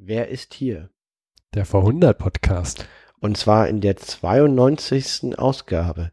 Wer 0.00 0.28
ist 0.28 0.54
hier? 0.54 0.90
Der 1.54 1.66
V100-Podcast. 1.66 2.86
Und 3.18 3.36
zwar 3.36 3.66
in 3.66 3.80
der 3.80 3.96
92. 3.96 5.36
Ausgabe. 5.36 6.12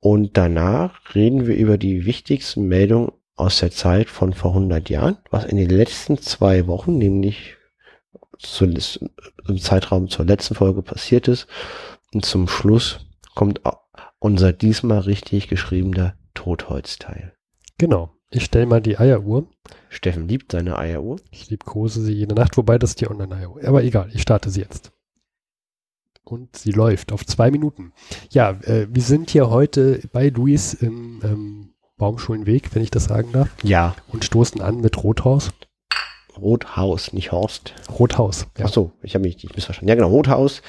Und 0.00 0.36
danach 0.36 1.14
reden 1.14 1.46
wir 1.46 1.56
über 1.56 1.78
die 1.78 2.04
wichtigsten 2.04 2.68
Meldungen 2.68 3.12
aus 3.34 3.60
der 3.60 3.70
Zeit 3.70 4.08
von 4.08 4.32
vor 4.34 4.50
100 4.50 4.88
Jahren, 4.88 5.18
was 5.30 5.44
in 5.44 5.56
den 5.56 5.70
letzten 5.70 6.18
zwei 6.18 6.66
Wochen, 6.66 6.96
nämlich 6.98 7.56
zu, 8.38 8.64
im 8.66 9.58
Zeitraum 9.58 10.08
zur 10.08 10.26
letzten 10.26 10.54
Folge 10.54 10.82
passiert 10.82 11.28
ist. 11.28 11.46
Und 12.12 12.24
zum 12.24 12.48
Schluss 12.48 13.06
kommt 13.34 13.60
unser 14.18 14.52
diesmal 14.52 15.00
richtig 15.00 15.48
geschriebener 15.48 16.16
Totholzteil. 16.34 17.34
Genau. 17.78 18.15
Ich 18.36 18.44
stelle 18.44 18.66
mal 18.66 18.82
die 18.82 18.98
Eieruhr. 18.98 19.46
Steffen 19.88 20.28
liebt 20.28 20.52
seine 20.52 20.78
Eieruhr. 20.78 21.16
Ich 21.30 21.48
liebkose 21.48 22.02
sie 22.02 22.12
jede 22.12 22.34
Nacht, 22.34 22.58
wobei 22.58 22.76
das 22.76 22.90
ist 22.90 23.00
die 23.00 23.08
Online-Eieruhr. 23.08 23.64
Aber 23.64 23.82
egal, 23.82 24.10
ich 24.12 24.20
starte 24.20 24.50
sie 24.50 24.60
jetzt. 24.60 24.92
Und 26.22 26.54
sie 26.54 26.72
läuft 26.72 27.12
auf 27.12 27.24
zwei 27.24 27.50
Minuten. 27.50 27.94
Ja, 28.28 28.50
äh, 28.64 28.88
wir 28.90 29.00
sind 29.00 29.30
hier 29.30 29.48
heute 29.48 30.02
bei 30.12 30.28
Luis 30.28 30.74
im 30.74 31.22
ähm, 31.24 31.70
Baumschulenweg, 31.96 32.74
wenn 32.74 32.82
ich 32.82 32.90
das 32.90 33.04
sagen 33.04 33.32
darf, 33.32 33.48
Ja, 33.62 33.96
und 34.08 34.22
stoßen 34.22 34.60
an 34.60 34.82
mit 34.82 35.02
Rothaus. 35.02 35.52
Rothaus, 36.36 37.14
nicht 37.14 37.32
Horst. 37.32 37.72
Rothaus. 37.98 38.48
Ach 38.62 38.68
so, 38.68 38.92
ich 39.00 39.14
habe 39.14 39.22
mich 39.22 39.42
nicht 39.42 39.56
missverstanden. 39.56 39.88
Ja, 39.88 39.94
genau, 39.94 40.08
Rothaus. 40.08 40.60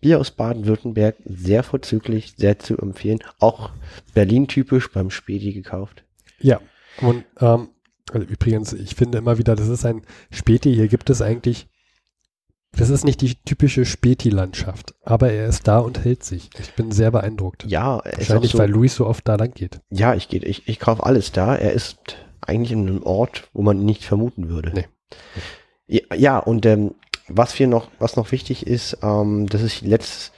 Bier 0.00 0.20
aus 0.20 0.30
Baden-Württemberg, 0.30 1.16
sehr 1.24 1.64
vorzüglich, 1.64 2.34
sehr 2.36 2.60
zu 2.60 2.78
empfehlen. 2.78 3.18
Auch 3.40 3.70
Berlin-typisch 4.14 4.92
beim 4.92 5.10
Späti 5.10 5.52
gekauft. 5.52 6.04
Ja, 6.38 6.60
und 7.00 7.24
ähm, 7.40 7.68
also 8.12 8.26
übrigens, 8.26 8.72
ich 8.72 8.94
finde 8.94 9.18
immer 9.18 9.38
wieder, 9.38 9.56
das 9.56 9.68
ist 9.68 9.84
ein 9.84 10.02
Späti, 10.30 10.74
hier 10.74 10.88
gibt 10.88 11.10
es 11.10 11.22
eigentlich, 11.22 11.68
das 12.72 12.90
ist 12.90 13.04
nicht 13.04 13.20
die 13.20 13.34
typische 13.44 13.84
Späti-Landschaft, 13.84 14.94
aber 15.02 15.32
er 15.32 15.46
ist 15.48 15.66
da 15.66 15.78
und 15.78 16.04
hält 16.04 16.24
sich. 16.24 16.50
Ich 16.58 16.74
bin 16.74 16.92
sehr 16.92 17.10
beeindruckt. 17.10 17.64
Ja, 17.66 17.98
er 17.98 18.12
ist 18.12 18.28
Wahrscheinlich, 18.28 18.52
so, 18.52 18.58
weil 18.58 18.70
Luis 18.70 18.94
so 18.94 19.06
oft 19.06 19.26
da 19.26 19.36
lang 19.36 19.52
geht. 19.54 19.80
ja, 19.90 20.14
ich 20.14 20.28
gehe, 20.28 20.40
ich, 20.40 20.68
ich 20.68 20.78
kaufe 20.78 21.04
alles 21.04 21.32
da. 21.32 21.56
Er 21.56 21.72
ist 21.72 22.16
eigentlich 22.42 22.72
in 22.72 22.86
einem 22.86 23.02
Ort, 23.02 23.48
wo 23.52 23.62
man 23.62 23.80
ihn 23.80 23.86
nicht 23.86 24.04
vermuten 24.04 24.48
würde. 24.48 24.72
Nee. 24.74 24.86
Ja, 25.86 26.14
ja 26.14 26.38
und 26.38 26.66
ähm, 26.66 26.94
was 27.28 27.58
wir 27.58 27.66
noch, 27.66 27.90
was 27.98 28.16
noch 28.16 28.30
wichtig 28.30 28.66
ist, 28.66 28.98
ähm, 29.02 29.48
das 29.48 29.62
ist 29.62 29.80
die 29.80 29.88
letzte, 29.88 30.32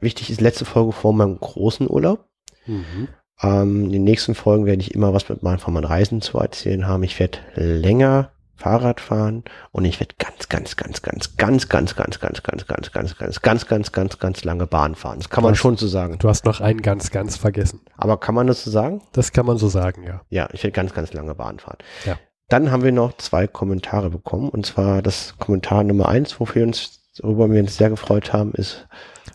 wichtig 0.00 0.30
ist 0.30 0.40
letzte 0.40 0.64
Folge 0.64 0.92
vor 0.92 1.12
meinem 1.12 1.38
großen 1.38 1.90
Urlaub. 1.90 2.28
Mhm. 2.66 3.08
Ähm, 3.42 3.86
in 3.86 3.92
den 3.92 4.04
nächsten 4.04 4.34
Folgen 4.34 4.66
werde 4.66 4.82
ich 4.82 4.94
immer 4.94 5.12
was 5.12 5.28
mit 5.28 5.42
meinen, 5.42 5.58
von 5.58 5.74
meinen 5.74 5.84
Reisen 5.84 6.20
zu 6.20 6.38
erzählen 6.38 6.86
haben. 6.86 7.02
Ich 7.02 7.18
werde 7.18 7.38
länger 7.54 8.30
Fahrrad 8.62 9.00
fahren 9.00 9.42
und 9.72 9.84
ich 9.84 9.98
werde 9.98 10.14
ganz, 10.18 10.48
ganz, 10.48 10.76
ganz, 10.76 11.02
ganz, 11.02 11.36
ganz, 11.36 11.68
ganz, 11.68 11.96
ganz, 11.96 12.20
ganz, 12.20 12.42
ganz, 12.42 12.66
ganz, 12.66 12.92
ganz, 12.92 13.16
ganz, 13.16 13.40
ganz, 13.40 13.66
ganz, 13.66 13.92
ganz, 13.92 14.18
ganz 14.18 14.44
lange 14.44 14.66
Bahn 14.68 14.94
fahren. 14.94 15.18
Das 15.18 15.30
kann 15.30 15.42
man 15.42 15.56
schon 15.56 15.76
so 15.76 15.88
sagen. 15.88 16.18
Du 16.18 16.28
hast 16.28 16.44
noch 16.44 16.60
einen 16.60 16.80
ganz, 16.80 17.10
ganz 17.10 17.36
vergessen. 17.36 17.80
Aber 17.96 18.20
kann 18.20 18.36
man 18.36 18.46
das 18.46 18.62
so 18.62 18.70
sagen? 18.70 19.02
Das 19.12 19.32
kann 19.32 19.46
man 19.46 19.58
so 19.58 19.68
sagen, 19.68 20.04
ja. 20.04 20.20
Ja, 20.30 20.48
ich 20.52 20.62
werde 20.62 20.72
ganz, 20.72 20.94
ganz 20.94 21.12
lange 21.12 21.34
Bahn 21.34 21.58
fahren. 21.58 21.78
Ja. 22.04 22.18
Dann 22.48 22.70
haben 22.70 22.84
wir 22.84 22.92
noch 22.92 23.16
zwei 23.16 23.48
Kommentare 23.48 24.10
bekommen. 24.10 24.48
Und 24.48 24.64
zwar 24.64 25.02
das 25.02 25.34
Kommentar 25.38 25.82
Nummer 25.82 26.08
eins, 26.08 26.38
wofür 26.38 26.62
wir 26.62 26.66
uns, 26.68 27.00
worüber 27.22 27.50
wir 27.50 27.60
uns 27.60 27.76
sehr 27.76 27.90
gefreut 27.90 28.32
haben, 28.32 28.52
ist 28.54 28.86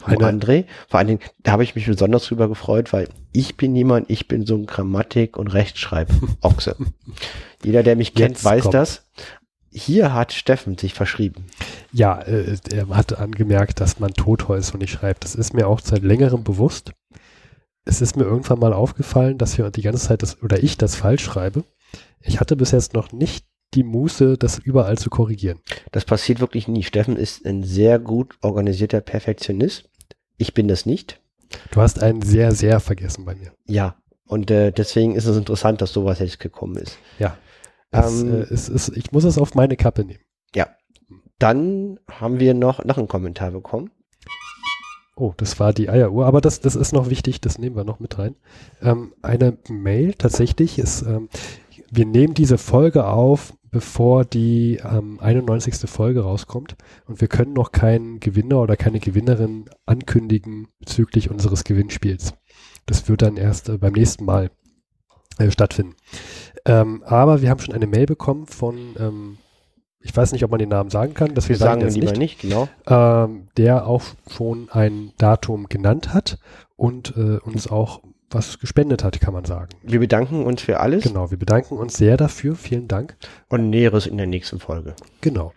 Eine- 0.04 0.26
André. 0.28 0.66
Vor 0.88 1.00
allen 1.00 1.08
Dingen, 1.08 1.20
da 1.44 1.52
habe 1.52 1.64
ich 1.64 1.76
mich 1.76 1.86
besonders 1.86 2.26
drüber 2.26 2.48
gefreut, 2.48 2.94
weil 2.94 3.10
ich 3.34 3.58
bin 3.58 3.76
jemand, 3.76 4.10
ich 4.10 4.28
bin 4.28 4.46
so 4.46 4.56
ein 4.56 4.66
Grammatik- 4.66 5.38
und 5.38 5.48
Rechtschreib-Ochse. 5.48 6.76
Jeder, 7.64 7.84
der 7.84 7.96
mich 7.96 8.14
kennt, 8.14 8.36
Jetzt 8.36 8.46
weiß 8.46 8.64
kommt. 8.64 8.74
das. 8.74 9.06
Hier 9.72 10.14
hat 10.14 10.34
Steffen 10.34 10.78
sich 10.78 10.94
verschrieben. 10.94 11.46
Ja, 11.92 12.20
äh, 12.22 12.58
er 12.72 12.88
hat 12.90 13.18
angemerkt, 13.20 13.80
dass 13.80 14.00
man 14.00 14.12
Totholz 14.14 14.72
und 14.72 14.80
nicht 14.82 14.92
schreibt. 14.92 15.24
Das 15.24 15.36
ist 15.36 15.54
mir 15.54 15.68
auch 15.68 15.80
seit 15.82 16.02
längerem 16.04 16.44
bewusst. 16.44 16.94
Es 17.86 18.02
ist 18.02 18.18
mir 18.18 18.24
irgendwann 18.24 18.60
mal 18.60 18.74
aufgefallen, 18.74 19.38
dass 19.38 19.58
wir 19.58 19.70
die 19.70 19.82
ganze 19.82 20.08
Zeit 20.08 20.24
das, 20.24 20.42
oder 20.42 20.62
ich 20.64 20.78
das 20.78 20.96
falsch 20.96 21.24
schreibe. 21.24 21.64
Ich 22.22 22.40
hatte 22.40 22.56
bis 22.56 22.72
jetzt 22.72 22.94
noch 22.94 23.12
nicht 23.12 23.46
die 23.74 23.84
Muße, 23.84 24.38
das 24.38 24.60
überall 24.60 24.98
zu 24.98 25.10
korrigieren. 25.10 25.60
Das 25.92 26.06
passiert 26.06 26.40
wirklich 26.40 26.68
nie. 26.68 26.84
Steffen 26.84 27.18
ist 27.18 27.46
ein 27.46 27.64
sehr 27.64 28.00
gut 28.00 28.38
organisierter 28.42 29.02
Perfektionist. 29.02 29.90
Ich 30.38 30.54
bin 30.54 30.68
das 30.68 30.86
nicht. 30.86 31.22
Du 31.72 31.82
hast 31.82 32.02
einen 32.02 32.22
sehr, 32.22 32.52
sehr 32.54 32.80
vergessen 32.80 33.26
bei 33.26 33.36
mir. 33.36 33.54
Ja. 33.66 33.96
Und 34.26 34.52
äh, 34.52 34.72
deswegen 34.72 35.16
ist 35.16 35.26
es 35.26 35.38
interessant, 35.38 35.82
dass 35.82 35.94
sowas 35.94 36.20
jetzt 36.20 36.40
gekommen 36.40 36.76
ist. 36.78 36.98
Ja. 37.20 37.38
Es, 37.92 38.22
Ähm, 38.22 38.34
äh, 38.34 38.54
es 38.54 38.68
ist, 38.70 38.90
ich 38.96 39.12
muss 39.12 39.24
es 39.24 39.38
auf 39.38 39.56
meine 39.56 39.78
Kappe 39.78 40.04
nehmen. 40.04 40.24
Dann 41.40 42.00
haben 42.10 42.40
wir 42.40 42.54
noch, 42.54 42.84
noch 42.84 42.98
einen 42.98 43.08
Kommentar 43.08 43.52
bekommen. 43.52 43.92
Oh, 45.16 45.34
das 45.38 45.60
war 45.60 45.74
die 45.74 45.90
Eieruhr, 45.90 46.26
aber 46.26 46.42
das, 46.42 46.60
das 46.62 46.76
ist 46.76 46.94
noch 46.94 47.10
wichtig, 47.10 47.42
das 47.42 47.58
nehmen 47.58 47.76
wir 47.76 47.84
noch 47.84 48.00
mit 48.00 48.20
rein. 48.20 48.36
Ähm, 48.82 49.14
eine 49.22 49.58
Mail 49.68 50.14
tatsächlich 50.14 50.78
ist, 50.78 51.02
ähm, 51.02 51.30
wir 51.90 52.06
nehmen 52.06 52.34
diese 52.34 52.58
Folge 52.58 53.08
auf, 53.08 53.54
bevor 53.72 54.26
die 54.26 54.80
ähm, 54.84 55.20
91. 55.20 55.90
Folge 55.90 56.22
rauskommt 56.22 56.76
und 57.06 57.22
wir 57.22 57.28
können 57.28 57.54
noch 57.54 57.72
keinen 57.72 58.20
Gewinner 58.20 58.62
oder 58.62 58.76
keine 58.76 59.00
Gewinnerin 59.00 59.66
ankündigen 59.86 60.68
bezüglich 60.80 61.30
unseres 61.30 61.64
Gewinnspiels. 61.64 62.34
Das 62.86 63.08
wird 63.10 63.22
dann 63.22 63.38
erst 63.38 63.70
äh, 63.70 63.78
beim 63.78 63.94
nächsten 63.94 64.26
Mal 64.26 64.52
äh, 65.38 65.52
stattfinden. 65.52 65.96
Ähm, 66.66 67.04
aber 67.06 67.42
wir 67.42 67.50
haben 67.50 67.60
schon 67.60 67.76
eine 67.76 67.88
Mail 67.88 68.06
bekommen 68.06 68.48
von, 68.48 68.96
ähm, 69.00 69.38
ich 70.00 70.16
weiß 70.16 70.32
nicht, 70.32 70.44
ob 70.44 70.52
man 70.52 70.60
den 70.60 70.70
Namen 70.70 70.90
sagen 70.90 71.14
kann, 71.14 71.34
das 71.34 71.50
Wir 71.50 71.58
sagen 71.58 71.82
jetzt 71.82 71.96
lieber 71.96 72.12
nicht 72.12 72.20
nicht, 72.20 72.40
genau. 72.42 72.68
ähm, 72.88 73.48
der 73.58 73.88
auch 73.88 74.04
schon 74.30 74.70
ein 74.70 75.12
Datum 75.18 75.68
genannt 75.68 76.14
hat 76.14 76.40
und 76.76 77.16
äh, 77.18 77.38
uns 77.38 77.68
auch 77.68 78.02
was 78.30 78.60
gespendet 78.60 79.04
hat, 79.04 79.20
kann 79.22 79.34
man 79.34 79.46
sagen. 79.46 79.70
Wir 79.84 80.00
bedanken 80.00 80.46
uns 80.46 80.62
für 80.62 80.80
alles 80.80 81.04
Genau, 81.04 81.32
wir 81.32 81.38
bedanken 81.38 81.78
uns 81.78 81.96
sehr 81.96 82.18
dafür. 82.18 82.56
Vielen 82.56 82.88
Dank. 82.88 83.16
und 83.50 83.70
Näheres 83.70 84.06
in 84.08 84.18
der 84.18 84.28
nächsten 84.28 84.60
Folge. 84.60 84.96
Genau. 85.22 85.54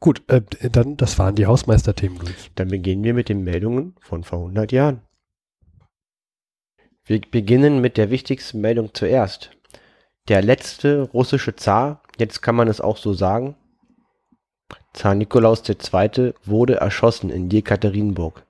Gut, 0.00 0.22
äh, 0.26 0.42
dann, 0.70 0.96
das 0.96 1.18
waren 1.18 1.36
die 1.36 1.46
Hausmeisterthemen. 1.46 2.18
Dann 2.56 2.68
beginnen 2.68 3.04
wir 3.04 3.14
mit 3.14 3.28
den 3.28 3.44
Meldungen 3.44 3.94
von 4.00 4.24
vor 4.24 4.40
100 4.40 4.72
Jahren. 4.72 5.02
Wir 7.04 7.20
beginnen 7.20 7.80
mit 7.80 7.96
der 7.96 8.10
wichtigsten 8.10 8.60
Meldung 8.60 8.94
zuerst. 8.94 9.50
Der 10.28 10.42
letzte 10.42 11.02
russische 11.02 11.56
Zar, 11.56 12.02
jetzt 12.18 12.42
kann 12.42 12.54
man 12.54 12.68
es 12.68 12.80
auch 12.80 12.96
so 12.96 13.12
sagen, 13.12 13.56
Zar 14.92 15.14
Nikolaus 15.14 15.62
II. 15.68 16.34
wurde 16.44 16.76
erschossen 16.76 17.30
in 17.30 17.48
Jekaterinburg. 17.50 18.44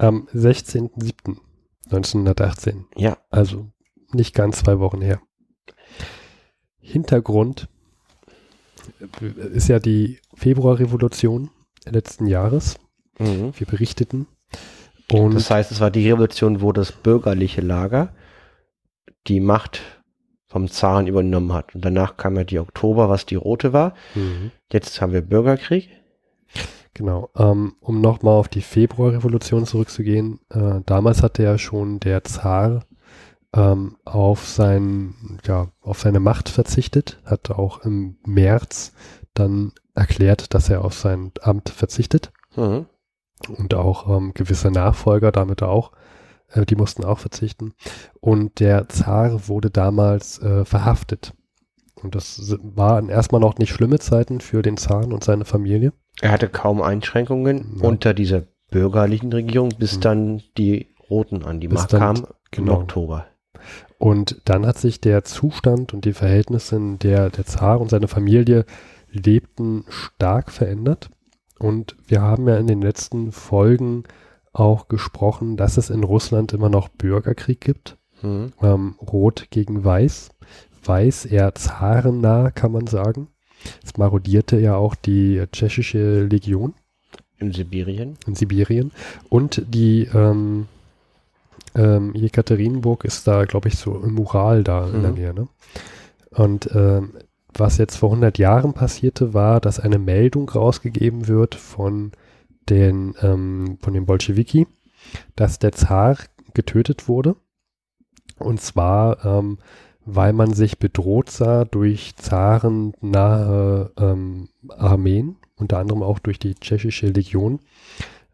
Am 0.00 0.26
16.07.1918, 0.34 2.84
Ja, 2.96 3.18
also 3.28 3.70
nicht 4.12 4.34
ganz 4.34 4.60
zwei 4.60 4.78
Wochen 4.78 5.02
her. 5.02 5.20
Hintergrund 6.78 7.68
äh, 9.20 9.26
ist 9.52 9.68
ja 9.68 9.78
die 9.78 10.18
Februarrevolution 10.34 11.50
letzten 11.84 12.26
Jahres. 12.26 12.78
mhm. 13.18 13.52
Wir 13.54 13.66
berichteten. 13.66 14.26
Und 15.12 15.34
das 15.34 15.50
heißt, 15.50 15.70
es 15.70 15.80
war 15.80 15.90
die 15.90 16.08
Revolution, 16.08 16.62
wo 16.62 16.72
das 16.72 16.92
bürgerliche 16.92 17.60
Lager 17.60 18.14
die 19.26 19.40
Macht 19.40 19.82
vom 20.46 20.68
Zaren 20.68 21.08
übernommen 21.08 21.52
hat. 21.52 21.74
Und 21.74 21.84
danach 21.84 22.16
kam 22.16 22.36
ja 22.36 22.44
die 22.44 22.58
Oktober, 22.58 23.10
was 23.10 23.26
die 23.26 23.34
rote 23.34 23.74
war. 23.74 23.92
Mhm. 24.14 24.50
Jetzt 24.72 25.02
haben 25.02 25.12
wir 25.12 25.20
Bürgerkrieg. 25.20 25.90
Genau, 27.00 27.30
ähm, 27.34 27.76
um 27.80 28.02
nochmal 28.02 28.34
auf 28.34 28.48
die 28.48 28.60
Februarrevolution 28.60 29.64
zurückzugehen, 29.64 30.38
äh, 30.50 30.82
damals 30.84 31.22
hatte 31.22 31.42
ja 31.42 31.56
schon 31.56 31.98
der 31.98 32.24
Zar 32.24 32.84
ähm, 33.54 33.96
auf, 34.04 34.46
sein, 34.46 35.14
ja, 35.46 35.68
auf 35.80 35.98
seine 35.98 36.20
Macht 36.20 36.50
verzichtet, 36.50 37.18
hat 37.24 37.50
auch 37.52 37.86
im 37.86 38.18
März 38.26 38.92
dann 39.32 39.72
erklärt, 39.94 40.52
dass 40.52 40.68
er 40.68 40.84
auf 40.84 40.92
sein 40.92 41.32
Amt 41.40 41.70
verzichtet 41.70 42.32
Mhm. 42.54 42.84
und 43.56 43.72
auch 43.72 44.14
ähm, 44.14 44.34
gewisse 44.34 44.70
Nachfolger 44.70 45.32
damit 45.32 45.62
auch, 45.62 45.92
äh, 46.48 46.66
die 46.66 46.76
mussten 46.76 47.02
auch 47.06 47.18
verzichten. 47.18 47.72
Und 48.20 48.60
der 48.60 48.90
Zar 48.90 49.48
wurde 49.48 49.70
damals 49.70 50.38
äh, 50.42 50.66
verhaftet 50.66 51.32
Und 52.02 52.14
das 52.14 52.56
waren 52.62 53.08
erstmal 53.08 53.40
noch 53.40 53.58
nicht 53.58 53.70
schlimme 53.72 53.98
Zeiten 53.98 54.40
für 54.40 54.62
den 54.62 54.76
Zaren 54.76 55.12
und 55.12 55.22
seine 55.24 55.44
Familie. 55.44 55.92
Er 56.20 56.30
hatte 56.32 56.48
kaum 56.48 56.80
Einschränkungen 56.82 57.76
Ja. 57.80 57.88
unter 57.88 58.14
dieser 58.14 58.42
bürgerlichen 58.70 59.32
Regierung, 59.32 59.70
bis 59.78 59.96
Mhm. 59.96 60.00
dann 60.00 60.42
die 60.56 60.94
Roten 61.10 61.42
an 61.44 61.60
die 61.60 61.68
Bis 61.68 61.80
Macht 61.80 61.90
kamen 61.90 62.26
genau. 62.50 62.74
im 62.76 62.78
Oktober. 62.82 63.26
Und 63.98 64.40
dann 64.46 64.64
hat 64.66 64.78
sich 64.78 65.00
der 65.00 65.24
Zustand 65.24 65.92
und 65.92 66.04
die 66.04 66.12
Verhältnisse, 66.14 66.76
in 66.76 66.98
der 66.98 67.28
der 67.30 67.44
Zar 67.44 67.80
und 67.80 67.90
seine 67.90 68.08
Familie 68.08 68.64
lebten, 69.10 69.84
stark 69.88 70.50
verändert. 70.50 71.10
Und 71.58 71.96
wir 72.06 72.22
haben 72.22 72.48
ja 72.48 72.56
in 72.56 72.66
den 72.66 72.80
letzten 72.80 73.32
Folgen 73.32 74.04
auch 74.52 74.88
gesprochen, 74.88 75.56
dass 75.56 75.76
es 75.76 75.90
in 75.90 76.04
Russland 76.04 76.52
immer 76.54 76.68
noch 76.70 76.88
Bürgerkrieg 76.88 77.60
gibt. 77.60 77.98
Mhm. 78.22 78.52
Ähm, 78.62 78.94
Rot 79.00 79.48
gegen 79.50 79.84
Weiß. 79.84 80.30
Weiß 80.84 81.26
eher 81.26 81.54
zarennah, 81.54 82.50
kann 82.50 82.72
man 82.72 82.86
sagen. 82.86 83.28
Es 83.84 83.96
marodierte 83.96 84.58
ja 84.58 84.76
auch 84.76 84.94
die 84.94 85.42
tschechische 85.52 86.24
Legion 86.24 86.74
In 87.38 87.52
Sibirien. 87.52 88.16
in 88.26 88.34
Sibirien. 88.34 88.90
Und 89.28 89.62
die 89.68 90.04
ähm, 90.14 90.66
ähm, 91.74 92.14
Jekaterinburg 92.14 93.04
ist 93.04 93.26
da, 93.26 93.44
glaube 93.44 93.68
ich, 93.68 93.76
so 93.76 93.94
im 94.00 94.18
Ural 94.18 94.64
da 94.64 94.86
in 94.88 95.02
der 95.02 95.10
Mhm. 95.12 95.16
Nähe. 95.18 95.34
Ne? 95.34 95.48
Und 96.30 96.70
ähm, 96.74 97.12
was 97.52 97.78
jetzt 97.78 97.96
vor 97.96 98.10
100 98.10 98.38
Jahren 98.38 98.72
passierte, 98.72 99.34
war, 99.34 99.60
dass 99.60 99.80
eine 99.80 99.98
Meldung 99.98 100.48
rausgegeben 100.48 101.28
wird 101.28 101.54
von 101.54 102.12
den, 102.68 103.14
ähm, 103.20 103.76
von 103.82 103.92
den 103.92 104.06
Bolschewiki, 104.06 104.66
dass 105.36 105.58
der 105.58 105.72
Zar 105.72 106.16
getötet 106.54 107.08
wurde. 107.08 107.36
Und 108.38 108.60
zwar, 108.60 109.24
ähm, 109.24 109.58
weil 110.04 110.32
man 110.32 110.52
sich 110.52 110.78
bedroht 110.78 111.30
sah 111.30 111.64
durch 111.64 112.16
zarennahe 112.16 113.92
ähm, 113.98 114.48
Armeen, 114.68 115.36
unter 115.56 115.78
anderem 115.78 116.02
auch 116.02 116.18
durch 116.18 116.38
die 116.38 116.54
tschechische 116.54 117.08
Legion, 117.08 117.60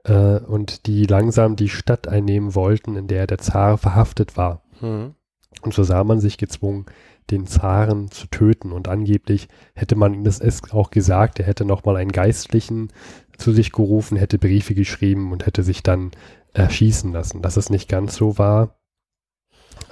äh, 0.04 0.38
und 0.38 0.86
die 0.86 1.04
langsam 1.04 1.56
die 1.56 1.68
Stadt 1.68 2.08
einnehmen 2.08 2.54
wollten, 2.54 2.96
in 2.96 3.08
der 3.08 3.26
der 3.26 3.38
Zar 3.38 3.78
verhaftet 3.78 4.36
war. 4.36 4.62
Mhm. 4.80 5.14
Und 5.62 5.74
so 5.74 5.82
sah 5.82 6.04
man 6.04 6.20
sich 6.20 6.38
gezwungen, 6.38 6.86
den 7.30 7.46
Zaren 7.46 8.10
zu 8.10 8.28
töten. 8.28 8.72
Und 8.72 8.88
angeblich 8.88 9.48
hätte 9.74 9.96
man 9.96 10.14
ihm 10.14 10.24
das 10.24 10.40
es 10.40 10.70
auch 10.72 10.90
gesagt, 10.90 11.40
er 11.40 11.46
hätte 11.46 11.64
nochmal 11.64 11.96
einen 11.96 12.12
Geistlichen 12.12 12.92
zu 13.36 13.52
sich 13.52 13.72
gerufen, 13.72 14.16
hätte 14.16 14.38
Briefe 14.38 14.74
geschrieben 14.74 15.32
und 15.32 15.46
hätte 15.46 15.62
sich 15.62 15.82
dann 15.82 16.12
erschießen 16.52 17.12
lassen. 17.12 17.42
Dass 17.42 17.56
es 17.56 17.68
nicht 17.68 17.88
ganz 17.88 18.16
so 18.16 18.38
war, 18.38 18.75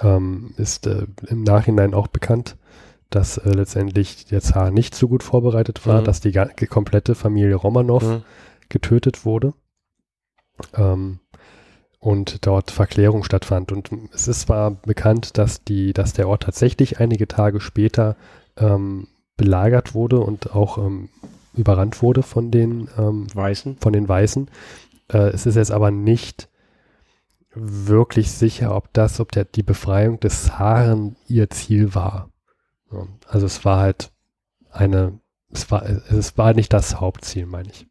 ähm, 0.01 0.53
ist 0.57 0.87
äh, 0.87 1.05
im 1.27 1.43
Nachhinein 1.43 1.93
auch 1.93 2.07
bekannt, 2.07 2.57
dass 3.09 3.37
äh, 3.37 3.49
letztendlich 3.51 4.25
der 4.25 4.41
Zar 4.41 4.71
nicht 4.71 4.95
so 4.95 5.07
gut 5.07 5.23
vorbereitet 5.23 5.85
war, 5.85 6.01
Mhm. 6.01 6.05
dass 6.05 6.21
die 6.21 6.33
komplette 6.67 7.15
Familie 7.15 7.55
Romanow 7.55 8.03
Mhm. 8.03 8.23
getötet 8.69 9.25
wurde 9.25 9.53
ähm, 10.75 11.19
und 11.99 12.45
dort 12.45 12.71
Verklärung 12.71 13.23
stattfand. 13.23 13.71
Und 13.71 13.91
es 14.13 14.27
ist 14.27 14.41
zwar 14.41 14.71
bekannt, 14.71 15.37
dass, 15.37 15.63
die, 15.63 15.93
dass 15.93 16.13
der 16.13 16.27
Ort 16.27 16.43
tatsächlich 16.43 16.99
einige 16.99 17.27
Tage 17.27 17.59
später 17.59 18.15
ähm, 18.57 19.07
belagert 19.37 19.93
wurde 19.93 20.19
und 20.19 20.53
auch 20.55 20.77
ähm, 20.77 21.09
überrannt 21.53 22.01
wurde 22.01 22.21
von 22.23 22.51
den, 22.51 22.89
ähm, 22.97 23.27
Weißen. 23.33 23.77
von 23.77 23.93
den 23.93 24.07
Weißen. 24.07 24.49
Äh, 25.11 25.29
es 25.29 25.45
ist 25.45 25.55
jetzt 25.55 25.71
aber 25.71 25.91
nicht 25.91 26.49
wirklich 27.55 28.31
sicher, 28.31 28.75
ob 28.75 28.91
das, 28.93 29.19
ob 29.19 29.31
der, 29.31 29.45
die 29.45 29.63
Befreiung 29.63 30.19
des 30.19 30.45
Zaren 30.45 31.15
ihr 31.27 31.49
Ziel 31.49 31.95
war. 31.95 32.29
Also 33.27 33.45
es 33.45 33.65
war 33.65 33.79
halt 33.79 34.11
eine, 34.71 35.19
es 35.51 35.71
war, 35.71 35.83
es 35.83 36.37
war 36.37 36.53
nicht 36.53 36.73
das 36.73 36.99
Hauptziel, 36.99 37.45
meine 37.45 37.69
ich. 37.69 37.87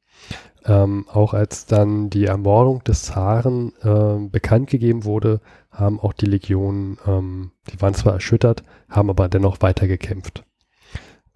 Ähm, 0.66 1.06
auch 1.12 1.34
als 1.34 1.66
dann 1.66 2.08
die 2.08 2.24
Ermordung 2.24 2.82
des 2.84 3.02
Zaren 3.02 3.72
ähm, 3.82 4.30
bekannt 4.30 4.70
gegeben 4.70 5.04
wurde, 5.04 5.40
haben 5.70 6.00
auch 6.00 6.14
die 6.14 6.26
Legionen, 6.26 6.98
ähm, 7.06 7.50
die 7.70 7.80
waren 7.82 7.94
zwar 7.94 8.14
erschüttert, 8.14 8.62
haben 8.88 9.10
aber 9.10 9.28
dennoch 9.28 9.60
weitergekämpft. 9.60 10.44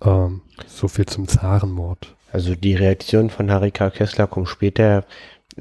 Ähm, 0.01 0.43
so 0.67 0.89
viel 0.89 1.07
zum 1.07 1.29
Zarenmord. 1.29 2.17
Also 2.33 2.55
die 2.55 2.75
Reaktion 2.75 3.31
von 3.31 3.51
Harry 3.51 3.71
K. 3.71 3.91
Kessler 3.91 4.27
kommt 4.27 4.49
später, 4.49 5.05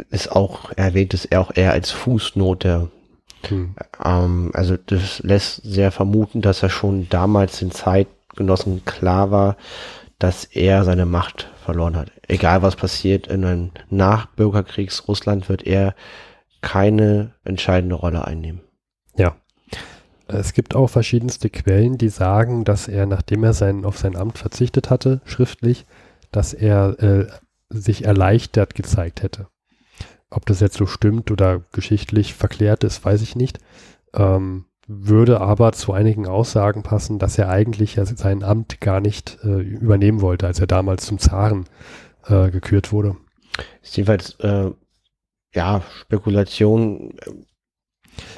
ist 0.09 0.31
auch, 0.31 0.71
er 0.75 0.85
erwähnt 0.85 1.13
es 1.13 1.31
auch 1.31 1.51
eher 1.55 1.71
als 1.71 1.91
Fußnote. 1.91 2.89
Hm. 3.47 3.75
Ähm, 4.03 4.51
also 4.53 4.77
das 4.77 5.19
lässt 5.19 5.61
sehr 5.63 5.91
vermuten, 5.91 6.41
dass 6.41 6.63
er 6.63 6.69
schon 6.69 7.07
damals 7.09 7.59
den 7.59 7.71
Zeitgenossen 7.71 8.85
klar 8.85 9.31
war, 9.31 9.57
dass 10.19 10.45
er 10.45 10.83
seine 10.83 11.05
Macht 11.05 11.49
verloren 11.63 11.95
hat. 11.95 12.11
Egal 12.27 12.61
was 12.61 12.75
passiert, 12.75 13.27
in 13.27 13.45
einem 13.45 13.71
Nachbürgerkriegs-Russland 13.89 15.49
wird 15.49 15.63
er 15.63 15.95
keine 16.61 17.33
entscheidende 17.43 17.95
Rolle 17.95 18.25
einnehmen. 18.25 18.61
Es 20.27 20.53
gibt 20.53 20.75
auch 20.75 20.87
verschiedenste 20.87 21.49
Quellen, 21.49 21.97
die 21.97 22.09
sagen, 22.09 22.65
dass 22.65 22.87
er, 22.87 23.05
nachdem 23.05 23.43
er 23.43 23.53
sein, 23.53 23.85
auf 23.85 23.97
sein 23.97 24.17
Amt 24.17 24.37
verzichtet 24.37 24.89
hatte, 24.89 25.21
schriftlich, 25.25 25.85
dass 26.31 26.53
er 26.53 27.01
äh, 27.01 27.27
sich 27.69 28.03
erleichtert 28.03 28.75
gezeigt 28.75 29.23
hätte. 29.23 29.47
Ob 30.29 30.45
das 30.45 30.59
jetzt 30.59 30.77
so 30.77 30.85
stimmt 30.85 31.31
oder 31.31 31.61
geschichtlich 31.71 32.33
verklärt 32.33 32.83
ist, 32.83 33.03
weiß 33.05 33.21
ich 33.21 33.35
nicht. 33.35 33.59
Ähm, 34.13 34.65
würde 34.87 35.41
aber 35.41 35.73
zu 35.73 35.91
einigen 35.93 36.27
Aussagen 36.27 36.81
passen, 36.83 37.19
dass 37.19 37.37
er 37.37 37.49
eigentlich 37.49 37.95
ja 37.95 38.05
sein 38.05 38.43
Amt 38.43 38.79
gar 38.79 39.01
nicht 39.01 39.37
äh, 39.43 39.59
übernehmen 39.61 40.21
wollte, 40.21 40.47
als 40.47 40.59
er 40.59 40.67
damals 40.67 41.05
zum 41.05 41.19
Zaren 41.19 41.65
äh, 42.27 42.49
gekürt 42.51 42.91
wurde. 42.93 43.17
Ist 43.81 43.97
jedenfalls, 43.97 44.39
äh, 44.39 44.71
ja, 45.53 45.81
Spekulation, 46.01 47.15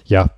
Ja, 0.05 0.29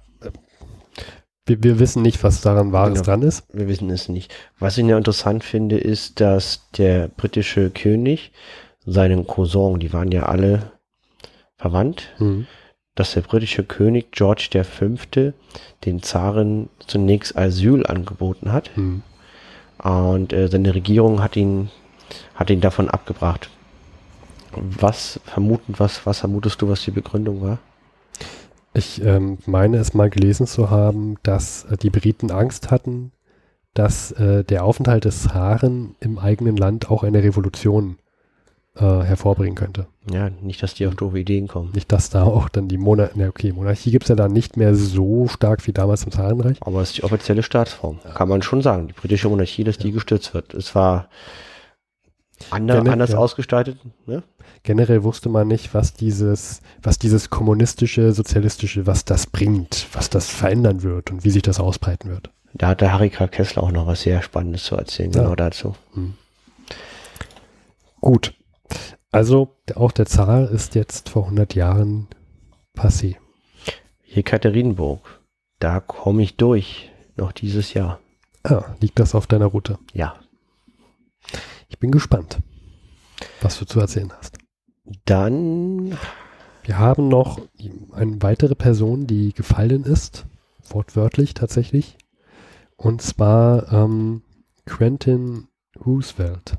wir, 1.45 1.63
wir 1.63 1.80
wissen 1.80 2.01
nicht, 2.01 2.24
was 2.24 2.42
daran 2.42 2.71
Wahres 2.71 2.94
Genau. 2.95 3.06
dran 3.06 3.21
ist. 3.24 3.44
wir 3.54 3.68
wissen 3.68 3.89
es 3.89 4.09
nicht. 4.09 4.33
Was 4.59 4.77
ich 4.77 4.86
ja 4.86 4.97
interessant 4.97 5.44
finde, 5.44 5.77
ist, 5.77 6.19
dass 6.19 6.69
der 6.77 7.07
britische 7.07 7.69
König 7.71 8.31
seinen 8.86 9.25
Cousin, 9.27 9.80
die 9.80 9.94
waren 9.94 10.12
ja 10.12 10.24
alle 10.24 10.71
verwandt, 11.61 12.13
Mhm. 12.19 12.47
dass 12.95 13.13
der 13.13 13.21
britische 13.21 13.63
König 13.63 14.11
George 14.11 14.49
V. 14.63 14.89
den 15.85 16.01
Zaren 16.03 16.69
zunächst 16.85 17.37
Asyl 17.37 17.85
angeboten 17.85 18.51
hat 18.51 18.71
Mhm. 18.75 19.03
und 19.83 20.33
äh, 20.33 20.47
seine 20.49 20.73
Regierung 20.75 21.21
hat 21.23 21.35
ihn, 21.35 21.69
hat 22.35 22.49
ihn 22.49 22.61
davon 22.61 22.89
abgebracht. 22.89 23.49
Was 24.53 25.19
vermuten, 25.23 25.75
was, 25.77 26.06
was 26.06 26.19
vermutest 26.19 26.61
du, 26.61 26.68
was 26.68 26.83
die 26.83 26.91
Begründung 26.91 27.41
war? 27.41 27.59
Ich 28.73 29.03
ähm, 29.03 29.37
meine 29.45 29.77
es 29.77 29.94
mal 29.94 30.09
gelesen 30.09 30.47
zu 30.47 30.69
haben, 30.69 31.15
dass 31.23 31.63
äh, 31.65 31.77
die 31.77 31.89
Briten 31.89 32.31
Angst 32.31 32.71
hatten, 32.71 33.11
dass 33.73 34.11
äh, 34.13 34.44
der 34.44 34.65
Aufenthalt 34.65 35.06
des 35.06 35.23
Zaren 35.23 35.95
im 36.01 36.19
eigenen 36.19 36.57
Land 36.57 36.89
auch 36.91 37.03
eine 37.03 37.23
Revolution 37.23 37.97
äh, 38.75 38.81
hervorbringen 38.81 39.56
könnte. 39.56 39.87
Ja, 40.11 40.30
nicht, 40.30 40.63
dass 40.63 40.73
die 40.73 40.87
auf 40.87 40.95
doofe 40.95 41.19
Ideen 41.19 41.47
kommen. 41.47 41.71
Nicht, 41.73 41.92
dass 41.92 42.09
da 42.09 42.23
auch 42.23 42.47
dann 42.49 42.68
die 42.68 42.78
Monarchie, 42.78 43.19
ne, 43.19 43.28
okay, 43.30 43.51
Monarchie 43.51 43.92
gibt 43.92 44.06
es 44.06 44.09
ja 44.09 44.16
da 44.16 44.28
nicht 44.30 44.56
mehr 44.57 44.75
so 44.75 45.28
stark 45.28 45.66
wie 45.68 45.73
damals 45.73 46.04
im 46.06 46.11
Zarenreich. 46.11 46.57
Aber 46.61 46.81
es 46.81 46.90
ist 46.92 46.97
die 46.99 47.04
offizielle 47.04 47.44
Staatsform, 47.44 47.99
kann 48.16 48.30
man 48.30 48.42
schon 48.42 48.61
sagen. 48.61 48.87
Die 48.87 48.94
britische 48.94 49.30
Monarchie, 49.30 49.63
dass 49.63 49.78
die 49.78 49.92
gestützt 49.92 50.33
wird. 50.33 50.54
Es 50.54 50.73
war 50.73 51.09
ander, 52.49 52.75
Gerne, 52.75 52.92
anders 52.94 53.11
ja. 53.11 53.18
ausgestaltet. 53.18 53.78
Ne? 54.07 54.23
Generell 54.63 55.04
wusste 55.04 55.30
man 55.30 55.47
nicht, 55.47 55.73
was 55.73 55.94
dieses, 55.94 56.61
was 56.81 56.97
dieses 56.97 57.30
kommunistische, 57.30 58.13
sozialistische, 58.13 58.87
was 58.87 59.06
das 59.06 59.28
bringt, 59.28 59.87
was 59.94 60.09
das 60.09 60.28
verändern 60.30 60.81
wird 60.81 61.11
und 61.11 61.23
wie 61.23 61.30
sich 61.30 61.44
das 61.44 61.59
ausbreiten 61.59 62.09
wird. 62.09 62.30
Da 62.54 62.69
hat 62.69 62.81
der 62.81 62.94
Harry 62.94 63.09
K. 63.09 63.28
Kessler 63.28 63.63
auch 63.63 63.71
noch 63.71 63.85
was 63.87 64.01
sehr 64.01 64.21
Spannendes 64.21 64.63
zu 64.63 64.75
erzählen, 64.75 65.11
Ja. 65.11 65.21
genau 65.23 65.35
dazu. 65.35 65.75
Gut. 68.01 68.33
Also 69.11 69.57
auch 69.75 69.91
der 69.91 70.06
Zar 70.06 70.49
ist 70.49 70.75
jetzt 70.75 71.09
vor 71.09 71.23
100 71.23 71.53
Jahren 71.53 72.07
passé. 72.75 73.18
Jekaterinburg, 74.06 75.21
da 75.59 75.80
komme 75.80 76.23
ich 76.23 76.37
durch, 76.37 76.91
noch 77.18 77.31
dieses 77.33 77.73
Jahr. 77.73 77.99
Ah, 78.44 78.63
liegt 78.80 78.99
das 78.99 79.13
auf 79.13 79.27
deiner 79.27 79.47
Route? 79.47 79.77
Ja. 79.94 80.15
Ich 81.68 81.77
bin 81.77 81.91
gespannt, 81.91 82.39
was 83.41 83.59
du 83.59 83.65
zu 83.65 83.80
erzählen 83.80 84.11
hast. 84.18 84.37
Dann, 85.06 85.97
Wir 86.63 86.77
haben 86.77 87.07
noch 87.07 87.39
eine 87.91 88.21
weitere 88.21 88.56
Person, 88.56 89.07
die 89.07 89.33
gefallen 89.33 89.83
ist, 89.83 90.25
wortwörtlich 90.69 91.33
tatsächlich, 91.33 91.97
und 92.75 93.01
zwar 93.01 93.71
ähm, 93.71 94.21
Quentin 94.65 95.47
Roosevelt. 95.85 96.57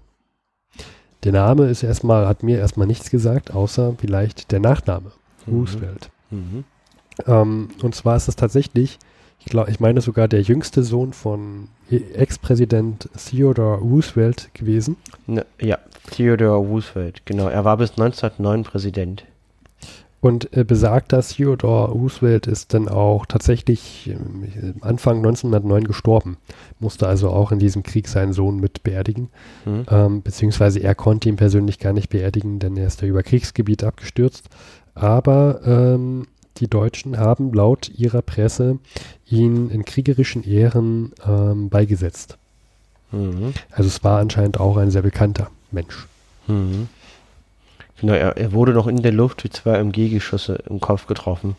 Der 1.25 1.33
Name 1.33 1.69
ist 1.69 1.83
erstmal, 1.83 2.27
hat 2.27 2.43
mir 2.43 2.59
erstmal 2.59 2.87
nichts 2.87 3.11
gesagt, 3.11 3.55
außer 3.55 3.95
vielleicht 3.99 4.51
der 4.53 4.61
Nachname, 4.61 5.13
Mhm. 5.47 5.55
Roosevelt. 5.55 6.11
mhm. 6.31 6.65
Ähm, 7.27 7.69
und 7.83 7.95
zwar 7.95 8.17
ist 8.17 8.29
es 8.29 8.37
tatsächlich 8.37 8.99
Ich 9.45 9.47
glaube, 9.47 9.71
ich 9.73 9.81
meine 9.81 10.01
sogar 10.01 10.29
der 10.29 10.41
jüngste 10.43 10.85
Sohn 10.85 11.13
von 11.13 11.67
Ex-Präsident 11.91 13.09
Theodore 13.17 13.79
Roosevelt 13.79 14.51
gewesen. 14.55 14.97
Ne, 15.27 15.45
ja, 15.61 15.79
Theodore 16.13 16.59
Roosevelt, 16.59 17.23
genau. 17.25 17.49
Er 17.49 17.65
war 17.65 17.77
bis 17.77 17.91
1909 17.93 18.63
Präsident. 18.63 19.25
Und 20.23 20.57
äh, 20.57 20.63
besagter 20.63 21.21
Theodore 21.21 21.91
Roosevelt 21.91 22.47
ist 22.47 22.75
dann 22.75 22.89
auch 22.89 23.27
tatsächlich 23.27 24.09
äh, 24.09 24.73
Anfang 24.81 25.17
1909 25.17 25.83
gestorben. 25.83 26.37
Musste 26.79 27.09
also 27.09 27.31
auch 27.31 27.51
in 27.51 27.59
diesem 27.59 27.83
Krieg 27.83 28.07
seinen 28.07 28.33
Sohn 28.33 28.61
mit 28.61 28.85
beerdigen. 28.85 29.31
Mhm. 29.65 29.85
Ähm, 29.91 30.23
beziehungsweise 30.23 30.79
er 30.79 30.95
konnte 30.95 31.29
ihn 31.29 31.35
persönlich 31.35 31.81
gar 31.81 31.93
nicht 31.93 32.09
beerdigen, 32.09 32.61
denn 32.61 32.77
er 32.77 32.87
ist 32.87 33.03
ja 33.03 33.09
über 33.09 33.25
Kriegsgebiet 33.25 33.83
abgestürzt. 33.83 34.49
Aber 34.95 35.61
ähm, 35.67 36.29
die 36.59 36.69
Deutschen 36.69 37.19
haben 37.19 37.53
laut 37.53 37.91
ihrer 37.91 38.23
Presse 38.23 38.79
ihn 39.27 39.71
in 39.71 39.85
kriegerischen 39.85 40.45
Ehren 40.45 41.15
ähm, 41.27 41.69
beigesetzt. 41.69 42.39
Mhm. 43.11 43.55
Also 43.73 43.89
es 43.89 44.05
war 44.05 44.21
anscheinend 44.21 44.61
auch 44.61 44.77
ein 44.77 44.93
sehr 44.93 45.03
bekannter 45.03 45.51
Mensch. 45.73 46.07
Mhm. 46.47 46.89
Genau, 48.03 48.15
er, 48.15 48.37
er, 48.37 48.53
wurde 48.53 48.73
noch 48.73 48.89
in 48.89 49.01
der 49.01 49.13
Luft 49.13 49.45
wie 49.45 49.51
zwei 49.51 49.79
MG-Geschosse 49.79 50.65
im 50.69 50.81
Kopf 50.81 51.07
getroffen. 51.07 51.55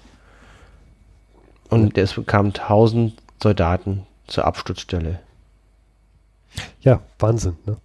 Und 1.69 1.97
es 1.97 2.13
bekam 2.13 2.47
1000 2.47 3.13
Soldaten 3.41 4.05
zur 4.27 4.43
Absturzstelle. 4.43 5.21
Ja, 6.81 6.99
Wahnsinn. 7.17 7.55
Ne? 7.65 7.77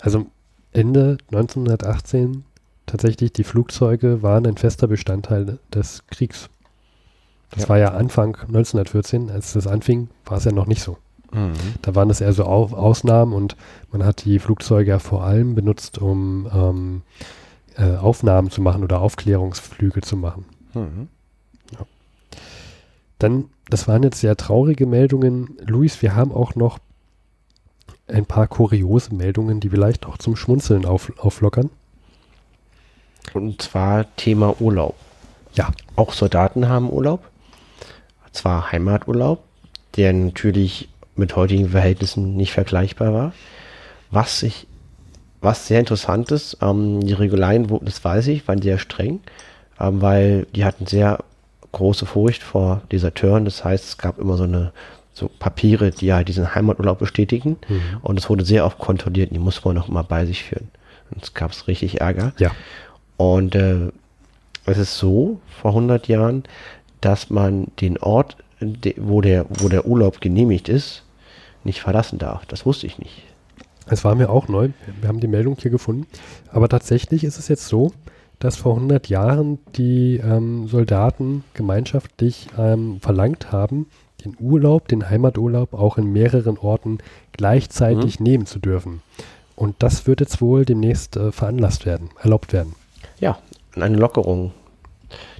Also 0.00 0.26
Ende 0.72 1.18
1918 1.32 2.44
tatsächlich, 2.86 3.32
die 3.32 3.42
Flugzeuge 3.42 4.22
waren 4.22 4.46
ein 4.46 4.56
fester 4.56 4.86
Bestandteil 4.86 5.58
des 5.74 6.04
Kriegs. 6.06 6.48
Das 7.50 7.64
ja. 7.64 7.68
war 7.68 7.78
ja 7.78 7.88
Anfang 7.88 8.36
1914, 8.36 9.28
als 9.28 9.54
das 9.54 9.66
anfing, 9.66 10.08
war 10.24 10.38
es 10.38 10.44
ja 10.44 10.52
noch 10.52 10.66
nicht 10.66 10.82
so. 10.82 10.98
Mhm. 11.32 11.54
Da 11.82 11.96
waren 11.96 12.10
es 12.10 12.20
eher 12.20 12.32
so 12.32 12.44
Au 12.44 12.66
Ausnahmen 12.66 13.32
und 13.32 13.56
man 13.90 14.04
hat 14.04 14.24
die 14.24 14.38
Flugzeuge 14.38 14.90
ja 14.90 14.98
vor 15.00 15.24
allem 15.24 15.56
benutzt, 15.56 15.98
um 15.98 16.48
ähm, 16.54 17.02
äh, 17.78 17.96
Aufnahmen 17.96 18.50
zu 18.50 18.60
machen 18.60 18.82
oder 18.82 19.00
Aufklärungsflüge 19.00 20.00
zu 20.00 20.16
machen. 20.16 20.44
Mhm. 20.74 21.08
Ja. 21.72 21.86
Dann, 23.18 23.44
das 23.70 23.86
waren 23.86 24.02
jetzt 24.02 24.20
sehr 24.20 24.36
traurige 24.36 24.86
Meldungen. 24.86 25.56
Luis, 25.64 26.02
wir 26.02 26.14
haben 26.16 26.32
auch 26.32 26.56
noch 26.56 26.78
ein 28.08 28.26
paar 28.26 28.48
kuriose 28.48 29.14
Meldungen, 29.14 29.60
die 29.60 29.70
vielleicht 29.70 30.06
auch 30.06 30.18
zum 30.18 30.34
Schmunzeln 30.34 30.84
auf, 30.86 31.12
auflockern. 31.18 31.70
Und 33.32 33.62
zwar 33.62 34.14
Thema 34.16 34.60
Urlaub. 34.60 34.96
Ja. 35.54 35.70
Auch 35.96 36.12
Soldaten 36.12 36.68
haben 36.68 36.90
Urlaub. 36.90 37.30
Zwar 38.32 38.72
Heimaturlaub, 38.72 39.42
der 39.96 40.12
natürlich 40.12 40.88
mit 41.16 41.36
heutigen 41.36 41.70
Verhältnissen 41.70 42.36
nicht 42.36 42.52
vergleichbar 42.52 43.12
war. 43.12 43.32
Was 44.10 44.42
ich, 44.42 44.66
was 45.40 45.66
sehr 45.66 45.80
interessant 45.80 46.30
ist, 46.30 46.58
ähm, 46.60 47.00
die 47.00 47.12
Regularien, 47.12 47.66
das 47.82 48.04
weiß 48.04 48.28
ich, 48.28 48.46
waren 48.48 48.62
sehr 48.62 48.78
streng, 48.78 49.20
ähm, 49.78 50.00
weil 50.02 50.46
die 50.54 50.64
hatten 50.64 50.86
sehr 50.86 51.18
große 51.72 52.06
Furcht 52.06 52.42
vor 52.42 52.82
Deserteuren. 52.90 53.44
Das 53.44 53.64
heißt, 53.64 53.84
es 53.84 53.98
gab 53.98 54.18
immer 54.18 54.36
so 54.36 54.44
eine 54.44 54.72
so 55.12 55.28
Papiere, 55.38 55.90
die 55.90 56.12
halt 56.12 56.28
diesen 56.28 56.54
Heimaturlaub 56.54 56.98
bestätigen. 56.98 57.56
Mhm. 57.68 57.98
Und 58.02 58.18
es 58.18 58.28
wurde 58.30 58.44
sehr 58.44 58.64
oft 58.64 58.78
kontrolliert. 58.78 59.30
Die 59.32 59.38
muss 59.38 59.64
man 59.64 59.74
noch 59.74 59.88
immer 59.88 60.04
bei 60.04 60.24
sich 60.26 60.44
führen. 60.44 60.68
Und 61.10 61.22
es 61.22 61.34
gab 61.34 61.52
richtig 61.66 62.00
Ärger. 62.00 62.32
Ja. 62.38 62.52
Und 63.16 63.54
äh, 63.54 63.88
es 64.64 64.78
ist 64.78 64.96
so, 64.98 65.40
vor 65.60 65.72
100 65.72 66.08
Jahren, 66.08 66.44
dass 67.00 67.30
man 67.30 67.68
den 67.80 67.98
Ort, 67.98 68.36
wo 68.96 69.20
der, 69.20 69.46
wo 69.48 69.68
der 69.68 69.86
Urlaub 69.86 70.20
genehmigt 70.20 70.68
ist, 70.68 71.02
nicht 71.64 71.80
verlassen 71.80 72.18
darf. 72.18 72.46
Das 72.46 72.64
wusste 72.64 72.86
ich 72.86 72.98
nicht. 72.98 73.22
Es 73.90 74.04
war 74.04 74.14
mir 74.14 74.30
auch 74.30 74.48
neu. 74.48 74.70
Wir 75.00 75.08
haben 75.08 75.20
die 75.20 75.28
Meldung 75.28 75.56
hier 75.58 75.70
gefunden. 75.70 76.06
Aber 76.50 76.68
tatsächlich 76.68 77.24
ist 77.24 77.38
es 77.38 77.48
jetzt 77.48 77.66
so, 77.68 77.92
dass 78.38 78.56
vor 78.56 78.74
100 78.74 79.08
Jahren 79.08 79.58
die 79.76 80.16
ähm, 80.16 80.68
Soldaten 80.68 81.44
gemeinschaftlich 81.54 82.48
ähm, 82.56 83.00
verlangt 83.00 83.50
haben, 83.50 83.86
den 84.24 84.36
Urlaub, 84.38 84.88
den 84.88 85.08
Heimaturlaub 85.08 85.74
auch 85.74 85.98
in 85.98 86.12
mehreren 86.12 86.58
Orten 86.58 86.98
gleichzeitig 87.32 88.20
mhm. 88.20 88.24
nehmen 88.24 88.46
zu 88.46 88.58
dürfen. 88.58 89.02
Und 89.56 89.76
das 89.80 90.06
wird 90.06 90.20
jetzt 90.20 90.40
wohl 90.40 90.64
demnächst 90.64 91.16
äh, 91.16 91.32
veranlasst 91.32 91.84
werden, 91.84 92.10
erlaubt 92.22 92.52
werden. 92.52 92.74
Ja, 93.18 93.38
eine 93.74 93.96
Lockerung. 93.96 94.52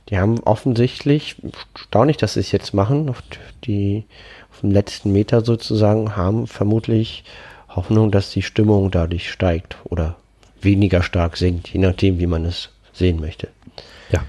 Die 0.08 0.18
haben 0.18 0.40
offensichtlich, 0.40 1.36
erstaunlich, 1.74 2.16
dass 2.16 2.34
sie 2.34 2.40
es 2.40 2.50
jetzt 2.50 2.72
machen, 2.72 3.10
auf 3.10 3.22
die 3.64 4.06
auf 4.50 4.60
dem 4.62 4.70
letzten 4.70 5.12
Meter 5.12 5.44
sozusagen, 5.44 6.16
haben 6.16 6.46
vermutlich 6.46 7.24
Hoffnung, 7.78 8.11
dass 8.11 8.30
die 8.30 8.42
Stimmung 8.42 8.90
dadurch 8.90 9.30
steigt 9.30 9.76
oder 9.85 10.16
weniger 10.61 11.02
stark 11.02 11.37
sinkt, 11.37 11.68
je 11.68 11.80
nachdem, 11.80 12.18
wie 12.18 12.26
man 12.26 12.44
es 12.44 12.70
sehen 12.92 13.20
möchte. 13.20 13.49
Ja. 14.11 14.25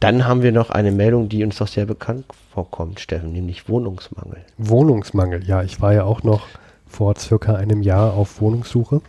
Dann 0.00 0.26
haben 0.26 0.42
wir 0.42 0.52
noch 0.52 0.70
eine 0.70 0.92
Meldung, 0.92 1.28
die 1.28 1.44
uns 1.44 1.58
doch 1.58 1.68
sehr 1.68 1.86
bekannt 1.86 2.24
vorkommt, 2.52 3.00
Steffen, 3.00 3.32
nämlich 3.32 3.68
Wohnungsmangel. 3.68 4.44
Wohnungsmangel, 4.58 5.44
ja. 5.44 5.62
Ich 5.62 5.80
war 5.80 5.92
ja 5.92 6.04
auch 6.04 6.22
noch 6.22 6.46
vor 6.86 7.16
circa 7.16 7.54
einem 7.56 7.82
Jahr 7.82 8.14
auf 8.14 8.40
Wohnungssuche. 8.40 9.00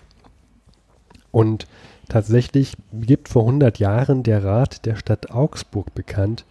Und 1.31 1.67
Tatsächlich 2.09 2.73
gibt 2.93 3.29
vor 3.29 3.43
100 3.43 3.79
Jahren 3.79 4.23
der 4.23 4.43
Rat 4.43 4.85
der 4.85 4.95
Stadt 4.95 5.31
Augsburg 5.31 5.95
bekannt, 5.95 6.45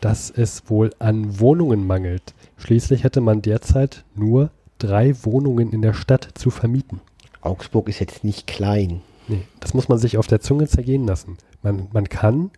dass 0.00 0.30
es 0.30 0.68
wohl 0.68 0.92
an 0.98 1.40
Wohnungen 1.40 1.86
mangelt. 1.86 2.34
Schließlich 2.56 3.04
hätte 3.04 3.20
man 3.20 3.42
derzeit 3.42 4.04
nur 4.14 4.50
drei 4.82 5.14
Wohnungen 5.24 5.72
in 5.72 5.82
der 5.82 5.94
Stadt 5.94 6.28
zu 6.34 6.50
vermieten. 6.50 7.00
Augsburg 7.40 7.88
ist 7.88 8.00
jetzt 8.00 8.24
nicht 8.24 8.46
klein. 8.46 9.02
Nee, 9.28 9.42
das 9.60 9.74
muss 9.74 9.88
man 9.88 9.98
sich 9.98 10.18
auf 10.18 10.26
der 10.26 10.40
Zunge 10.40 10.66
zergehen 10.66 11.06
lassen. 11.06 11.38
Man, 11.62 11.88
man 11.92 12.08
kann 12.08 12.50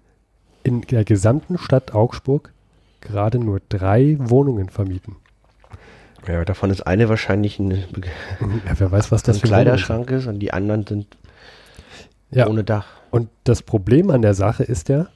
in 0.63 0.83
der 0.83 1.05
gesamten 1.05 1.59
Stadt 1.59 1.95
Augsburg 1.95 2.53
gerade 3.01 3.39
nur 3.39 3.61
drei 3.69 4.17
Wohnungen 4.19 4.71
vermieten. 4.71 5.17
Ja, 6.27 6.43
davon 6.45 6.71
ist 6.71 6.87
eine 6.87 7.11
wahrscheinlich 7.11 7.59
ein, 7.59 7.71
ja, 7.71 8.79
wer 8.79 8.91
weiß, 8.91 9.13
was 9.13 9.23
das 9.23 9.37
ein 9.37 9.41
für 9.41 9.47
Kleiderschrank 9.49 10.11
ist 10.11 10.27
und 10.27 10.39
die 10.39 10.55
anderen 10.55 10.87
sind 10.87 11.19
ja. 12.35 12.49
Ohne 12.49 12.65
Dach. 12.65 12.87
Und 13.11 13.29
das 13.45 13.63
Problem 13.63 14.11
an 14.11 14.23
der 14.23 14.35
Sache 14.35 14.65
ist 14.65 14.89
ja, 14.89 15.07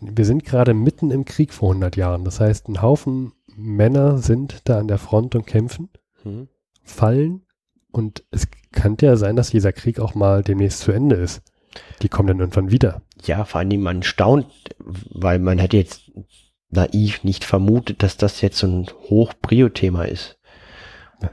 wir 0.00 0.24
sind 0.24 0.44
gerade 0.44 0.74
mitten 0.74 1.12
im 1.12 1.24
Krieg 1.24 1.52
vor 1.52 1.70
100 1.70 1.96
Jahren. 1.96 2.24
Das 2.24 2.40
heißt, 2.40 2.68
ein 2.68 2.82
Haufen 2.82 3.32
Männer 3.56 4.18
sind 4.18 4.60
da 4.64 4.78
an 4.78 4.88
der 4.88 4.98
Front 4.98 5.34
und 5.34 5.46
kämpfen, 5.46 5.90
mhm. 6.24 6.48
fallen 6.82 7.46
und 7.90 8.24
es 8.30 8.48
kann 8.72 8.96
ja 9.00 9.16
sein, 9.16 9.36
dass 9.36 9.50
dieser 9.50 9.72
Krieg 9.72 10.00
auch 10.00 10.14
mal 10.14 10.42
demnächst 10.42 10.80
zu 10.80 10.92
Ende 10.92 11.16
ist. 11.16 11.42
Die 12.02 12.08
kommen 12.08 12.28
dann 12.28 12.40
irgendwann 12.40 12.70
wieder. 12.70 13.02
Ja, 13.22 13.44
vor 13.44 13.60
allem 13.60 13.80
man 13.80 14.02
staunt, 14.02 14.46
weil 14.78 15.38
man 15.38 15.58
hätte 15.58 15.76
jetzt 15.76 16.10
naiv 16.70 17.22
nicht 17.24 17.44
vermutet, 17.44 18.02
dass 18.02 18.16
das 18.16 18.40
jetzt 18.40 18.58
so 18.58 18.66
ein 18.66 18.86
Hoch-Prio-Thema 19.08 20.04
ist. 20.04 20.38
Ja. 21.22 21.30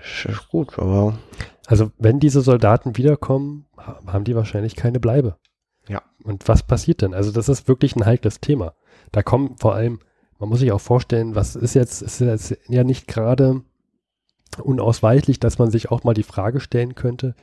Gut, 0.51 0.77
aber. 0.77 1.17
Also, 1.65 1.91
wenn 1.97 2.19
diese 2.19 2.41
Soldaten 2.41 2.97
wiederkommen, 2.97 3.65
haben 3.77 4.23
die 4.23 4.35
wahrscheinlich 4.35 4.75
keine 4.75 4.99
Bleibe. 4.99 5.37
Ja. 5.87 6.03
Und 6.23 6.47
was 6.47 6.63
passiert 6.63 7.01
denn? 7.01 7.13
Also 7.13 7.31
das 7.31 7.49
ist 7.49 7.67
wirklich 7.67 7.95
ein 7.95 8.05
heikles 8.05 8.39
Thema. 8.39 8.75
Da 9.11 9.23
kommen 9.23 9.57
vor 9.57 9.73
allem, 9.73 9.99
man 10.39 10.49
muss 10.49 10.59
sich 10.59 10.71
auch 10.71 10.81
vorstellen, 10.81 11.35
was 11.35 11.55
ist 11.55 11.75
jetzt, 11.75 12.01
ist 12.01 12.21
jetzt 12.21 12.57
ja 12.67 12.83
nicht 12.83 13.07
gerade 13.07 13.61
unausweichlich, 14.63 15.39
dass 15.39 15.59
man 15.59 15.69
sich 15.69 15.91
auch 15.91 16.03
mal 16.03 16.13
die 16.13 16.23
Frage 16.23 16.59
stellen 16.59 16.95
könnte, 16.95 17.35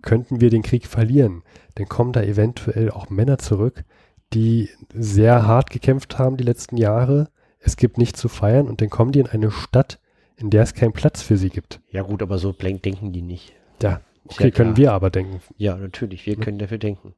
könnten 0.00 0.40
wir 0.40 0.50
den 0.50 0.62
Krieg 0.62 0.86
verlieren? 0.86 1.42
Dann 1.74 1.88
kommen 1.88 2.12
da 2.12 2.22
eventuell 2.22 2.90
auch 2.90 3.10
Männer 3.10 3.38
zurück, 3.38 3.84
die 4.32 4.70
sehr 4.92 5.46
hart 5.46 5.70
gekämpft 5.70 6.18
haben 6.18 6.36
die 6.36 6.44
letzten 6.44 6.76
Jahre. 6.76 7.28
Es 7.58 7.76
gibt 7.76 7.98
nichts 7.98 8.20
zu 8.20 8.28
feiern 8.28 8.68
und 8.68 8.80
dann 8.80 8.90
kommen 8.90 9.12
die 9.12 9.20
in 9.20 9.26
eine 9.26 9.50
Stadt, 9.50 9.98
in 10.36 10.50
der 10.50 10.62
es 10.62 10.74
keinen 10.74 10.92
Platz 10.92 11.22
für 11.22 11.36
sie 11.36 11.50
gibt. 11.50 11.80
Ja 11.90 12.02
gut, 12.02 12.22
aber 12.22 12.38
so 12.38 12.52
denken 12.52 13.12
die 13.12 13.22
nicht. 13.22 13.54
Ja, 13.82 14.00
Okay, 14.26 14.50
können 14.50 14.76
wir 14.76 14.92
aber 14.92 15.10
denken. 15.10 15.40
Ja, 15.58 15.76
natürlich, 15.76 16.24
wir 16.24 16.36
können 16.36 16.58
dafür 16.58 16.78
denken. 16.78 17.14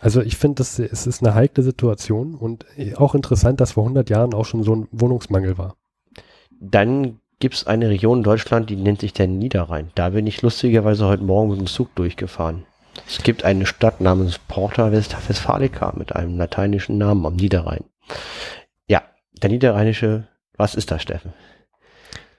Also 0.00 0.20
ich 0.20 0.36
finde, 0.36 0.62
es 0.62 0.78
ist 0.78 1.22
eine 1.22 1.34
heikle 1.34 1.62
Situation 1.62 2.34
und 2.34 2.66
auch 2.96 3.14
interessant, 3.14 3.60
dass 3.60 3.72
vor 3.72 3.84
100 3.84 4.10
Jahren 4.10 4.34
auch 4.34 4.44
schon 4.44 4.62
so 4.62 4.74
ein 4.74 4.88
Wohnungsmangel 4.92 5.56
war. 5.56 5.76
Dann 6.60 7.18
gibt 7.38 7.54
es 7.54 7.66
eine 7.66 7.88
Region 7.88 8.18
in 8.18 8.24
Deutschland, 8.24 8.68
die 8.68 8.76
nennt 8.76 9.00
sich 9.00 9.14
der 9.14 9.26
Niederrhein. 9.26 9.90
Da 9.94 10.10
bin 10.10 10.26
ich 10.26 10.42
lustigerweise 10.42 11.06
heute 11.06 11.24
Morgen 11.24 11.50
mit 11.50 11.58
dem 11.58 11.66
Zug 11.66 11.94
durchgefahren. 11.94 12.64
Es 13.06 13.22
gibt 13.22 13.44
eine 13.44 13.64
Stadt 13.64 14.00
namens 14.00 14.38
Porta 14.38 14.92
Westfalica 14.92 15.94
mit 15.96 16.14
einem 16.14 16.36
lateinischen 16.36 16.98
Namen 16.98 17.24
am 17.24 17.36
Niederrhein. 17.36 17.84
Ja, 18.86 19.02
der 19.42 19.48
niederrheinische, 19.48 20.28
was 20.56 20.74
ist 20.74 20.90
das, 20.90 21.00
Steffen? 21.00 21.32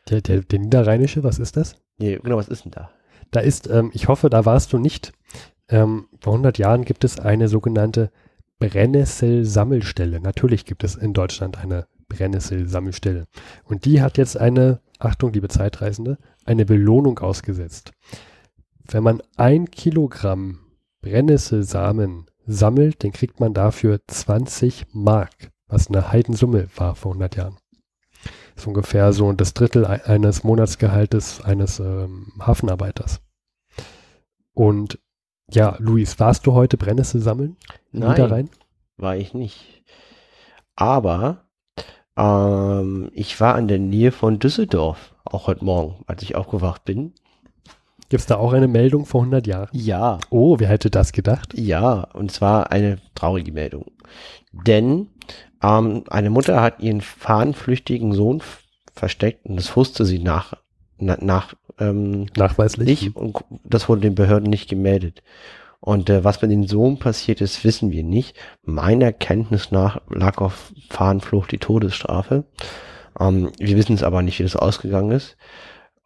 Der, 0.10 0.22
der, 0.22 0.42
der 0.42 0.60
niederrheinische, 0.60 1.24
was 1.24 1.40
ist 1.40 1.58
das? 1.58 1.78
Nee, 1.98 2.20
genau, 2.22 2.38
was 2.38 2.50
ist 2.50 2.66
denn 2.66 2.72
da? 2.72 2.92
Da 3.32 3.40
ist, 3.40 3.68
ähm, 3.70 3.92
ich 3.94 4.08
hoffe, 4.08 4.30
da 4.30 4.46
warst 4.46 4.74
du 4.74 4.78
nicht. 4.78 5.14
Ähm, 5.70 6.08
vor 6.20 6.34
100 6.34 6.58
Jahren 6.58 6.86
gibt 6.86 7.04
es 7.04 7.20
eine 7.20 7.48
sogenannte 7.48 8.12
Brennnessel-Sammelstelle. 8.60 10.20
Natürlich 10.20 10.66
gibt 10.66 10.84
es 10.84 10.96
in 10.96 11.14
Deutschland 11.14 11.58
eine 11.58 11.88
Brennnesselsammelstelle. 12.10 13.26
Und 13.64 13.86
die 13.86 14.02
hat 14.02 14.18
jetzt 14.18 14.38
eine, 14.38 14.82
Achtung, 15.00 15.32
liebe 15.34 15.48
Zeitreisende, 15.48 16.18
eine 16.46 16.66
Belohnung 16.66 17.20
ausgesetzt. 17.20 17.92
Wenn 18.84 19.04
man 19.04 19.22
ein 19.38 19.72
Kilogramm 19.72 20.60
Brennnesselsamen 21.02 22.26
sammelt, 22.46 23.04
dann 23.04 23.14
kriegt 23.14 23.40
man 23.40 23.54
dafür 23.54 24.00
20 24.08 24.88
Mark, 24.92 25.52
was 25.68 25.88
eine 25.88 26.12
Heidensumme 26.12 26.68
war 26.76 26.96
vor 26.96 27.14
100 27.14 27.38
Jahren. 27.38 27.58
Das 28.56 28.64
ist 28.64 28.68
ungefähr 28.68 29.14
so 29.14 29.32
das 29.34 29.54
Drittel 29.54 29.86
eines 29.86 30.44
Monatsgehaltes 30.44 31.42
eines 31.42 31.80
ähm, 31.80 32.34
Hafenarbeiters. 32.40 33.22
Und 34.54 35.00
ja, 35.50 35.76
Luis, 35.80 36.20
warst 36.20 36.46
du 36.46 36.54
heute 36.54 36.78
Brennnessel 36.78 37.22
sammeln? 37.22 37.58
Nein, 37.92 38.50
war 38.98 39.16
ich 39.16 39.34
nicht. 39.34 39.84
Aber 40.76 41.46
ähm, 42.18 43.10
ich 43.14 43.40
war 43.40 43.58
in 43.58 43.68
der 43.68 43.80
Nähe 43.80 44.12
von 44.12 44.40
Düsseldorf, 44.40 45.16
auch 45.26 45.48
heute 45.48 45.66
Morgen, 45.66 46.04
als 46.08 46.24
ich 46.24 46.36
aufgewacht 46.36 46.86
bin. 46.86 47.14
Gibt 48.10 48.22
es 48.22 48.28
da 48.28 48.36
auch 48.36 48.54
eine 48.54 48.68
Meldung 48.68 49.06
vor 49.06 49.22
100 49.22 49.48
Jahren? 49.48 49.70
Ja. 49.72 50.20
Oh, 50.30 50.60
wer 50.60 50.68
hätte 50.68 50.90
das 50.90 51.14
gedacht? 51.14 51.54
Ja, 51.58 52.10
und 52.14 52.32
zwar 52.32 52.72
eine 52.72 52.98
traurige 53.16 53.54
Meldung. 53.54 53.86
Denn 54.52 55.08
ähm, 55.62 56.04
eine 56.10 56.30
Mutter 56.30 56.62
hat 56.62 56.80
ihren 56.80 57.02
fahnenflüchtigen 57.02 58.14
Sohn 58.14 58.42
versteckt 58.94 59.46
und 59.46 59.56
das 59.56 59.76
wusste 59.76 60.06
sie 60.06 60.20
nach, 60.20 60.54
na, 60.98 61.18
nach 61.20 61.54
ähm, 61.80 62.28
nachweislich 62.36 62.88
nicht 62.88 63.16
und 63.16 63.44
das 63.64 63.90
wurde 63.90 64.02
den 64.02 64.16
Behörden 64.16 64.50
nicht 64.50 64.70
gemeldet. 64.70 65.24
Und 65.80 66.12
äh, 66.12 66.24
was 66.24 66.42
mit 66.42 66.52
dem 66.52 66.68
Sohn 66.68 67.00
passiert 67.00 67.42
ist, 67.42 67.64
wissen 67.64 67.92
wir 67.92 68.04
nicht. 68.04 68.38
Meiner 68.64 69.12
Kenntnis 69.12 69.72
nach 69.72 70.00
lag 70.10 70.38
auf 70.38 70.72
Fahnenflucht 70.90 71.52
die 71.52 71.58
Todesstrafe. 71.58 72.44
Ähm, 73.20 73.52
wir 73.58 73.76
wissen 73.78 73.96
es 73.96 74.04
aber 74.04 74.22
nicht, 74.22 74.38
wie 74.38 74.44
das 74.44 74.56
ausgegangen 74.56 75.12
ist. 75.12 75.38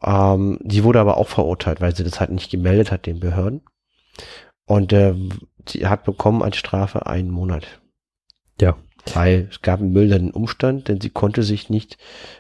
Ähm, 0.01 0.59
sie 0.65 0.85
wurde 0.85 1.01
aber 1.01 1.17
auch 1.17 1.27
verurteilt, 1.27 1.81
weil 1.81 1.93
sie 1.93 2.05
das 2.05 2.21
halt 2.21 2.31
nicht 2.31 2.49
gemeldet 2.49 2.91
hat 2.91 3.05
den 3.05 3.19
Behörden. 3.19 3.63
Und 4.65 4.93
äh, 4.93 5.13
sie 5.67 5.87
hat 5.87 6.05
bekommen 6.05 6.41
als 6.41 6.55
Strafe 6.55 7.05
einen 7.05 7.29
Monat. 7.29 7.81
Ja. 8.61 8.77
Weil 9.13 9.47
es 9.51 9.61
gab 9.61 9.79
einen 9.79 9.93
mildernden 9.93 10.31
Umstand, 10.31 10.87
denn 10.87 10.99
sie 10.99 11.09
konnte 11.09 11.43
sich 11.43 11.69
nicht 11.69 11.97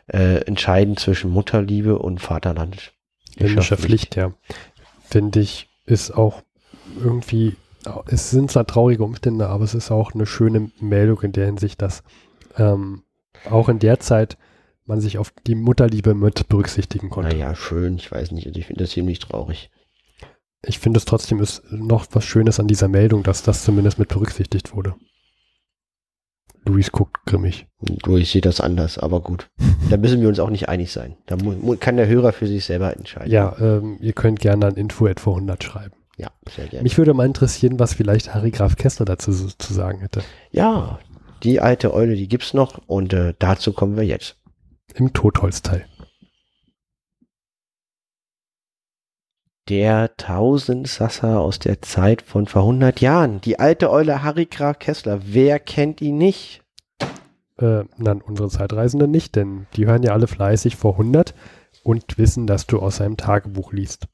äh, 0.07 0.41
entscheiden 0.45 0.97
zwischen 0.97 1.29
Mutterliebe 1.29 1.99
und 1.99 2.19
Vaterland. 2.19 2.93
Himmlischer 3.37 3.77
Pflicht, 3.77 4.15
ja. 4.15 4.33
Finde 5.03 5.41
ich, 5.41 5.69
ist 5.85 6.11
auch 6.11 6.41
irgendwie, 6.99 7.55
es 8.07 8.31
sind 8.31 8.51
zwar 8.51 8.65
traurige 8.65 9.03
Umstände, 9.03 9.47
aber 9.47 9.63
es 9.63 9.75
ist 9.75 9.91
auch 9.91 10.13
eine 10.13 10.25
schöne 10.25 10.71
Meldung 10.79 11.21
in 11.21 11.31
der 11.33 11.45
Hinsicht, 11.45 11.81
dass 11.81 12.03
ähm, 12.57 13.03
auch 13.49 13.69
in 13.69 13.79
der 13.79 13.99
Zeit 13.99 14.37
man 14.85 15.01
sich 15.01 15.17
auf 15.17 15.33
die 15.45 15.55
Mutterliebe 15.55 16.13
mit 16.13 16.47
berücksichtigen 16.47 17.09
konnte. 17.09 17.35
Naja, 17.35 17.55
schön, 17.55 17.97
ich 17.97 18.11
weiß 18.11 18.31
nicht, 18.31 18.47
also 18.47 18.59
ich 18.59 18.67
finde 18.67 18.83
das 18.83 18.91
ziemlich 18.91 19.19
traurig. 19.19 19.71
Ich 20.63 20.79
finde 20.79 20.97
es 20.97 21.05
trotzdem 21.05 21.39
ist 21.41 21.63
noch 21.71 22.07
was 22.11 22.23
Schönes 22.23 22.59
an 22.59 22.67
dieser 22.67 22.87
Meldung, 22.87 23.23
dass 23.23 23.43
das 23.43 23.63
zumindest 23.63 23.99
mit 23.99 24.09
berücksichtigt 24.09 24.75
wurde. 24.75 24.95
Luis 26.65 26.91
guckt 26.91 27.25
grimmig. 27.25 27.67
Du, 27.79 28.17
ich 28.17 28.31
sehe 28.31 28.41
das 28.41 28.59
anders, 28.59 28.97
aber 28.97 29.21
gut. 29.21 29.49
Da 29.89 29.97
müssen 29.97 30.19
wir 30.19 30.29
uns 30.29 30.39
auch 30.39 30.49
nicht 30.49 30.67
einig 30.67 30.91
sein. 30.91 31.15
Da 31.27 31.37
kann 31.79 31.97
der 31.97 32.07
Hörer 32.07 32.33
für 32.33 32.47
sich 32.47 32.65
selber 32.65 32.97
entscheiden. 32.97 33.31
Ja, 33.31 33.55
ähm, 33.59 33.97
ihr 34.01 34.13
könnt 34.13 34.39
gerne 34.39 34.65
an 34.65 34.73
info 34.73 35.05
100 35.05 35.63
schreiben. 35.63 35.93
Ja, 36.17 36.29
sehr 36.49 36.65
gerne. 36.65 36.81
Mich 36.81 36.97
würde 36.97 37.13
mal 37.13 37.27
interessieren, 37.27 37.77
was 37.77 37.93
vielleicht 37.93 38.33
Harry 38.33 38.49
Graf 38.49 38.77
Kessler 38.77 39.05
dazu 39.05 39.31
zu 39.31 39.73
sagen 39.73 39.99
hätte. 39.99 40.23
Ja, 40.49 40.97
die 41.43 41.59
alte 41.59 41.93
Eule, 41.93 42.15
die 42.15 42.27
gibt's 42.27 42.55
noch 42.55 42.81
und 42.87 43.13
äh, 43.13 43.35
dazu 43.37 43.73
kommen 43.73 43.95
wir 43.95 44.05
jetzt. 44.05 44.37
Im 44.95 45.13
Totholzteil. 45.13 45.85
Der 49.67 50.15
Tausendsasser 50.15 51.39
aus 51.39 51.57
der 51.57 51.81
Zeit 51.81 52.21
von 52.21 52.45
vor 52.45 52.61
100 52.61 53.01
Jahren. 53.01 53.41
Die 53.41 53.59
alte 53.59 53.89
Eule 53.89 54.21
Harry 54.21 54.45
Graf 54.45 54.77
Kessler. 54.77 55.21
Wer 55.23 55.59
kennt 55.59 56.01
ihn 56.01 56.19
nicht? 56.19 56.61
Äh, 57.57 57.85
nein, 57.97 58.21
unsere 58.21 58.49
Zeitreisenden 58.49 59.09
nicht, 59.09 59.35
denn 59.35 59.65
die 59.75 59.87
hören 59.87 60.03
ja 60.03 60.13
alle 60.13 60.27
fleißig 60.27 60.75
vor 60.75 60.91
100 60.93 61.33
und 61.83 62.19
wissen, 62.19 62.45
dass 62.45 62.67
du 62.67 62.79
aus 62.79 62.97
seinem 62.97 63.17
Tagebuch 63.17 63.73
liest. 63.73 64.07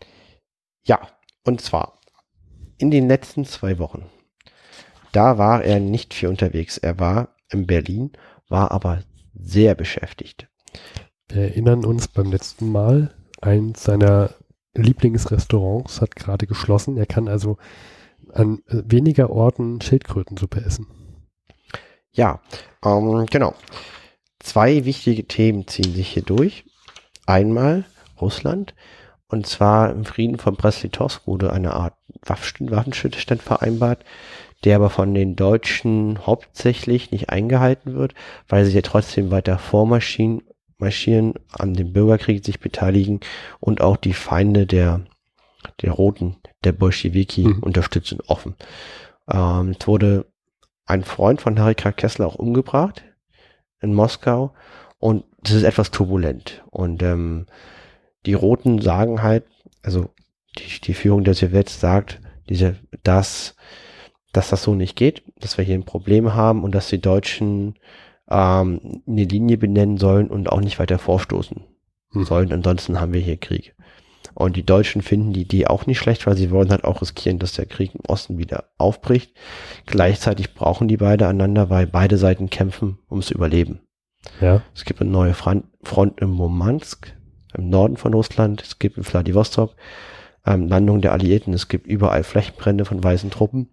Ja, 0.86 1.00
und 1.44 1.60
zwar 1.60 2.00
in 2.78 2.90
den 2.90 3.10
letzten 3.10 3.44
zwei 3.44 3.78
Wochen. 3.78 4.06
Da 5.12 5.38
war 5.38 5.66
er 5.66 5.82
nicht 5.82 6.14
viel 6.14 6.30
unterwegs. 6.30 6.78
Er 6.78 6.98
war 6.98 7.36
in 7.50 7.68
Berlin, 7.68 8.12
war 8.48 8.72
aber 8.72 9.04
sehr 9.34 9.76
beschäftigt. 9.76 10.48
Wir 11.28 11.44
erinnern 11.44 11.84
uns 11.84 12.08
beim 12.08 12.32
letzten 12.32 12.72
Mal, 12.72 13.14
eins 13.42 13.84
seiner 13.84 14.36
Lieblingsrestaurants 14.76 16.02
hat 16.02 16.16
gerade 16.16 16.48
geschlossen. 16.48 16.98
Er 16.98 17.06
kann 17.06 17.28
also 17.28 17.58
an 18.34 18.60
weniger 18.68 19.30
Orten 19.30 19.82
Schildkrötensuppe 19.82 20.62
essen. 20.64 20.88
Ja, 22.12 22.42
ähm, 22.84 23.26
genau. 23.30 23.54
Zwei 24.40 24.86
wichtige 24.86 25.26
Themen 25.28 25.68
ziehen 25.68 25.94
sich 25.94 26.10
hier 26.10 26.24
durch. 26.24 26.66
Einmal 27.26 27.86
Russland. 28.20 28.74
Und 29.28 29.48
zwar 29.48 29.92
im 29.92 30.04
Frieden 30.04 30.38
von 30.38 30.56
Brest-Litovsk 30.56 31.26
wurde 31.26 31.54
eine 31.54 31.74
Art 31.74 31.94
Waffenstillstand 32.26 33.42
vereinbart, 33.42 34.04
der 34.66 34.76
aber 34.76 34.90
von 34.90 35.14
den 35.14 35.36
Deutschen 35.36 36.26
hauptsächlich 36.26 37.12
nicht 37.12 37.30
eingehalten 37.30 37.94
wird, 37.94 38.14
weil 38.50 38.66
sie 38.66 38.74
ja 38.74 38.82
trotzdem 38.82 39.32
weiter 39.32 39.58
vormarschieren, 39.58 40.44
marschieren, 40.82 41.36
an 41.52 41.74
dem 41.74 41.94
Bürgerkrieg 41.94 42.44
sich 42.44 42.60
beteiligen 42.60 43.20
und 43.60 43.82
auch 43.82 43.98
die 43.98 44.14
Feinde 44.14 44.66
der, 44.66 45.02
der 45.82 45.92
Roten, 45.92 46.38
der 46.64 46.74
Bolschewiki 46.74 47.48
mhm. 47.48 47.60
unterstützen 47.60 48.20
offen. 48.28 48.56
Ähm, 49.30 49.76
es 49.80 49.88
wurde 49.88 50.26
ein 50.86 51.04
Freund 51.04 51.42
von 51.42 51.60
Harry 51.60 51.76
K. 51.76 51.92
Kessler 51.92 52.28
auch 52.28 52.36
umgebracht 52.36 53.04
in 53.80 53.94
Moskau 53.94 54.54
und 55.00 55.24
das 55.42 55.54
ist 55.54 55.64
etwas 55.64 55.92
turbulent 55.92 56.64
und 56.70 57.02
ähm, 57.02 57.48
die 58.26 58.34
Roten 58.34 58.82
sagen 58.82 59.24
halt, 59.24 59.46
also 59.82 60.10
die, 60.58 60.82
die 60.82 60.94
Führung 60.94 61.24
der 61.24 61.34
Sowjets 61.34 61.80
sagt, 61.80 62.20
diese, 62.50 62.76
dass, 63.04 63.56
dass 64.34 64.50
das 64.50 64.64
so 64.64 64.76
nicht 64.76 64.96
geht, 64.96 65.24
dass 65.38 65.58
wir 65.58 65.66
hier 65.66 65.76
ein 65.76 65.86
Problem 65.86 66.34
haben 66.34 66.64
und 66.64 66.76
dass 66.76 66.90
die 66.90 67.02
Deutschen 67.02 67.76
ähm, 68.32 69.04
eine 69.08 69.24
Linie 69.26 69.58
benennen 69.58 69.98
sollen 69.98 70.28
und 70.28 70.50
auch 70.50 70.62
nicht 70.62 70.80
weiter 70.80 70.98
vorstoßen 70.98 71.64
hm. 72.12 72.24
sollen. 72.24 72.54
Ansonsten 72.54 73.00
haben 73.00 73.14
wir 73.14 73.22
hier 73.22 73.38
Krieg. 73.38 73.76
Und 74.34 74.56
die 74.56 74.66
Deutschen 74.66 75.02
finden 75.02 75.34
die 75.34 75.42
Idee 75.42 75.68
auch 75.68 75.86
nicht 75.88 76.00
schlecht, 76.00 76.26
weil 76.26 76.38
sie 76.38 76.52
wollen 76.52 76.70
halt 76.70 76.86
auch 76.86 77.02
riskieren, 77.02 77.40
dass 77.40 77.54
der 77.54 77.66
Krieg 77.66 77.94
im 77.94 78.02
Osten 78.08 78.38
wieder 78.38 78.66
aufbricht. 78.78 79.34
Gleichzeitig 79.86 80.54
brauchen 80.54 80.88
die 80.88 80.98
beide 80.98 81.28
einander, 81.28 81.70
weil 81.70 81.86
beide 81.86 82.18
Seiten 82.18 82.50
kämpfen 82.50 82.98
ums 83.10 83.30
Überleben. 83.30 83.82
Ja. 84.40 84.62
Es 84.74 84.86
gibt 84.86 85.02
eine 85.02 85.10
neue 85.10 85.34
Front, 85.34 85.66
im 86.22 86.30
Murmansk, 86.30 87.14
im 87.58 87.70
Norden 87.70 87.98
von 87.98 88.14
Russland. 88.14 88.62
Es 88.62 88.80
gibt 88.80 88.98
in 88.98 89.04
Vladivostok 89.04 89.76
ähm, 90.46 90.68
Landung 90.68 91.02
der 91.02 91.12
Alliierten. 91.12 91.54
Es 91.54 91.68
gibt 91.68 91.88
überall 91.88 92.24
Flächenbrände 92.24 92.86
von 92.86 93.04
weißen 93.04 93.32
Truppen. 93.32 93.70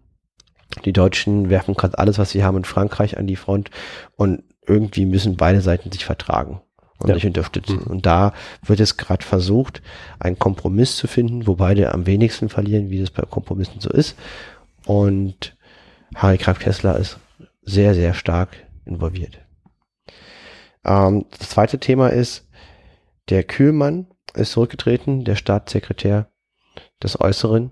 Die 0.85 0.93
Deutschen 0.93 1.49
werfen 1.49 1.75
gerade 1.75 1.97
alles, 1.97 2.17
was 2.17 2.31
sie 2.31 2.43
haben 2.43 2.57
in 2.57 2.65
Frankreich 2.65 3.17
an 3.17 3.27
die 3.27 3.35
Front 3.35 3.69
und 4.15 4.43
irgendwie 4.65 5.05
müssen 5.05 5.37
beide 5.37 5.61
Seiten 5.61 5.91
sich 5.91 6.05
vertragen 6.05 6.61
und 6.99 7.09
ja. 7.09 7.15
sich 7.15 7.25
unterstützen. 7.25 7.79
Mhm. 7.85 7.87
Und 7.87 8.05
da 8.05 8.33
wird 8.63 8.79
es 8.79 8.97
gerade 8.97 9.25
versucht, 9.25 9.81
einen 10.19 10.37
Kompromiss 10.37 10.95
zu 10.95 11.07
finden, 11.07 11.47
wo 11.47 11.55
beide 11.55 11.93
am 11.93 12.05
wenigsten 12.05 12.49
verlieren, 12.49 12.89
wie 12.89 12.99
es 12.99 13.11
bei 13.11 13.23
Kompromissen 13.23 13.79
so 13.79 13.89
ist. 13.89 14.15
Und 14.85 15.57
Harry 16.15 16.37
Graf 16.37 16.59
Kessler 16.59 16.97
ist 16.97 17.19
sehr, 17.61 17.93
sehr 17.93 18.13
stark 18.13 18.49
involviert. 18.85 19.39
Ähm, 20.85 21.25
das 21.37 21.49
zweite 21.49 21.79
Thema 21.79 22.09
ist, 22.09 22.47
der 23.29 23.43
Kühlmann 23.43 24.07
ist 24.33 24.51
zurückgetreten, 24.51 25.23
der 25.23 25.35
Staatssekretär 25.35 26.29
des 27.01 27.19
Äußeren. 27.19 27.71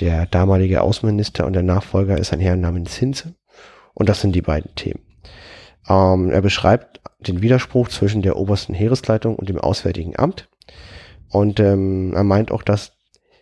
Der 0.00 0.26
damalige 0.26 0.82
Außenminister 0.82 1.46
und 1.46 1.54
der 1.54 1.62
Nachfolger 1.62 2.18
ist 2.18 2.32
ein 2.32 2.40
Herr 2.40 2.56
namens 2.56 2.96
Hinze. 2.96 3.34
Und 3.94 4.08
das 4.08 4.20
sind 4.20 4.34
die 4.34 4.42
beiden 4.42 4.74
Themen. 4.74 5.00
Ähm, 5.88 6.30
er 6.30 6.42
beschreibt 6.42 7.00
den 7.20 7.40
Widerspruch 7.40 7.88
zwischen 7.88 8.22
der 8.22 8.36
obersten 8.36 8.74
Heeresleitung 8.74 9.36
und 9.36 9.48
dem 9.48 9.58
Auswärtigen 9.58 10.18
Amt. 10.18 10.48
Und 11.30 11.60
ähm, 11.60 12.12
er 12.14 12.24
meint 12.24 12.50
auch, 12.50 12.62
dass, 12.62 12.92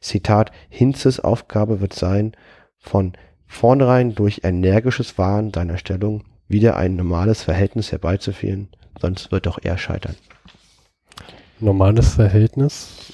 Zitat, 0.00 0.52
Hinzes 0.68 1.20
Aufgabe 1.20 1.80
wird 1.80 1.94
sein, 1.94 2.32
von 2.78 3.14
vornherein 3.46 4.14
durch 4.14 4.42
energisches 4.44 5.18
Wahren 5.18 5.52
seiner 5.52 5.78
Stellung 5.78 6.24
wieder 6.46 6.76
ein 6.76 6.94
normales 6.94 7.42
Verhältnis 7.42 7.90
herbeizuführen, 7.90 8.68
sonst 9.00 9.32
wird 9.32 9.48
auch 9.48 9.58
er 9.62 9.78
scheitern 9.78 10.16
normales 11.64 12.14
Verhältnis? 12.14 13.12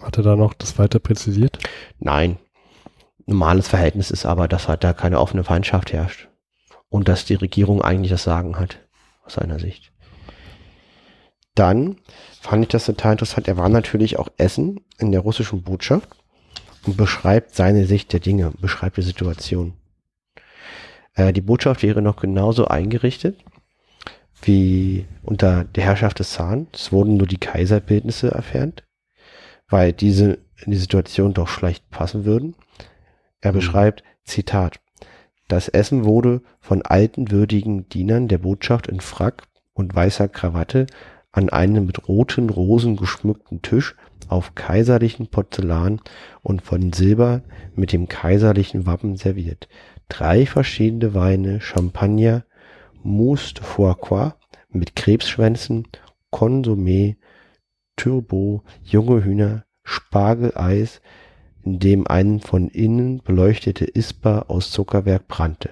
Hat 0.00 0.16
er 0.16 0.22
da 0.22 0.36
noch 0.36 0.54
das 0.54 0.78
weiter 0.78 0.98
präzisiert? 0.98 1.58
Nein. 1.98 2.38
Normales 3.28 3.68
Verhältnis 3.68 4.10
ist 4.10 4.24
aber, 4.24 4.48
dass 4.48 4.68
halt 4.68 4.82
da 4.82 4.94
keine 4.94 5.20
offene 5.20 5.44
Feindschaft 5.44 5.92
herrscht. 5.92 6.28
Und 6.88 7.08
dass 7.08 7.26
die 7.26 7.34
Regierung 7.34 7.82
eigentlich 7.82 8.10
das 8.10 8.22
Sagen 8.24 8.58
hat, 8.58 8.78
aus 9.22 9.34
seiner 9.34 9.58
Sicht. 9.58 9.92
dann 11.54 11.96
fand 12.40 12.62
ich 12.62 12.68
das 12.68 12.86
total 12.86 13.12
interessant. 13.12 13.46
Er 13.46 13.58
war 13.58 13.68
natürlich 13.68 14.18
auch 14.18 14.28
Essen 14.38 14.80
in 14.98 15.12
der 15.12 15.20
russischen 15.20 15.62
Botschaft 15.62 16.08
und 16.86 16.96
beschreibt 16.96 17.54
seine 17.54 17.84
Sicht 17.84 18.14
der 18.14 18.20
Dinge, 18.20 18.52
beschreibt 18.62 18.96
die 18.96 19.02
Situation. 19.02 19.74
Äh, 21.12 21.34
die 21.34 21.42
Botschaft 21.42 21.82
wäre 21.82 22.00
noch 22.00 22.16
genauso 22.16 22.68
eingerichtet 22.68 23.36
wie 24.40 25.06
unter 25.22 25.64
der 25.64 25.84
Herrschaft 25.84 26.20
des 26.20 26.32
Zahn. 26.32 26.68
Es 26.72 26.92
wurden 26.92 27.18
nur 27.18 27.26
die 27.26 27.36
Kaiserbildnisse 27.36 28.32
entfernt, 28.32 28.84
weil 29.68 29.92
diese 29.92 30.38
in 30.64 30.70
die 30.70 30.78
Situation 30.78 31.34
doch 31.34 31.48
schlecht 31.48 31.90
passen 31.90 32.24
würden. 32.24 32.54
Er 33.40 33.52
mhm. 33.52 33.56
beschreibt, 33.56 34.02
Zitat, 34.24 34.80
das 35.48 35.68
Essen 35.68 36.04
wurde 36.04 36.42
von 36.60 36.82
alten 36.82 37.30
würdigen 37.30 37.88
Dienern 37.88 38.28
der 38.28 38.38
Botschaft 38.38 38.86
in 38.86 39.00
Frack 39.00 39.44
und 39.72 39.94
weißer 39.94 40.28
Krawatte 40.28 40.86
an 41.32 41.48
einem 41.48 41.86
mit 41.86 42.08
roten 42.08 42.50
Rosen 42.50 42.96
geschmückten 42.96 43.62
Tisch 43.62 43.94
auf 44.28 44.54
kaiserlichen 44.54 45.28
Porzellan 45.28 46.00
und 46.42 46.62
von 46.62 46.92
Silber 46.92 47.42
mit 47.74 47.92
dem 47.92 48.08
kaiserlichen 48.08 48.86
Wappen 48.86 49.16
serviert. 49.16 49.68
Drei 50.08 50.46
verschiedene 50.46 51.14
Weine, 51.14 51.60
Champagner, 51.60 52.44
Mousse 53.02 53.54
de 53.54 53.62
Foie 53.62 54.34
mit 54.70 54.96
Krebsschwänzen, 54.96 55.86
Konsumé, 56.30 57.16
Turbo, 57.96 58.62
junge 58.82 59.24
Hühner, 59.24 59.64
Spargeleis, 59.82 61.00
in 61.68 61.78
dem 61.80 62.06
ein 62.06 62.40
von 62.40 62.68
innen 62.68 63.22
beleuchtete 63.22 63.84
Isper 63.84 64.46
aus 64.48 64.70
Zuckerwerk 64.70 65.28
brannte. 65.28 65.70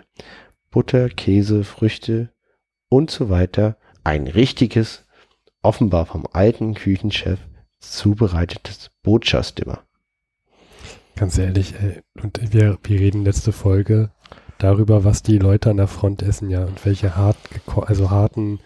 Butter, 0.71 1.09
Käse, 1.09 1.65
Früchte 1.65 2.29
und 2.91 3.11
so 3.11 3.31
weiter. 3.31 3.79
Ein 4.05 4.27
richtiges, 4.27 5.07
offenbar 5.63 6.05
vom 6.05 6.27
alten 6.31 6.75
Küchenchef 6.75 7.41
zubereitetes 7.81 8.91
Botschaftsdimmer. 9.03 9.81
Ganz 11.15 11.39
ehrlich, 11.39 11.75
ey, 11.81 12.03
und 12.23 12.53
wir, 12.53 12.79
wir 12.83 13.01
reden 13.01 13.25
letzte 13.25 13.53
Folge 13.53 14.11
darüber, 14.59 15.03
was 15.03 15.23
die 15.23 15.39
Leute 15.39 15.71
an 15.71 15.79
der 15.79 15.89
Front 15.89 16.23
essen, 16.23 16.51
ja, 16.51 16.67
und 16.67 16.85
welche 16.85 17.17
hart, 17.17 17.39
also 17.87 18.11
harten, 18.11 18.61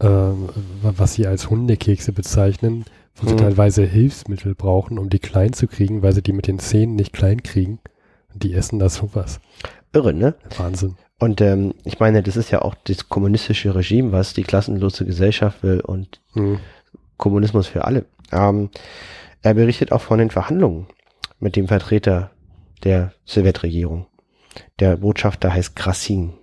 ähm, 0.00 0.50
was 0.82 1.14
sie 1.14 1.26
als 1.26 1.50
Hundekekse 1.50 2.12
bezeichnen, 2.12 2.84
wo 3.16 3.28
sie 3.28 3.34
mhm. 3.34 3.38
teilweise 3.38 3.84
Hilfsmittel 3.84 4.54
brauchen, 4.54 4.98
um 4.98 5.08
die 5.08 5.18
klein 5.18 5.52
zu 5.52 5.66
kriegen, 5.66 6.02
weil 6.02 6.12
sie 6.12 6.22
die 6.22 6.32
mit 6.32 6.46
den 6.46 6.58
Zähnen 6.58 6.96
nicht 6.96 7.12
klein 7.12 7.42
kriegen. 7.42 7.78
Und 8.32 8.42
die 8.42 8.54
essen 8.54 8.78
da 8.78 8.88
sowas. 8.88 9.40
Irre, 9.92 10.12
ne? 10.12 10.34
Wahnsinn. 10.56 10.96
Und 11.20 11.40
ähm, 11.40 11.74
ich 11.84 12.00
meine, 12.00 12.22
das 12.22 12.36
ist 12.36 12.50
ja 12.50 12.62
auch 12.62 12.74
das 12.84 13.08
kommunistische 13.08 13.74
Regime, 13.74 14.12
was 14.12 14.34
die 14.34 14.42
klassenlose 14.42 15.04
Gesellschaft 15.04 15.62
will 15.62 15.80
und 15.80 16.20
mhm. 16.34 16.58
Kommunismus 17.16 17.68
für 17.68 17.84
alle. 17.84 18.06
Ähm, 18.32 18.70
er 19.42 19.54
berichtet 19.54 19.92
auch 19.92 20.00
von 20.00 20.18
den 20.18 20.30
Verhandlungen 20.30 20.86
mit 21.38 21.54
dem 21.56 21.68
Vertreter 21.68 22.30
der 22.82 23.12
Sowjetregierung. 23.24 24.06
Der 24.80 24.96
Botschafter 24.96 25.52
heißt 25.52 25.76
Krasin. 25.76 26.34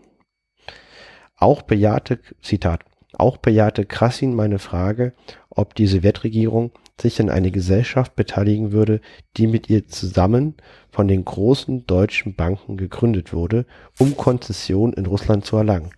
Auch 1.36 1.64
bejahte, 1.64 2.20
Zitat, 2.42 2.86
auch 3.14 3.38
bejahte 3.38 3.86
Krasin 3.86 4.36
meine 4.36 4.60
Frage, 4.60 5.14
ob 5.52 5.76
die 5.76 5.88
Sowjetregierung 5.88 6.72
sich 7.00 7.20
in 7.20 7.30
eine 7.30 7.52
Gesellschaft 7.52 8.16
beteiligen 8.16 8.72
würde, 8.72 9.02
die 9.38 9.48
mit 9.48 9.70
ihr 9.70 9.88
zusammen 9.88 10.56
von 10.92 11.08
den 11.08 11.26
großen 11.26 11.86
deutschen 11.86 12.36
Banken 12.36 12.78
gegründet 12.78 13.34
wurde, 13.34 13.66
um 14.00 14.16
Konzession 14.16 14.94
in 14.94 15.06
Russland 15.06 15.46
zu 15.46 15.58
erlangen. 15.58 15.92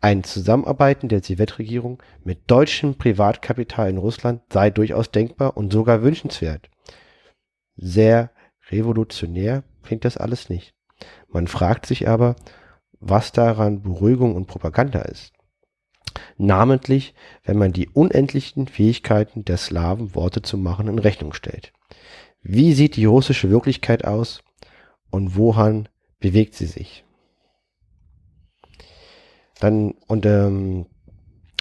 Ein 0.00 0.24
Zusammenarbeiten 0.24 1.08
der 1.08 1.22
Sowjetregierung 1.22 2.02
mit 2.24 2.50
deutschem 2.50 2.96
Privatkapital 2.96 3.88
in 3.88 3.98
Russland 3.98 4.42
sei 4.52 4.70
durchaus 4.70 5.10
denkbar 5.10 5.56
und 5.56 5.72
sogar 5.72 6.02
wünschenswert. 6.02 6.68
Sehr 7.76 8.30
revolutionär 8.70 9.62
klingt 9.82 10.04
das 10.04 10.16
alles 10.16 10.48
nicht. 10.48 10.74
Man 11.28 11.46
fragt 11.46 11.86
sich 11.86 12.08
aber, 12.08 12.36
was 13.00 13.32
daran 13.32 13.82
Beruhigung 13.82 14.34
und 14.34 14.46
Propaganda 14.46 15.02
ist 15.02 15.32
namentlich 16.36 17.14
wenn 17.44 17.58
man 17.58 17.72
die 17.72 17.88
unendlichen 17.88 18.68
Fähigkeiten 18.68 19.44
der 19.44 19.56
Slawen, 19.56 20.14
Worte 20.14 20.42
zu 20.42 20.58
machen, 20.58 20.88
in 20.88 20.98
Rechnung 20.98 21.32
stellt. 21.32 21.72
Wie 22.42 22.74
sieht 22.74 22.96
die 22.96 23.06
russische 23.06 23.50
Wirklichkeit 23.50 24.04
aus 24.04 24.42
und 25.10 25.36
woran 25.36 25.88
bewegt 26.20 26.54
sie 26.54 26.66
sich? 26.66 27.04
Dann, 29.60 29.92
und 30.06 30.24
ähm, 30.26 30.86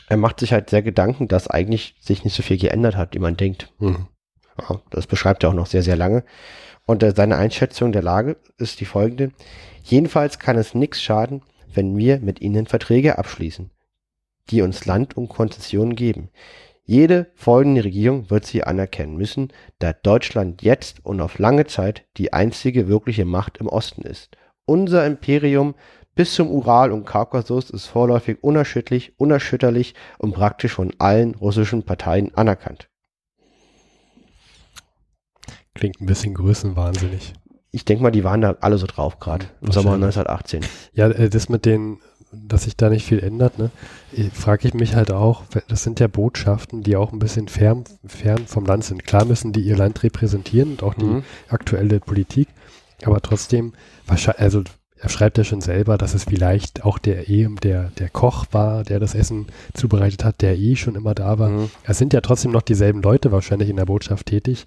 er 0.08 0.18
macht 0.18 0.40
sich 0.40 0.54
halt 0.54 0.70
sehr 0.70 0.84
Gedanken, 0.84 1.28
dass 1.28 1.48
eigentlich 1.48 1.96
sich 2.00 2.24
nicht 2.24 2.36
so 2.36 2.44
viel 2.44 2.58
geändert 2.58 2.96
hat, 2.96 3.16
wie 3.16 3.20
man 3.20 3.38
denkt. 3.38 3.74
Mhm. 3.80 4.08
Ja, 4.60 4.82
das 4.92 5.08
beschreibt 5.08 5.44
er 5.44 5.50
auch 5.50 5.56
noch 5.56 5.68
sehr, 5.68 5.84
sehr 5.84 5.96
lange. 5.96 6.24
Und 6.86 7.02
äh, 7.02 7.14
seine 7.16 7.38
Einschätzung 7.38 7.92
der 7.92 8.04
Lage 8.04 8.38
ist 8.58 8.80
die 8.80 8.86
folgende. 8.86 9.32
Jedenfalls 9.84 10.38
kann 10.38 10.58
es 10.58 10.76
nichts 10.76 11.02
schaden, 11.02 11.42
wenn 11.74 11.98
wir 11.98 12.20
mit 12.20 12.42
ihnen 12.42 12.66
Verträge 12.66 13.18
abschließen 13.18 13.72
die 14.50 14.62
uns 14.62 14.86
Land 14.86 15.18
und 15.18 15.30
Konzessionen 15.30 15.96
geben. 15.96 16.30
Jede 16.84 17.32
folgende 17.36 17.84
Regierung 17.84 18.30
wird 18.30 18.46
sie 18.46 18.64
anerkennen 18.64 19.18
müssen, 19.18 19.52
da 19.80 19.92
Deutschland 19.92 20.62
jetzt 20.62 21.06
und 21.06 21.20
auf 21.20 21.38
lange 21.38 21.66
Zeit 21.66 22.06
die 22.16 22.32
einzige 22.32 22.88
wirkliche 22.88 23.26
Macht 23.26 23.58
im 23.58 23.68
Osten 23.68 24.04
ist. 24.04 24.38
Unser 24.66 25.06
Imperium 25.06 25.76
bis 26.16 26.34
zum 26.34 26.50
Ural 26.50 26.92
und 26.92 27.06
Kaukasus 27.06 27.70
ist 27.70 27.88
vorläufig 27.88 28.38
unerschütterlich, 28.42 29.14
unerschütterlich 29.18 29.96
und 30.18 30.34
praktisch 30.34 30.74
von 30.74 30.94
allen 30.98 31.36
russischen 31.36 31.84
Parteien 31.84 32.34
anerkannt. 32.36 32.90
Klingt 35.76 36.02
ein 36.02 36.08
bisschen 36.08 36.34
größenwahnsinnig. 36.34 37.34
Ich 37.72 37.86
denke 37.86 38.02
mal, 38.02 38.12
die 38.12 38.24
waren 38.24 38.42
da 38.42 38.56
alle 38.62 38.78
so 38.78 38.88
drauf 38.88 39.20
gerade 39.20 39.46
im 39.62 39.72
Sommer 39.72 39.94
1918. 39.94 40.66
Ja, 40.94 41.10
äh, 41.10 41.30
das 41.30 41.50
mit 41.50 41.66
den 41.66 42.00
dass 42.32 42.64
sich 42.64 42.76
da 42.76 42.90
nicht 42.90 43.06
viel 43.06 43.20
ändert, 43.20 43.58
ne? 43.58 43.72
frage 44.34 44.68
ich 44.68 44.74
mich 44.74 44.96
halt 44.96 45.12
auch, 45.12 45.44
das 45.68 45.84
sind 45.84 46.00
ja 46.00 46.08
Botschaften, 46.08 46.84
die 46.84 46.96
auch 46.96 47.14
ein 47.14 47.20
bisschen 47.20 47.48
fern, 47.48 47.86
fern 48.06 48.48
vom 48.48 48.66
Land 48.66 48.84
sind. 48.84 49.06
Klar 49.06 49.26
müssen 49.26 49.54
die 49.54 49.62
ihr 49.62 49.78
Land 49.78 50.04
repräsentieren 50.04 50.72
und 50.72 50.84
auch 50.84 50.94
die 50.94 51.06
mhm. 51.06 51.24
aktuelle 51.48 52.00
Politik, 52.00 52.50
aber 53.04 53.22
trotzdem, 53.22 53.74
also 54.08 54.64
er 55.00 55.10
schreibt 55.10 55.38
ja 55.38 55.44
schon 55.44 55.62
selber, 55.62 55.98
dass 55.98 56.16
es 56.16 56.24
vielleicht 56.24 56.84
auch 56.84 56.98
der 56.98 57.30
eh 57.30 57.48
der, 57.62 57.92
der 58.00 58.10
Koch 58.10 58.48
war, 58.52 58.84
der 58.84 59.00
das 59.00 59.14
Essen 59.14 59.48
zubereitet 59.74 60.24
hat, 60.24 60.42
der 60.42 60.58
eh 60.58 60.76
schon 60.76 60.96
immer 60.96 61.14
da 61.14 61.38
war. 61.38 61.50
Mhm. 61.50 61.70
Es 61.84 61.98
sind 61.98 62.14
ja 62.14 62.22
trotzdem 62.22 62.52
noch 62.52 62.64
dieselben 62.64 63.02
Leute 63.02 63.32
wahrscheinlich 63.32 63.70
in 63.70 63.76
der 63.76 63.86
Botschaft 63.86 64.26
tätig, 64.26 64.66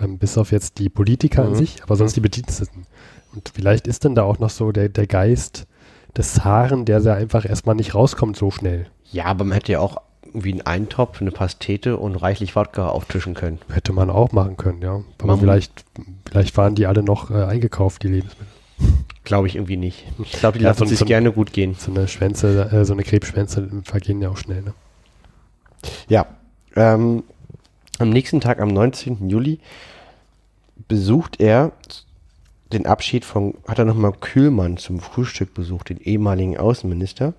ähm, 0.00 0.18
bis 0.18 0.38
auf 0.38 0.52
jetzt 0.52 0.78
die 0.78 0.88
Politiker 0.88 1.44
mhm. 1.44 1.48
an 1.50 1.54
sich, 1.56 1.82
aber 1.82 1.96
sonst 1.96 2.12
mhm. 2.12 2.14
die 2.14 2.20
Bediensteten. 2.28 2.86
Und 3.34 3.50
vielleicht 3.54 3.86
ist 3.86 4.04
dann 4.04 4.14
da 4.14 4.22
auch 4.22 4.38
noch 4.38 4.50
so 4.50 4.70
der, 4.72 4.88
der 4.88 5.06
Geist, 5.06 5.66
des 6.16 6.44
Haaren, 6.44 6.84
der 6.84 7.00
da 7.00 7.14
einfach 7.14 7.44
erstmal 7.44 7.74
nicht 7.74 7.94
rauskommt 7.94 8.36
so 8.36 8.50
schnell. 8.50 8.86
Ja, 9.12 9.26
aber 9.26 9.44
man 9.44 9.52
hätte 9.52 9.72
ja 9.72 9.80
auch 9.80 9.98
irgendwie 10.24 10.52
einen 10.52 10.62
Eintopf, 10.62 11.20
eine 11.20 11.30
Pastete 11.30 11.96
und 11.96 12.16
reichlich 12.16 12.56
Wodka 12.56 12.88
auftischen 12.88 13.34
können. 13.34 13.58
Hätte 13.72 13.92
man 13.92 14.10
auch 14.10 14.32
machen 14.32 14.56
können, 14.56 14.82
ja. 14.82 15.02
Aber 15.22 15.38
vielleicht, 15.38 15.84
vielleicht 16.28 16.56
waren 16.56 16.74
die 16.74 16.86
alle 16.86 17.02
noch 17.02 17.30
äh, 17.30 17.44
eingekauft, 17.44 18.02
die 18.02 18.08
Lebensmittel. 18.08 18.46
Glaube 19.24 19.48
ich 19.48 19.56
irgendwie 19.56 19.76
nicht. 19.76 20.04
Ich 20.22 20.32
glaube, 20.32 20.58
die 20.58 20.64
ja, 20.64 20.70
lassen 20.70 20.80
so, 20.80 20.86
sich 20.86 20.98
so, 20.98 21.04
gerne 21.04 21.32
gut 21.32 21.52
gehen. 21.52 21.74
So 21.78 21.90
eine 21.90 22.06
Schwänze, 22.06 22.70
äh, 22.70 22.84
so 22.84 22.92
eine 22.92 23.02
Krebsschwänze 23.02 23.68
vergehen 23.84 24.20
ja 24.20 24.28
auch 24.28 24.36
schnell, 24.36 24.62
ne? 24.62 24.74
Ja. 26.08 26.26
Ähm, 26.74 27.24
am 27.98 28.10
nächsten 28.10 28.40
Tag, 28.40 28.60
am 28.60 28.68
19. 28.68 29.30
Juli, 29.30 29.58
besucht 30.88 31.40
er 31.40 31.72
den 32.72 32.86
Abschied 32.86 33.24
von, 33.24 33.54
hat 33.66 33.78
er 33.78 33.84
nochmal 33.84 34.12
Kühlmann 34.12 34.76
zum 34.76 35.00
Frühstück 35.00 35.54
besucht, 35.54 35.88
den 35.90 35.98
ehemaligen 35.98 36.56
Außenminister. 36.56 37.34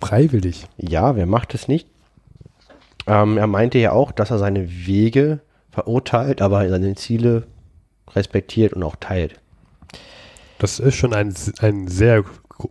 Freiwillig. 0.00 0.66
Ja, 0.76 1.16
wer 1.16 1.26
macht 1.26 1.54
es 1.54 1.68
nicht? 1.68 1.88
Ähm, 3.06 3.38
er 3.38 3.46
meinte 3.46 3.78
ja 3.78 3.92
auch, 3.92 4.12
dass 4.12 4.30
er 4.30 4.38
seine 4.38 4.86
Wege 4.86 5.40
verurteilt, 5.70 6.42
aber 6.42 6.68
seine 6.68 6.94
Ziele 6.94 7.46
respektiert 8.14 8.72
und 8.72 8.82
auch 8.82 8.96
teilt. 8.96 9.40
Das 10.58 10.78
ist 10.78 10.94
schon 10.94 11.12
ein, 11.12 11.34
ein 11.60 11.88
sehr 11.88 12.24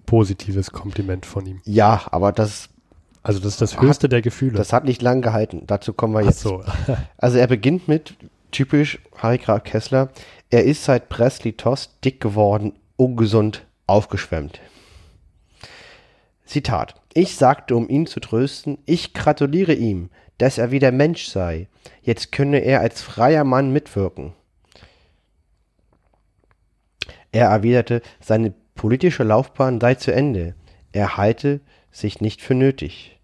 positives 0.06 0.72
Kompliment 0.72 1.26
von 1.26 1.46
ihm. 1.46 1.62
Ja, 1.66 2.02
aber 2.12 2.32
das. 2.32 2.70
Also 3.22 3.40
das 3.40 3.54
ist 3.54 3.62
das 3.62 3.82
höchste 3.82 4.06
hat, 4.06 4.12
der 4.12 4.22
Gefühle. 4.22 4.58
Das 4.58 4.72
hat 4.72 4.86
nicht 4.86 5.02
lang 5.02 5.22
gehalten. 5.22 5.64
Dazu 5.66 5.94
kommen 5.94 6.14
wir 6.14 6.22
jetzt. 6.22 6.46
Ach 6.46 6.50
so. 6.50 6.96
also 7.18 7.38
er 7.38 7.48
beginnt 7.48 7.88
mit, 7.88 8.16
typisch 8.52 9.00
Harry 9.18 9.38
Graf 9.38 9.64
Kessler, 9.64 10.10
er 10.50 10.64
ist 10.64 10.84
seit 10.84 11.10
Presley 11.10 11.54
Toss 11.54 12.00
dick 12.02 12.22
geworden, 12.22 12.74
ungesund, 12.98 13.66
aufgeschwemmt. 13.88 14.62
Zitat. 16.46 16.96
Ich 17.14 17.36
sagte, 17.36 17.76
um 17.76 17.90
ihn 17.90 18.08
zu 18.08 18.20
trösten, 18.20 18.78
ich 18.86 19.14
gratuliere 19.14 19.74
ihm, 19.74 20.10
dass 20.38 20.58
er 20.58 20.72
wieder 20.72 20.92
Mensch 20.92 21.28
sei. 21.28 21.68
Jetzt 22.02 22.32
könne 22.32 22.60
er 22.60 22.82
als 22.82 23.02
freier 23.02 23.44
Mann 23.44 23.72
mitwirken. 23.72 24.34
Er 27.32 27.48
erwiderte, 27.48 28.02
seine 28.20 28.54
politische 28.76 29.24
Laufbahn 29.24 29.80
sei 29.80 29.96
zu 29.96 30.14
Ende. 30.14 30.56
Er 30.92 31.18
halte 31.18 31.62
sich 31.92 32.22
nicht 32.22 32.42
für 32.42 32.54
nötig. 32.54 33.20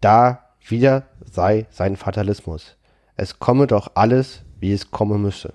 Da 0.00 0.48
Wieder 0.68 1.04
sei 1.24 1.66
sein 1.70 1.96
Fatalismus. 1.96 2.76
Es 3.16 3.38
komme 3.38 3.66
doch 3.66 3.92
alles, 3.94 4.42
wie 4.60 4.72
es 4.72 4.90
kommen 4.90 5.22
müsse. 5.22 5.54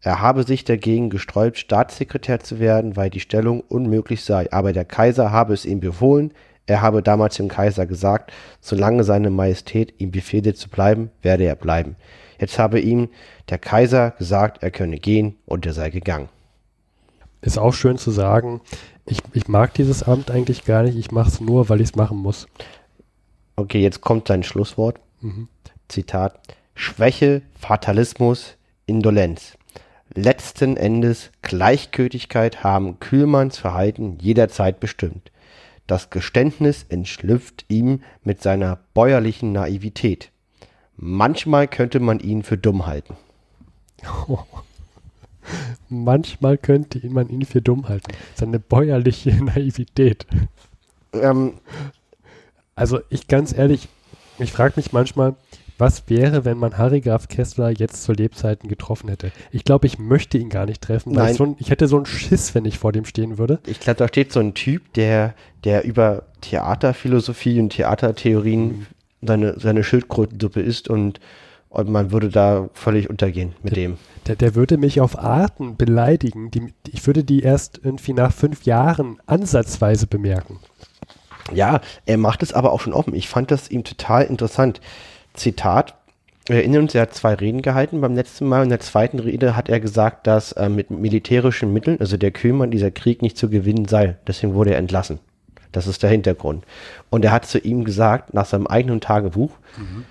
Er 0.00 0.22
habe 0.22 0.44
sich 0.44 0.64
dagegen 0.64 1.10
gesträubt, 1.10 1.58
Staatssekretär 1.58 2.40
zu 2.40 2.60
werden, 2.60 2.96
weil 2.96 3.10
die 3.10 3.20
Stellung 3.20 3.60
unmöglich 3.60 4.24
sei, 4.24 4.50
aber 4.52 4.72
der 4.72 4.84
Kaiser 4.84 5.32
habe 5.32 5.54
es 5.54 5.64
ihm 5.64 5.80
befohlen, 5.80 6.32
er 6.66 6.82
habe 6.82 7.02
damals 7.02 7.36
dem 7.36 7.48
Kaiser 7.48 7.86
gesagt, 7.86 8.30
solange 8.60 9.02
seine 9.02 9.30
Majestät 9.30 9.94
ihm 9.98 10.10
befehle 10.10 10.54
zu 10.54 10.68
bleiben, 10.68 11.10
werde 11.22 11.44
er 11.44 11.56
bleiben. 11.56 11.96
Jetzt 12.38 12.58
habe 12.58 12.78
ihm 12.78 13.08
der 13.48 13.58
Kaiser 13.58 14.12
gesagt, 14.12 14.62
er 14.62 14.70
könne 14.70 14.98
gehen 14.98 15.36
und 15.46 15.66
er 15.66 15.72
sei 15.72 15.90
gegangen. 15.90 16.28
Ist 17.40 17.58
auch 17.58 17.72
schön 17.72 17.98
zu 17.98 18.10
sagen, 18.10 18.60
ich, 19.06 19.20
ich 19.32 19.48
mag 19.48 19.74
dieses 19.74 20.02
Amt 20.02 20.30
eigentlich 20.30 20.64
gar 20.64 20.82
nicht, 20.82 20.96
ich 20.96 21.10
mache 21.10 21.28
es 21.28 21.40
nur, 21.40 21.68
weil 21.68 21.80
ich 21.80 21.88
es 21.88 21.96
machen 21.96 22.18
muss. 22.18 22.46
Okay, 23.56 23.80
jetzt 23.80 24.02
kommt 24.02 24.28
sein 24.28 24.42
Schlusswort. 24.42 25.00
Mhm. 25.20 25.48
Zitat. 25.88 26.38
Schwäche, 26.74 27.42
Fatalismus, 27.58 28.56
Indolenz. 28.86 29.57
Letzten 30.14 30.76
Endes 30.76 31.30
Gleichgültigkeit 31.42 32.64
haben 32.64 32.98
Kühlmanns 32.98 33.58
Verhalten 33.58 34.18
jederzeit 34.20 34.80
bestimmt. 34.80 35.30
Das 35.86 36.10
Geständnis 36.10 36.84
entschlüpft 36.88 37.64
ihm 37.68 38.02
mit 38.22 38.42
seiner 38.42 38.78
bäuerlichen 38.94 39.52
Naivität. 39.52 40.30
Manchmal 40.96 41.68
könnte 41.68 42.00
man 42.00 42.20
ihn 42.20 42.42
für 42.42 42.58
dumm 42.58 42.86
halten. 42.86 43.16
Manchmal 45.88 46.58
könnte 46.58 47.06
man 47.08 47.28
ihn 47.28 47.44
für 47.44 47.62
dumm 47.62 47.88
halten. 47.88 48.12
Seine 48.34 48.58
bäuerliche 48.58 49.32
Naivität. 49.44 50.26
Ähm, 51.12 51.54
also 52.74 53.00
ich 53.08 53.28
ganz 53.28 53.56
ehrlich, 53.56 53.88
ich 54.38 54.52
frage 54.52 54.74
mich 54.76 54.92
manchmal, 54.92 55.36
was 55.78 56.08
wäre, 56.08 56.44
wenn 56.44 56.58
man 56.58 56.76
Harry 56.76 57.00
Graf 57.00 57.28
Kessler 57.28 57.70
jetzt 57.70 58.02
zu 58.02 58.12
Lebzeiten 58.12 58.68
getroffen 58.68 59.08
hätte? 59.08 59.30
Ich 59.52 59.64
glaube, 59.64 59.86
ich 59.86 59.98
möchte 59.98 60.36
ihn 60.36 60.50
gar 60.50 60.66
nicht 60.66 60.82
treffen, 60.82 61.14
weil 61.14 61.30
ich, 61.30 61.36
so 61.36 61.44
ein, 61.44 61.56
ich, 61.58 61.70
hätte 61.70 61.86
so 61.86 61.96
einen 61.96 62.06
Schiss, 62.06 62.54
wenn 62.54 62.64
ich 62.64 62.78
vor 62.78 62.92
dem 62.92 63.04
stehen 63.04 63.38
würde. 63.38 63.60
Ich 63.66 63.80
glaube, 63.80 63.98
da 63.98 64.08
steht 64.08 64.32
so 64.32 64.40
ein 64.40 64.54
Typ, 64.54 64.92
der, 64.94 65.34
der 65.64 65.84
über 65.84 66.24
Theaterphilosophie 66.40 67.60
und 67.60 67.70
Theatertheorien 67.70 68.66
mhm. 68.66 68.86
seine, 69.22 69.58
seine 69.58 69.84
Schildkrötensuppe 69.84 70.60
isst 70.60 70.88
und, 70.88 71.20
und 71.68 71.88
man 71.88 72.10
würde 72.10 72.28
da 72.28 72.68
völlig 72.72 73.08
untergehen 73.08 73.54
mit 73.62 73.76
der, 73.76 73.84
dem. 73.84 73.98
Der, 74.26 74.36
der 74.36 74.54
würde 74.56 74.78
mich 74.78 75.00
auf 75.00 75.18
Arten 75.18 75.76
beleidigen. 75.76 76.50
Die, 76.50 76.74
ich 76.90 77.06
würde 77.06 77.22
die 77.22 77.40
erst 77.40 77.80
irgendwie 77.84 78.14
nach 78.14 78.32
fünf 78.32 78.64
Jahren 78.64 79.20
ansatzweise 79.26 80.08
bemerken. 80.08 80.58
Ja, 81.54 81.80
er 82.04 82.18
macht 82.18 82.42
es 82.42 82.52
aber 82.52 82.72
auch 82.72 82.80
schon 82.80 82.92
offen. 82.92 83.14
Ich 83.14 83.28
fand 83.28 83.50
das 83.50 83.70
ihm 83.70 83.84
total 83.84 84.24
interessant. 84.24 84.80
Zitat. 85.38 85.94
Wir 86.46 86.56
erinnern 86.56 86.82
uns, 86.82 86.94
er 86.94 87.02
hat 87.02 87.14
zwei 87.14 87.34
Reden 87.34 87.60
gehalten 87.62 88.00
beim 88.00 88.14
letzten 88.14 88.46
Mal. 88.46 88.62
In 88.62 88.70
der 88.70 88.80
zweiten 88.80 89.18
Rede 89.18 89.54
hat 89.54 89.68
er 89.68 89.80
gesagt, 89.80 90.26
dass 90.26 90.52
äh, 90.52 90.68
mit 90.68 90.90
militärischen 90.90 91.72
Mitteln, 91.72 92.00
also 92.00 92.16
der 92.16 92.30
Kühlmann, 92.30 92.70
dieser 92.70 92.90
Krieg 92.90 93.20
nicht 93.22 93.36
zu 93.36 93.50
gewinnen 93.50 93.86
sei. 93.86 94.16
Deswegen 94.26 94.54
wurde 94.54 94.72
er 94.72 94.78
entlassen. 94.78 95.18
Das 95.72 95.86
ist 95.86 96.02
der 96.02 96.10
Hintergrund. 96.10 96.64
Und 97.10 97.24
er 97.24 97.32
hat 97.32 97.44
zu 97.44 97.58
ihm 97.58 97.84
gesagt, 97.84 98.32
nach 98.32 98.46
seinem 98.46 98.66
eigenen 98.66 99.00
Tagebuch, 99.00 99.52
mhm. 99.76 100.04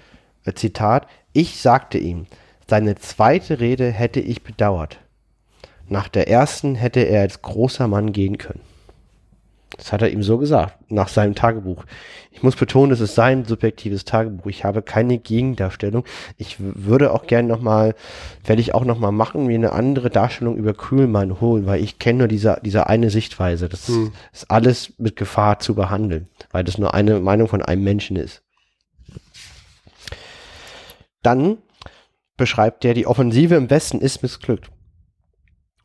Zitat, 0.54 1.08
ich 1.34 1.60
sagte 1.60 1.98
ihm, 1.98 2.28
seine 2.68 2.96
zweite 2.96 3.60
Rede 3.60 3.92
hätte 3.92 4.20
ich 4.20 4.44
bedauert. 4.44 5.00
Nach 5.90 6.08
der 6.08 6.30
ersten 6.30 6.76
hätte 6.76 7.02
er 7.02 7.22
als 7.22 7.42
großer 7.42 7.88
Mann 7.88 8.12
gehen 8.12 8.38
können. 8.38 8.62
Das 9.75 9.91
hat 9.91 10.01
er 10.01 10.10
ihm 10.10 10.23
so 10.23 10.38
gesagt, 10.38 10.89
nach 10.89 11.10
seinem 11.10 11.36
Tagebuch. 11.36 11.84
Ich 12.32 12.41
muss 12.41 12.56
betonen, 12.56 12.91
es 12.93 13.01
ist 13.01 13.15
sein 13.15 13.43
subjektives 13.43 14.06
Tagebuch. 14.06 14.45
Ich 14.47 14.63
habe 14.63 14.82
keine 14.82 15.17
Gegendarstellung. 15.17 16.06
Ich 16.38 16.56
würde 16.60 17.12
auch 17.12 17.27
gerne 17.27 17.47
nochmal, 17.49 17.93
werde 18.45 18.62
ich 18.62 18.73
auch 18.73 18.86
nochmal 18.86 19.12
machen, 19.12 19.45
mir 19.45 19.56
eine 19.56 19.73
andere 19.73 20.10
Darstellung 20.10 20.56
über 20.56 20.73
Kühlmann 20.73 21.41
holen, 21.41 21.65
weil 21.65 21.84
ich 21.84 21.99
kenne 21.99 22.19
nur 22.19 22.27
diese, 22.27 22.60
diese 22.63 22.88
eine 22.88 23.10
Sichtweise. 23.10 23.67
Das 23.67 23.88
hm. 23.88 24.13
ist 24.32 24.49
alles 24.49 24.93
mit 24.99 25.15
Gefahr 25.15 25.60
zu 25.60 25.75
behandeln, 25.75 26.30
weil 26.51 26.63
das 26.63 26.77
nur 26.77 26.93
eine 26.93 27.19
Meinung 27.19 27.49
von 27.49 27.62
einem 27.62 27.84
Menschen 27.84 28.15
ist. 28.15 28.43
Dann 31.23 31.58
beschreibt 32.38 32.86
er, 32.86 32.93
die 32.93 33.08
Offensive 33.08 33.56
im 33.56 33.69
Westen 33.69 33.99
ist 33.99 34.23
missglückt. 34.23 34.69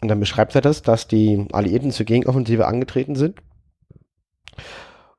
Und 0.00 0.08
dann 0.08 0.20
beschreibt 0.20 0.54
er 0.54 0.60
das, 0.60 0.82
dass 0.82 1.08
die 1.08 1.46
Alliierten 1.52 1.90
zur 1.90 2.06
Gegenoffensive 2.06 2.66
angetreten 2.66 3.16
sind 3.16 3.40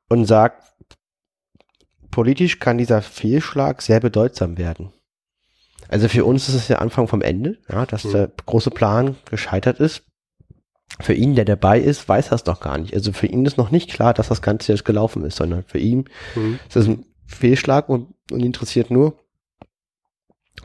und 0.08 0.26
sagt, 0.26 0.62
politisch 2.10 2.58
kann 2.60 2.78
dieser 2.78 3.02
Fehlschlag 3.02 3.82
sehr 3.82 4.00
bedeutsam 4.00 4.58
werden. 4.58 4.92
Also 5.88 6.08
für 6.08 6.24
uns 6.24 6.48
ist 6.48 6.54
es 6.54 6.66
der 6.68 6.80
Anfang 6.80 7.08
vom 7.08 7.22
Ende, 7.22 7.58
ja, 7.68 7.86
dass 7.86 8.04
mhm. 8.04 8.12
der 8.12 8.32
große 8.46 8.70
Plan 8.70 9.16
gescheitert 9.30 9.80
ist. 9.80 10.04
Für 11.00 11.14
ihn, 11.14 11.34
der 11.34 11.44
dabei 11.44 11.80
ist, 11.80 12.08
weiß 12.08 12.28
er 12.28 12.36
es 12.36 12.44
doch 12.44 12.60
gar 12.60 12.78
nicht. 12.78 12.94
Also 12.94 13.12
für 13.12 13.26
ihn 13.26 13.44
ist 13.44 13.58
noch 13.58 13.70
nicht 13.70 13.90
klar, 13.90 14.14
dass 14.14 14.28
das 14.28 14.42
Ganze 14.42 14.72
jetzt 14.72 14.84
gelaufen 14.84 15.24
ist, 15.24 15.36
sondern 15.36 15.64
für 15.64 15.78
ihn 15.78 16.08
mhm. 16.34 16.60
ist 16.68 16.76
es 16.76 16.86
ein 16.86 17.04
Fehlschlag 17.26 17.88
und, 17.88 18.14
und 18.30 18.40
interessiert 18.40 18.90
nur, 18.90 19.18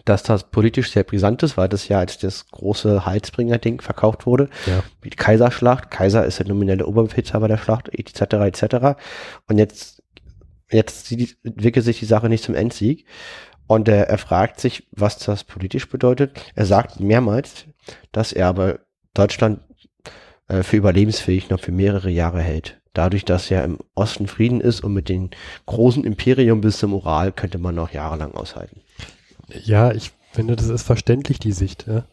dass 0.10 0.24
das 0.24 0.50
politisch 0.50 0.92
sehr 0.92 1.04
brisant 1.04 1.44
ist, 1.44 1.56
weil 1.56 1.70
das 1.70 1.88
ja 1.88 2.00
als 2.00 2.18
das 2.18 2.48
große 2.48 3.06
Heilsbringer-Ding 3.06 3.82
verkauft 3.82 4.26
wurde. 4.26 4.50
Ja. 4.66 4.84
Die 5.04 5.12
Kaiserschlacht. 5.12 5.92
Kaiser 5.92 6.26
ist 6.26 6.40
der 6.40 6.48
nominelle 6.48 6.88
Oberbefehlshaber 6.88 7.48
der 7.48 7.58
Schlacht, 7.58 7.90
etc., 7.90 8.22
etc. 8.22 9.00
Und 9.48 9.60
jetzt, 9.60 10.02
jetzt 10.72 11.12
entwickelt 11.12 11.86
sich 11.86 12.00
die 12.00 12.06
Sache 12.06 12.28
nicht 12.28 12.44
zum 12.44 12.56
Endsieg. 12.56 13.06
Und 13.68 13.88
er, 13.88 14.10
er 14.10 14.18
fragt 14.18 14.60
sich, 14.60 14.88
was 14.92 15.20
das 15.20 15.44
politisch 15.44 15.88
bedeutet. 15.88 16.42
Er 16.56 16.66
sagt 16.66 17.00
mehrmals, 17.00 17.66
dass 18.12 18.34
er 18.34 18.48
aber 18.48 18.80
Deutschland 19.14 19.60
äh, 20.48 20.64
für 20.64 20.78
überlebensfähig 20.78 21.52
noch 21.52 21.60
für 21.60 21.72
mehrere 21.72 22.10
Jahre 22.10 22.42
hält. 22.42 22.82
Dadurch, 22.94 23.26
dass 23.26 23.50
ja 23.50 23.64
im 23.64 23.78
Osten 23.94 24.26
Frieden 24.26 24.60
ist 24.60 24.84
und 24.84 24.94
mit 24.94 25.08
dem 25.08 25.30
großen 25.68 26.04
Imperium 26.04 26.62
bis 26.62 26.80
zum 26.80 26.94
Ural 26.94 27.32
könnte 27.32 27.60
man 27.60 27.76
noch 27.76 27.92
jahrelang 27.92 28.34
aushalten. 28.34 28.82
Ja, 29.64 29.92
ich 29.92 30.12
finde, 30.32 30.56
das 30.56 30.70
ist 30.70 30.84
verständlich, 30.84 31.40
die 31.40 31.52
Sicht. 31.52 31.88
Ja? 31.88 32.06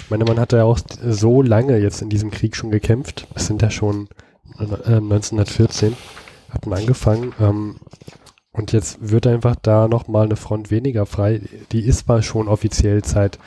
Ich 0.00 0.10
meine, 0.10 0.24
man 0.24 0.40
hat 0.40 0.52
ja 0.52 0.64
auch 0.64 0.78
so 1.02 1.42
lange 1.42 1.78
jetzt 1.78 2.02
in 2.02 2.10
diesem 2.10 2.30
Krieg 2.30 2.56
schon 2.56 2.70
gekämpft. 2.70 3.26
Es 3.34 3.46
sind 3.46 3.62
ja 3.62 3.70
schon 3.70 4.08
äh, 4.58 4.64
1914, 4.64 5.96
hatten 6.50 6.72
angefangen. 6.72 7.34
Ähm, 7.40 7.76
und 8.52 8.72
jetzt 8.72 8.98
wird 9.00 9.26
einfach 9.26 9.56
da 9.56 9.86
nochmal 9.86 10.24
eine 10.24 10.36
Front 10.36 10.70
weniger 10.70 11.06
frei. 11.06 11.42
Die 11.70 11.84
ist 11.84 12.00
zwar 12.00 12.22
schon 12.22 12.48
offiziell 12.48 13.04
seit 13.04 13.38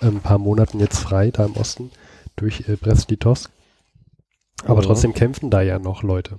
ein 0.00 0.20
paar 0.20 0.38
Monaten 0.38 0.78
jetzt 0.78 0.98
frei, 0.98 1.30
da 1.30 1.44
im 1.44 1.56
Osten, 1.56 1.90
durch 2.36 2.68
äh, 2.68 2.76
Brest-Litovsk. 2.76 3.50
Aber 4.64 4.82
mhm. 4.82 4.86
trotzdem 4.86 5.14
kämpfen 5.14 5.50
da 5.50 5.62
ja 5.62 5.78
noch 5.78 6.02
Leute. 6.02 6.38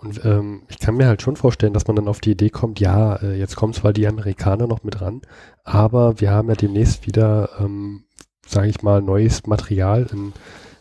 Und 0.00 0.24
ähm, 0.24 0.62
ich 0.68 0.78
kann 0.78 0.96
mir 0.96 1.06
halt 1.06 1.20
schon 1.20 1.36
vorstellen, 1.36 1.74
dass 1.74 1.86
man 1.86 1.96
dann 1.96 2.08
auf 2.08 2.20
die 2.20 2.30
Idee 2.30 2.48
kommt, 2.48 2.80
ja, 2.80 3.16
äh, 3.16 3.38
jetzt 3.38 3.56
kommen 3.56 3.74
zwar 3.74 3.92
die 3.92 4.06
Amerikaner 4.06 4.66
noch 4.66 4.82
mit 4.82 5.00
ran, 5.00 5.20
aber 5.62 6.20
wir 6.20 6.30
haben 6.30 6.48
ja 6.48 6.54
demnächst 6.54 7.06
wieder, 7.06 7.50
ähm, 7.60 8.04
sage 8.46 8.68
ich 8.68 8.82
mal, 8.82 9.02
neues 9.02 9.46
Material 9.46 10.06
in 10.10 10.32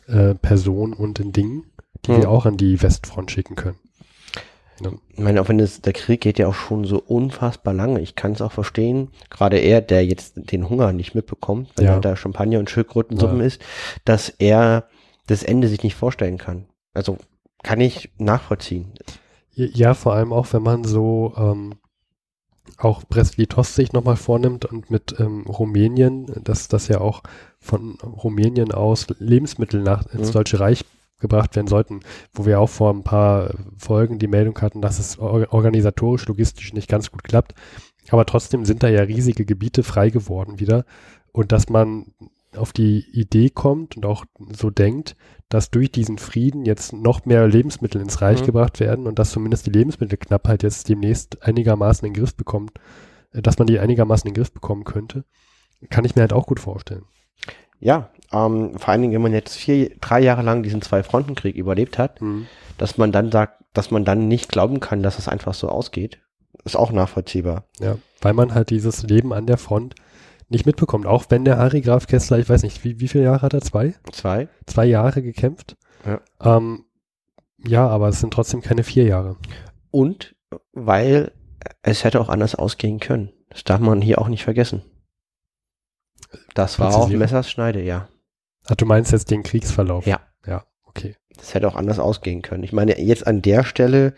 äh, 0.08 0.36
Personen 0.36 0.94
und 0.94 1.20
in 1.20 1.34
Dingen, 1.34 1.66
die 2.06 2.14
hm. 2.14 2.22
wir 2.22 2.30
auch 2.30 2.46
an 2.46 2.56
die 2.56 2.82
Westfront 2.82 3.30
schicken 3.30 3.56
können. 3.56 3.78
Ja. 4.82 4.92
Ich 5.10 5.20
meine, 5.20 5.42
auch 5.42 5.50
wenn 5.50 5.60
es, 5.60 5.82
der 5.82 5.92
Krieg 5.92 6.22
geht 6.22 6.40
ja 6.40 6.48
auch 6.48 6.54
schon 6.54 6.86
so 6.86 7.00
unfassbar 7.00 7.74
lange. 7.74 8.00
Ich 8.00 8.16
kann 8.16 8.32
es 8.32 8.42
auch 8.42 8.54
verstehen, 8.54 9.10
gerade 9.30 9.58
er, 9.58 9.82
der 9.82 10.06
jetzt 10.06 10.36
den 10.36 10.70
Hunger 10.70 10.94
nicht 10.94 11.16
mitbekommt, 11.16 11.72
weil 11.76 11.86
ja. 11.86 11.96
er 11.96 12.00
da 12.00 12.16
Champagner 12.16 12.60
und 12.60 12.70
Schildkrötensuppen 12.70 13.40
ja. 13.40 13.46
ist, 13.46 13.62
dass 14.06 14.30
er 14.30 14.88
das 15.28 15.44
Ende 15.44 15.68
sich 15.68 15.84
nicht 15.84 15.96
vorstellen 15.96 16.38
kann. 16.38 16.68
Also 16.94 17.18
kann 17.64 17.82
ich 17.82 18.12
nachvollziehen. 18.18 18.94
Ja, 19.54 19.94
vor 19.94 20.14
allem 20.14 20.32
auch, 20.32 20.54
wenn 20.54 20.64
man 20.64 20.84
so 20.84 21.34
ähm, 21.36 21.76
auch 22.78 23.04
Brest-Litovsk 23.04 23.74
sich 23.74 23.94
nochmal 23.94 24.16
vornimmt 24.16 24.66
und 24.66 24.90
mit 24.90 25.20
ähm, 25.20 25.46
Rumänien, 25.48 26.28
dass 26.44 26.68
das 26.68 26.88
ja 26.88 27.02
auch 27.02 27.24
von 27.60 27.98
Rumänien 28.02 28.72
aus 28.72 29.08
Lebensmittel 29.20 29.82
nach 29.82 30.06
ins 30.14 30.30
mhm. 30.30 30.34
Deutsche 30.34 30.60
Reich 30.60 30.86
gebracht 31.20 31.56
werden 31.56 31.68
sollten, 31.68 32.00
wo 32.34 32.46
wir 32.46 32.62
auch 32.62 32.70
vor 32.70 32.94
ein 32.94 33.04
paar 33.04 33.54
Folgen 33.78 34.20
die 34.20 34.28
Meldung 34.28 34.58
hatten, 34.62 34.82
dass 34.82 35.00
es 35.00 35.20
organisatorisch, 35.20 36.26
logistisch 36.28 36.74
nicht 36.74 36.88
ganz 36.88 37.12
gut 37.12 37.24
klappt. 37.24 37.54
Aber 38.10 38.26
trotzdem 38.26 38.66
sind 38.66 38.84
da 38.84 38.88
ja 38.88 39.02
riesige 39.02 39.46
Gebiete 39.46 39.84
frei 39.84 40.10
geworden 40.10 40.60
wieder. 40.60 40.86
Und 41.34 41.52
dass 41.52 41.70
man 41.70 42.08
auf 42.56 42.74
die 42.74 43.06
Idee 43.12 43.50
kommt 43.50 43.98
und 43.98 44.06
auch 44.06 44.26
so 44.52 44.70
denkt, 44.70 45.16
dass 45.50 45.72
durch 45.72 45.92
diesen 45.92 46.20
Frieden 46.20 46.66
jetzt 46.66 46.94
noch 46.94 47.26
mehr 47.26 47.48
Lebensmittel 47.48 48.02
ins 48.02 48.22
Reich 48.22 48.42
mhm. 48.42 48.46
gebracht 48.46 48.80
werden 48.80 49.08
und 49.08 49.20
dass 49.20 49.32
zumindest 49.32 49.66
die 49.66 49.72
Lebensmittelknappheit 49.72 50.64
jetzt 50.64 50.88
demnächst 50.88 51.44
einigermaßen 51.44 52.08
in 52.08 52.14
den 52.14 52.22
Griff 52.22 52.36
bekommt, 52.36 52.72
äh, 53.34 53.42
dass 53.42 53.58
man 53.58 53.68
die 53.68 53.80
einigermaßen 53.80 54.28
in 54.28 54.34
den 54.34 54.42
Griff 54.42 54.54
bekommen 54.54 54.84
könnte, 54.84 55.26
kann 55.90 56.06
ich 56.06 56.16
mir 56.16 56.22
halt 56.22 56.34
auch 56.34 56.46
gut 56.46 56.60
vorstellen. 56.60 57.04
Ja, 57.80 58.10
ähm, 58.32 58.78
vor 58.78 58.90
allen 58.90 59.02
Dingen, 59.02 59.14
wenn 59.14 59.22
man 59.22 59.34
jetzt 59.34 59.56
vier, 59.56 59.92
drei 60.02 60.20
Jahre 60.20 60.42
lang 60.42 60.64
diesen 60.64 60.82
Zwei-Fronten-Krieg 60.82 61.56
überlebt 61.56 61.98
hat, 61.98 62.22
mhm. 62.22 62.48
dass 62.78 62.98
man 62.98 63.12
dann 63.12 63.32
sagt, 63.32 63.64
dass 63.74 63.92
man 63.92 64.06
dann 64.06 64.28
nicht 64.28 64.50
glauben 64.50 64.80
kann, 64.80 65.04
dass 65.04 65.18
es 65.18 65.28
einfach 65.28 65.54
so 65.54 65.70
ausgeht. 65.70 66.20
ist 66.66 66.76
auch 66.76 66.92
nachvollziehbar. 66.92 67.66
Ja, 67.80 67.98
weil 68.22 68.34
man 68.34 68.54
halt 68.54 68.70
dieses 68.70 69.04
Leben 69.04 69.34
an 69.34 69.48
der 69.48 69.58
Front 69.58 69.96
nicht 70.50 70.66
mitbekommt. 70.66 71.06
Auch 71.06 71.26
wenn 71.30 71.46
der 71.46 71.58
Harry 71.58 71.82
Graf 71.82 72.08
Kessler, 72.08 72.40
ich 72.40 72.50
weiß 72.50 72.64
nicht, 72.64 72.84
wie, 72.84 73.00
wie 73.00 73.08
viele 73.08 73.26
Jahre 73.26 73.42
hat 73.42 73.54
er? 73.54 73.62
Zwei? 73.62 73.96
Zwei? 74.12 74.48
Zwei 74.66 74.86
Jahre 74.86 75.22
gekämpft. 75.22 75.78
Ja. 76.06 76.22
Ähm, 76.58 76.86
ja, 77.66 77.88
aber 77.88 78.10
es 78.10 78.20
sind 78.20 78.34
trotzdem 78.34 78.62
keine 78.62 78.84
vier 78.84 79.06
Jahre. 79.06 79.38
Und 79.92 80.36
weil 80.72 81.32
es 81.82 82.04
hätte 82.04 82.22
auch 82.22 82.30
anders 82.30 82.56
ausgehen 82.56 83.00
können. 83.00 83.32
Das 83.50 83.64
darf 83.64 83.80
man 83.80 84.02
hier 84.02 84.20
auch 84.20 84.28
nicht 84.28 84.44
vergessen. 84.44 84.84
Das 86.54 86.80
war 86.80 86.90
auch 86.90 87.00
Präzisieren. 87.00 87.20
Messers 87.20 87.50
Schneide, 87.50 87.82
ja. 87.82 88.08
Ach, 88.68 88.76
du 88.76 88.86
meinst 88.86 89.12
jetzt 89.12 89.32
den 89.32 89.44
Kriegsverlauf? 89.44 90.06
Ja. 90.06 90.20
Ja, 90.46 90.66
okay. 90.84 91.16
Das 91.36 91.54
hätte 91.54 91.68
auch 91.68 91.76
anders 91.76 92.00
ausgehen 92.00 92.42
können. 92.42 92.64
Ich 92.64 92.74
meine, 92.74 93.00
jetzt 93.00 93.26
an 93.26 93.42
der 93.42 93.64
Stelle, 93.64 94.14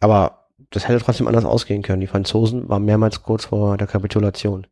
aber 0.00 0.48
das 0.70 0.88
hätte 0.88 0.98
trotzdem 0.98 1.28
anders 1.28 1.44
ausgehen 1.44 1.82
können. 1.82 2.00
Die 2.00 2.06
Franzosen 2.06 2.68
waren 2.68 2.84
mehrmals 2.84 3.22
kurz 3.22 3.46
vor 3.46 3.76
der 3.76 3.86
Kapitulation. 3.86 4.66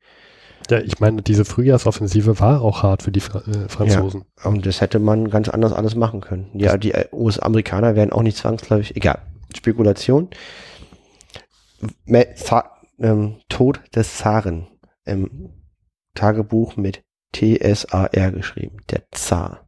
Ja, 0.71 0.79
ich 0.81 1.01
meine, 1.01 1.23
diese 1.23 1.45
Frühjahrsoffensive 1.45 2.41
war 2.41 2.63
auch 2.63 2.83
hart 2.83 3.03
für 3.03 3.13
die 3.13 3.21
Fra 3.21 3.41
äh, 3.41 3.69
Franzosen. 3.69 4.25
Und 4.45 4.65
das 4.67 4.81
hätte 4.81 4.99
man 4.99 5.29
ganz 5.31 5.49
anders 5.49 5.73
alles 5.73 5.95
machen 5.95 6.21
können. 6.21 6.51
Ja, 6.55 6.77
die 6.77 6.93
US-Amerikaner 7.13 7.95
wären 7.97 8.13
auch 8.13 8.23
nicht 8.23 8.37
zwangsläufig, 8.37 8.97
egal. 8.97 9.21
Spekulation. 9.57 10.31
Me- 12.05 12.35
ähm, 12.99 13.37
Tod 13.49 13.81
des 13.95 14.17
Zaren 14.17 14.69
im 15.05 15.51
Tagebuch 16.15 16.77
mit 16.77 17.03
T-S-A-R 17.33 18.33
geschrieben. 18.33 18.79
Der 18.91 19.03
Zar. 19.11 19.67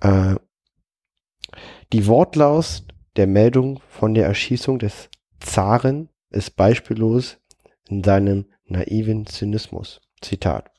Äh, 0.00 0.36
die 1.92 2.06
Wortlaut 2.06 2.84
der 3.16 3.26
Meldung 3.26 3.80
von 3.88 4.14
der 4.14 4.26
Erschießung 4.26 4.78
des 4.78 5.08
Zaren 5.40 6.08
ist 6.30 6.56
beispiellos 6.56 7.38
in 7.88 8.04
seinem 8.04 8.46
naiven 8.70 9.26
Zynismus. 9.26 10.00
Zitat. 10.20 10.70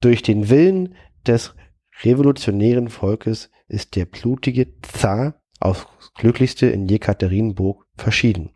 Durch 0.00 0.22
den 0.22 0.48
Willen 0.48 0.94
des 1.26 1.54
revolutionären 2.02 2.88
Volkes 2.88 3.50
ist 3.68 3.96
der 3.96 4.06
blutige 4.06 4.80
Zar 4.82 5.40
aufs 5.60 5.86
Glücklichste 6.14 6.66
in 6.66 6.88
Jekaterinburg 6.88 7.86
verschieden. 7.96 8.50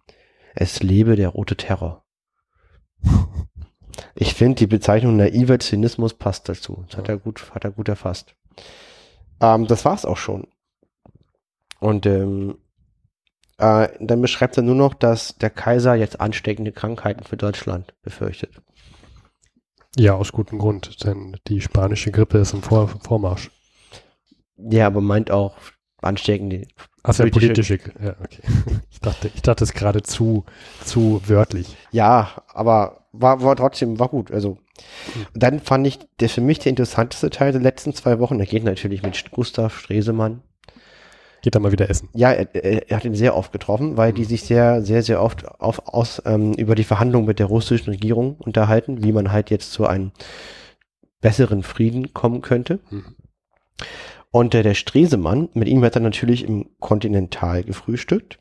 Es 0.54 0.82
lebe 0.82 1.16
der 1.16 1.28
rote 1.28 1.56
Terror. 1.56 2.04
Ich 4.14 4.34
finde, 4.34 4.56
die 4.56 4.66
Bezeichnung 4.66 5.16
naiver 5.16 5.58
Zynismus 5.58 6.14
passt 6.14 6.48
dazu. 6.48 6.84
Das 6.88 6.98
hat 6.98 7.08
er 7.08 7.18
gut, 7.18 7.54
hat 7.54 7.64
er 7.64 7.70
gut 7.70 7.88
erfasst. 7.88 8.34
Ähm, 9.40 9.66
das 9.66 9.84
war's 9.84 10.04
auch 10.04 10.16
schon. 10.16 10.48
Und 11.78 12.06
ähm, 12.06 12.58
äh, 13.58 13.88
dann 14.00 14.20
beschreibt 14.20 14.56
er 14.56 14.62
nur 14.62 14.74
noch, 14.74 14.94
dass 14.94 15.36
der 15.36 15.50
Kaiser 15.50 15.94
jetzt 15.94 16.20
ansteckende 16.20 16.72
Krankheiten 16.72 17.24
für 17.24 17.36
Deutschland 17.36 17.94
befürchtet. 18.02 18.50
Ja, 19.98 20.14
aus 20.14 20.32
gutem 20.32 20.58
Grund, 20.58 21.04
denn 21.04 21.36
die 21.46 21.60
spanische 21.62 22.10
Grippe 22.10 22.38
ist 22.38 22.52
im 22.52 22.62
Vor 22.62 22.88
Vormarsch. 22.88 23.50
Ja, 24.58 24.86
aber 24.86 25.00
meint 25.00 25.30
auch 25.30 25.56
ansteckende. 26.02 26.66
Achso, 27.02 27.22
Politische- 27.22 27.78
politische. 27.78 27.78
Ja, 28.02 28.16
okay. 28.22 28.42
Ich 28.90 29.00
dachte, 29.00 29.30
ich 29.34 29.42
dachte 29.42 29.62
es 29.64 29.72
gerade 29.74 30.02
zu, 30.02 30.44
zu 30.84 31.20
wörtlich. 31.26 31.76
Ja, 31.92 32.42
aber 32.48 33.06
war, 33.12 33.42
war 33.42 33.54
trotzdem, 33.56 33.98
war 33.98 34.08
gut. 34.08 34.32
Also, 34.32 34.58
dann 35.34 35.60
fand 35.60 35.86
ich, 35.86 35.98
der 36.18 36.28
für 36.28 36.40
mich 36.40 36.58
der 36.58 36.70
interessanteste 36.70 37.30
Teil 37.30 37.52
der 37.52 37.60
letzten 37.60 37.94
zwei 37.94 38.18
Wochen, 38.18 38.38
der 38.38 38.46
geht 38.46 38.64
natürlich 38.64 39.02
mit 39.02 39.30
Gustav 39.30 39.78
Stresemann. 39.78 40.42
Geht 41.46 41.54
da 41.54 41.60
mal 41.60 41.70
wieder 41.70 41.88
essen. 41.88 42.08
Ja, 42.12 42.32
er, 42.32 42.52
er, 42.90 42.96
hat 42.96 43.04
ihn 43.04 43.14
sehr 43.14 43.36
oft 43.36 43.52
getroffen, 43.52 43.96
weil 43.96 44.12
die 44.12 44.24
sich 44.24 44.42
sehr, 44.42 44.82
sehr, 44.82 45.04
sehr 45.04 45.22
oft 45.22 45.46
auf, 45.60 45.80
aus, 45.86 46.20
ähm, 46.26 46.54
über 46.54 46.74
die 46.74 46.82
Verhandlungen 46.82 47.24
mit 47.24 47.38
der 47.38 47.46
russischen 47.46 47.90
Regierung 47.90 48.34
unterhalten, 48.40 49.04
wie 49.04 49.12
man 49.12 49.30
halt 49.30 49.50
jetzt 49.50 49.70
zu 49.70 49.86
einem 49.86 50.10
besseren 51.20 51.62
Frieden 51.62 52.12
kommen 52.12 52.42
könnte. 52.42 52.80
Mhm. 52.90 53.14
Und 54.32 54.56
äh, 54.56 54.64
der 54.64 54.74
Stresemann, 54.74 55.48
mit 55.54 55.68
ihm 55.68 55.84
hat 55.84 55.94
er 55.94 56.00
natürlich 56.00 56.42
im 56.42 56.68
Kontinental 56.80 57.62
gefrühstückt. 57.62 58.40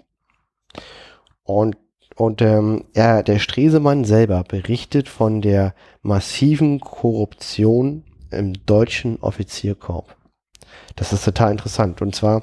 Und, 1.43 1.77
und 2.15 2.41
ähm, 2.41 2.85
er, 2.95 3.21
der 3.21 3.37
Stresemann 3.37 4.03
selber 4.03 4.43
berichtet 4.43 5.09
von 5.09 5.43
der 5.43 5.75
massiven 6.01 6.79
Korruption 6.79 8.03
im 8.31 8.65
deutschen 8.65 9.19
Offizierkorps. 9.19 10.15
Das 10.95 11.13
ist 11.13 11.23
total 11.23 11.51
interessant. 11.51 12.01
Und 12.01 12.15
zwar, 12.15 12.41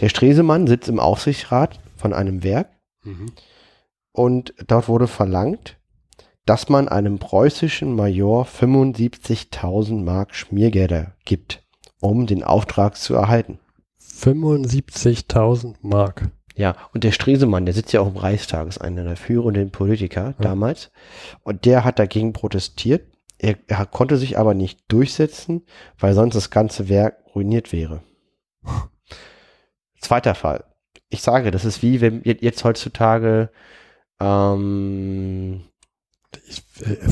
der 0.00 0.08
Stresemann 0.08 0.66
sitzt 0.66 0.88
im 0.88 1.00
Aufsichtsrat 1.00 1.78
von 1.96 2.12
einem 2.12 2.42
Werk 2.44 2.68
Mhm. 3.04 3.32
und 4.12 4.54
dort 4.66 4.88
wurde 4.88 5.06
verlangt, 5.06 5.76
dass 6.46 6.68
man 6.68 6.88
einem 6.88 7.18
preußischen 7.18 7.94
Major 7.94 8.44
75.000 8.44 10.02
Mark 10.04 10.34
Schmiergelder 10.34 11.12
gibt, 11.24 11.62
um 12.00 12.26
den 12.26 12.42
Auftrag 12.42 12.96
zu 12.96 13.14
erhalten. 13.14 13.58
75.000 14.00 15.76
Mark. 15.82 16.30
Ja, 16.56 16.74
und 16.92 17.04
der 17.04 17.12
Stresemann, 17.12 17.66
der 17.66 17.74
sitzt 17.74 17.92
ja 17.92 18.00
auch 18.00 18.08
im 18.08 18.16
Reichstag, 18.16 18.66
ist 18.66 18.78
einer 18.78 19.04
der 19.04 19.16
führenden 19.16 19.70
Politiker 19.70 20.34
Ja. 20.38 20.44
damals. 20.44 20.90
Und 21.44 21.64
der 21.66 21.84
hat 21.84 21.98
dagegen 22.00 22.32
protestiert. 22.32 23.06
Er, 23.38 23.56
er 23.68 23.86
konnte 23.86 24.16
sich 24.16 24.38
aber 24.38 24.54
nicht 24.54 24.80
durchsetzen, 24.88 25.62
weil 25.98 26.14
sonst 26.14 26.34
das 26.34 26.50
ganze 26.50 26.88
Werk 26.88 27.16
ruiniert 27.34 27.72
wäre. 27.72 28.02
Zweiter 30.00 30.34
Fall. 30.34 30.64
Ich 31.08 31.22
sage, 31.22 31.50
das 31.50 31.64
ist 31.64 31.82
wie 31.82 32.00
wenn 32.00 32.22
je- 32.24 32.38
jetzt 32.40 32.64
heutzutage, 32.64 33.50
ähm, 34.20 35.62
Ich, 36.46 36.62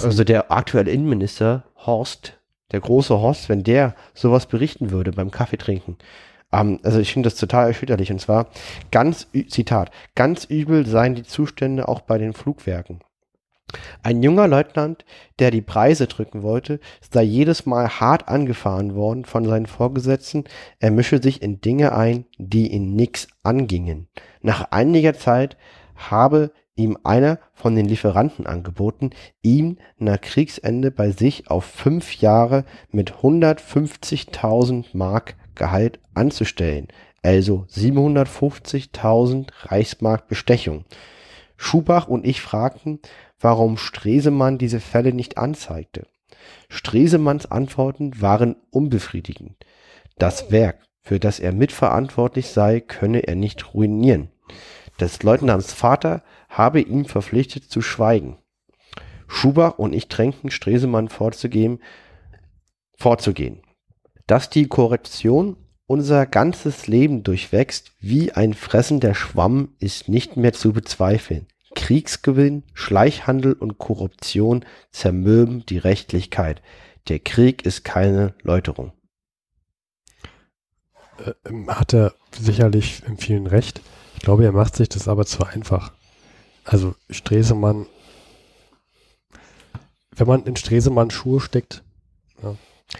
also 0.02 0.24
der 0.24 0.50
aktuelle 0.52 0.90
Innenminister 0.90 1.64
Horst, 1.76 2.38
der 2.72 2.80
große 2.80 3.18
Horst, 3.18 3.48
wenn 3.48 3.62
der 3.64 3.94
sowas 4.14 4.46
berichten 4.46 4.90
würde 4.90 5.12
beim 5.12 5.30
Kaffee 5.30 5.56
trinken. 5.56 5.96
Ähm, 6.52 6.80
also 6.82 6.98
ich 7.00 7.12
finde 7.12 7.28
das 7.30 7.38
total 7.38 7.68
erschütterlich. 7.68 8.12
Und 8.12 8.20
zwar 8.20 8.48
ganz, 8.90 9.28
Zitat, 9.48 9.90
ganz 10.14 10.44
übel 10.44 10.86
seien 10.86 11.14
die 11.14 11.22
Zustände 11.22 11.88
auch 11.88 12.00
bei 12.02 12.18
den 12.18 12.34
Flugwerken. 12.34 13.00
Ein 14.02 14.22
junger 14.22 14.46
Leutnant, 14.46 15.04
der 15.40 15.50
die 15.50 15.62
Preise 15.62 16.06
drücken 16.06 16.42
wollte, 16.42 16.78
sei 17.10 17.24
jedes 17.24 17.66
Mal 17.66 17.88
hart 17.88 18.28
angefahren 18.28 18.94
worden 18.94 19.24
von 19.24 19.44
seinen 19.44 19.66
Vorgesetzten, 19.66 20.44
er 20.78 20.92
mische 20.92 21.20
sich 21.20 21.42
in 21.42 21.60
Dinge 21.60 21.92
ein, 21.92 22.26
die 22.38 22.68
ihn 22.72 22.94
nix 22.94 23.26
angingen. 23.42 24.06
Nach 24.42 24.70
einiger 24.70 25.14
Zeit 25.14 25.56
habe 25.96 26.52
ihm 26.76 26.96
einer 27.02 27.40
von 27.54 27.74
den 27.74 27.86
Lieferanten 27.86 28.46
angeboten, 28.46 29.10
ihm 29.42 29.78
nach 29.98 30.20
Kriegsende 30.20 30.92
bei 30.92 31.10
sich 31.10 31.50
auf 31.50 31.64
fünf 31.64 32.20
Jahre 32.20 32.64
mit 32.92 33.14
150.000 33.14 34.84
Mark 34.92 35.34
Gehalt 35.56 35.98
anzustellen, 36.14 36.88
also 37.22 37.66
750.000 37.70 39.48
Reichsmark 39.64 40.28
Bestechung. 40.28 40.84
Schubach 41.56 42.08
und 42.08 42.26
ich 42.26 42.40
fragten, 42.40 43.00
warum 43.40 43.76
Stresemann 43.76 44.58
diese 44.58 44.80
Fälle 44.80 45.12
nicht 45.12 45.38
anzeigte. 45.38 46.06
Stresemanns 46.68 47.50
Antworten 47.50 48.20
waren 48.20 48.56
unbefriedigend. 48.70 49.56
Das 50.18 50.50
Werk, 50.50 50.82
für 51.02 51.20
das 51.20 51.40
er 51.40 51.52
mitverantwortlich 51.52 52.48
sei, 52.48 52.80
könne 52.80 53.26
er 53.26 53.34
nicht 53.34 53.74
ruinieren. 53.74 54.30
Des 55.00 55.22
Leutnants 55.22 55.72
Vater 55.72 56.22
habe 56.48 56.80
ihn 56.80 57.04
verpflichtet 57.04 57.64
zu 57.64 57.82
schweigen. 57.82 58.38
Schubach 59.28 59.78
und 59.78 59.92
ich 59.92 60.08
drängten 60.08 60.50
Stresemann 60.50 61.08
vorzugehen, 61.08 61.80
vorzugehen. 62.96 63.62
Dass 64.26 64.50
die 64.50 64.66
Korruption 64.66 65.56
unser 65.86 66.26
ganzes 66.26 66.86
Leben 66.86 67.22
durchwächst 67.22 67.92
wie 68.00 68.32
ein 68.32 68.54
fressender 68.54 69.14
Schwamm, 69.14 69.74
ist 69.78 70.08
nicht 70.08 70.36
mehr 70.36 70.52
zu 70.52 70.72
bezweifeln. 70.72 71.46
Kriegsgewinn, 71.74 72.64
Schleichhandel 72.74 73.52
und 73.52 73.78
Korruption 73.78 74.64
zermürben 74.90 75.64
die 75.66 75.78
Rechtlichkeit. 75.78 76.62
Der 77.08 77.18
Krieg 77.20 77.64
ist 77.64 77.84
keine 77.84 78.34
Läuterung. 78.42 78.92
äh, 81.24 81.32
ähm, 81.48 81.68
hat 81.68 81.94
er 81.94 82.14
sicherlich 82.32 83.02
in 83.06 83.16
vielen 83.16 83.46
recht. 83.46 83.80
Ich 84.14 84.20
glaube, 84.20 84.44
er 84.44 84.52
macht 84.52 84.76
sich 84.76 84.88
das 84.88 85.08
aber 85.08 85.26
zu 85.26 85.44
einfach. 85.44 85.92
Also 86.64 86.94
Stresemann, 87.10 87.86
wenn 90.10 90.26
man 90.26 90.44
in 90.44 90.56
Stresemann 90.56 91.10
Schuhe 91.10 91.40
steckt, 91.40 91.84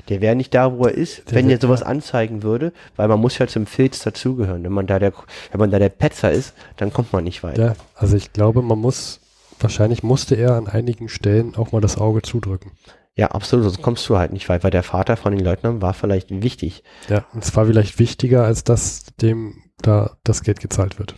Der 0.08 0.20
wäre 0.20 0.34
nicht 0.36 0.52
da, 0.52 0.72
wo 0.76 0.84
er 0.86 0.92
ist, 0.92 1.28
Der 1.30 1.36
wenn 1.36 1.48
er 1.48 1.60
sowas 1.60 1.82
anzeigen 1.82 2.42
würde, 2.42 2.72
weil 2.96 3.08
man 3.08 3.20
muss 3.20 3.38
ja 3.38 3.46
zum 3.46 3.66
Filz 3.66 4.00
dazugehören. 4.00 4.64
Wenn 4.64 4.72
man 4.72 4.86
da 4.86 4.98
der, 4.98 5.12
wenn 5.52 5.60
man 5.60 5.70
da 5.70 5.78
der 5.78 5.88
Petzer 5.90 6.30
ist, 6.32 6.54
dann 6.76 6.92
kommt 6.92 7.12
man 7.12 7.24
nicht 7.24 7.42
weiter. 7.42 7.64
ja, 7.66 7.74
also 7.94 8.16
ich 8.16 8.32
glaube, 8.32 8.62
man 8.62 8.78
muss, 8.78 9.20
wahrscheinlich 9.60 10.02
musste 10.02 10.34
er 10.34 10.54
an 10.54 10.66
einigen 10.66 11.08
Stellen 11.08 11.54
auch 11.56 11.72
mal 11.72 11.80
das 11.80 11.98
Auge 11.98 12.22
zudrücken. 12.22 12.72
Ja, 13.14 13.28
absolut, 13.28 13.64
sonst 13.64 13.80
kommst 13.80 14.06
du 14.08 14.18
halt 14.18 14.32
nicht 14.32 14.48
weit, 14.48 14.62
weil 14.64 14.70
der 14.70 14.82
Vater 14.82 15.16
von 15.16 15.34
den 15.34 15.42
Leutnant 15.44 15.80
war 15.80 15.94
vielleicht 15.94 16.28
wichtig. 16.42 16.82
Ja, 17.08 17.24
und 17.32 17.44
zwar 17.44 17.64
vielleicht 17.66 17.98
wichtiger, 17.98 18.44
als 18.44 18.64
dass 18.64 19.04
dem 19.22 19.62
da 19.80 20.16
das 20.24 20.42
Geld 20.42 20.60
gezahlt 20.60 20.98
wird. 20.98 21.14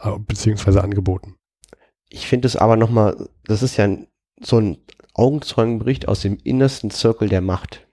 Ah, 0.00 0.18
Beziehungsweise 0.18 0.82
angeboten. 0.82 1.36
ich 2.10 2.26
finde 2.26 2.46
es 2.46 2.56
aber 2.56 2.76
nochmal, 2.76 3.28
das 3.44 3.62
ist 3.62 3.76
ja 3.78 3.88
so 4.42 4.58
ein 4.58 4.78
Augenzeugenbericht 5.14 6.08
aus 6.08 6.20
dem 6.20 6.36
innersten 6.42 6.90
Zirkel 6.90 7.28
der 7.28 7.40
Macht. 7.40 7.83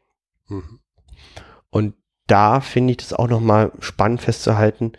Mhm. 0.51 0.79
Und 1.69 1.95
da 2.27 2.61
finde 2.61 2.91
ich 2.91 2.97
das 2.97 3.13
auch 3.13 3.27
nochmal 3.27 3.71
spannend 3.79 4.21
festzuhalten, 4.21 4.93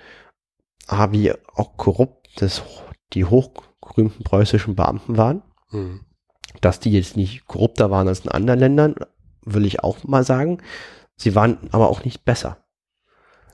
ah, 0.86 1.12
wie 1.12 1.32
auch 1.54 1.76
korrupt 1.76 2.40
das, 2.40 2.62
die 3.12 3.24
hochgerühmten 3.24 4.24
preußischen 4.24 4.74
Beamten 4.74 5.16
waren. 5.16 5.42
Mhm. 5.70 6.00
Dass 6.60 6.80
die 6.80 6.92
jetzt 6.92 7.16
nicht 7.16 7.46
korrupter 7.46 7.90
waren 7.90 8.08
als 8.08 8.20
in 8.20 8.30
anderen 8.30 8.60
Ländern, 8.60 8.94
will 9.42 9.64
ich 9.64 9.82
auch 9.82 10.04
mal 10.04 10.24
sagen. 10.24 10.58
Sie 11.16 11.34
waren 11.34 11.58
aber 11.72 11.88
auch 11.88 12.04
nicht 12.04 12.24
besser. 12.24 12.58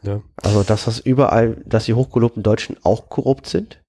Ja. 0.03 0.22
Also, 0.36 0.62
dass 0.62 0.84
das 0.84 1.01
überall, 1.01 1.62
dass 1.66 1.84
die 1.84 1.94
hochgelobten 1.94 2.42
Deutschen 2.42 2.76
auch 2.84 3.09
korrupt 3.09 3.46
sind. 3.46 3.82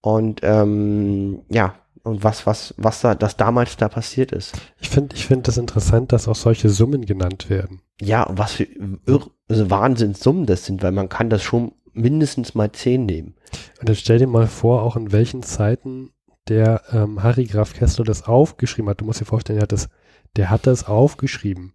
Und 0.00 0.40
ähm, 0.42 1.44
ja, 1.48 1.81
und 2.02 2.24
was, 2.24 2.46
was, 2.46 2.74
was 2.76 3.00
da, 3.00 3.14
das 3.14 3.36
damals 3.36 3.76
da 3.76 3.88
passiert 3.88 4.32
ist. 4.32 4.54
Ich 4.80 4.90
finde, 4.90 5.14
ich 5.14 5.26
finde 5.26 5.44
das 5.44 5.56
interessant, 5.56 6.12
dass 6.12 6.28
auch 6.28 6.34
solche 6.36 6.68
Summen 6.68 7.06
genannt 7.06 7.48
werden. 7.48 7.80
Ja, 8.00 8.26
was 8.30 8.52
für 8.52 8.64
Irr 9.06 9.30
also 9.48 9.70
Wahnsinnssummen 9.70 10.46
das 10.46 10.64
sind, 10.64 10.82
weil 10.82 10.92
man 10.92 11.08
kann 11.08 11.30
das 11.30 11.42
schon 11.42 11.72
mindestens 11.92 12.54
mal 12.54 12.72
zehn 12.72 13.04
nehmen. 13.04 13.34
Und 13.80 13.88
dann 13.88 13.96
stell 13.96 14.18
dir 14.18 14.26
mal 14.26 14.46
vor, 14.46 14.82
auch 14.82 14.96
in 14.96 15.12
welchen 15.12 15.42
Zeiten 15.42 16.10
der 16.48 16.82
ähm, 16.90 17.22
Harry 17.22 17.44
Graf 17.44 17.74
Kessler 17.74 18.04
das 18.04 18.24
aufgeschrieben 18.26 18.88
hat. 18.88 19.00
Du 19.00 19.04
musst 19.04 19.20
dir 19.20 19.26
vorstellen, 19.26 19.58
der 19.58 19.64
hat 19.64 19.72
das, 19.72 19.88
der 20.36 20.50
hat 20.50 20.66
das 20.66 20.86
aufgeschrieben. 20.86 21.74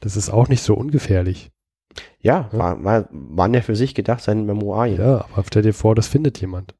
Das 0.00 0.16
ist 0.16 0.30
auch 0.30 0.48
nicht 0.48 0.62
so 0.62 0.74
ungefährlich. 0.74 1.50
Ja, 2.20 2.48
ja? 2.52 2.58
War, 2.58 2.84
war, 2.84 3.08
waren 3.10 3.54
ja 3.54 3.60
für 3.60 3.76
sich 3.76 3.94
gedacht, 3.94 4.22
seine 4.22 4.42
Memoirien. 4.42 4.98
Ja, 4.98 5.26
aber 5.32 5.44
stell 5.46 5.62
dir 5.62 5.74
vor, 5.74 5.94
das 5.94 6.08
findet 6.08 6.40
jemand. 6.40 6.74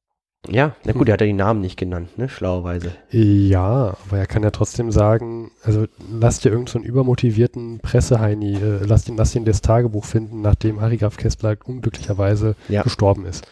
Ja, 0.49 0.75
na 0.85 0.93
gut, 0.93 1.03
hm. 1.03 1.07
er 1.09 1.13
hat 1.13 1.21
ja 1.21 1.27
die 1.29 1.33
Namen 1.33 1.61
nicht 1.61 1.77
genannt, 1.77 2.19
ne, 2.19 2.29
schlauerweise. 2.29 2.93
Ja, 3.11 3.97
aber 4.07 4.19
er 4.19 4.27
kann 4.27 4.43
ja 4.43 4.51
trotzdem 4.51 4.91
sagen, 4.91 5.53
also 5.63 5.87
lass 6.11 6.41
dir 6.41 6.51
irgendeinen 6.51 6.83
so 6.83 6.89
übermotivierten 6.89 7.79
Presseheini, 7.79 8.57
äh, 8.57 8.85
lass, 8.85 9.09
ihn, 9.09 9.17
lass 9.17 9.37
ihn 9.37 9.45
das 9.45 9.63
Tagebuch 9.63 10.05
finden, 10.05 10.43
nachdem 10.43 10.81
Harry 10.81 10.97
Graf 10.97 11.17
Kessler 11.17 11.57
unglücklicherweise 11.65 12.57
ja. 12.69 12.83
gestorben 12.83 13.25
ist. 13.25 13.47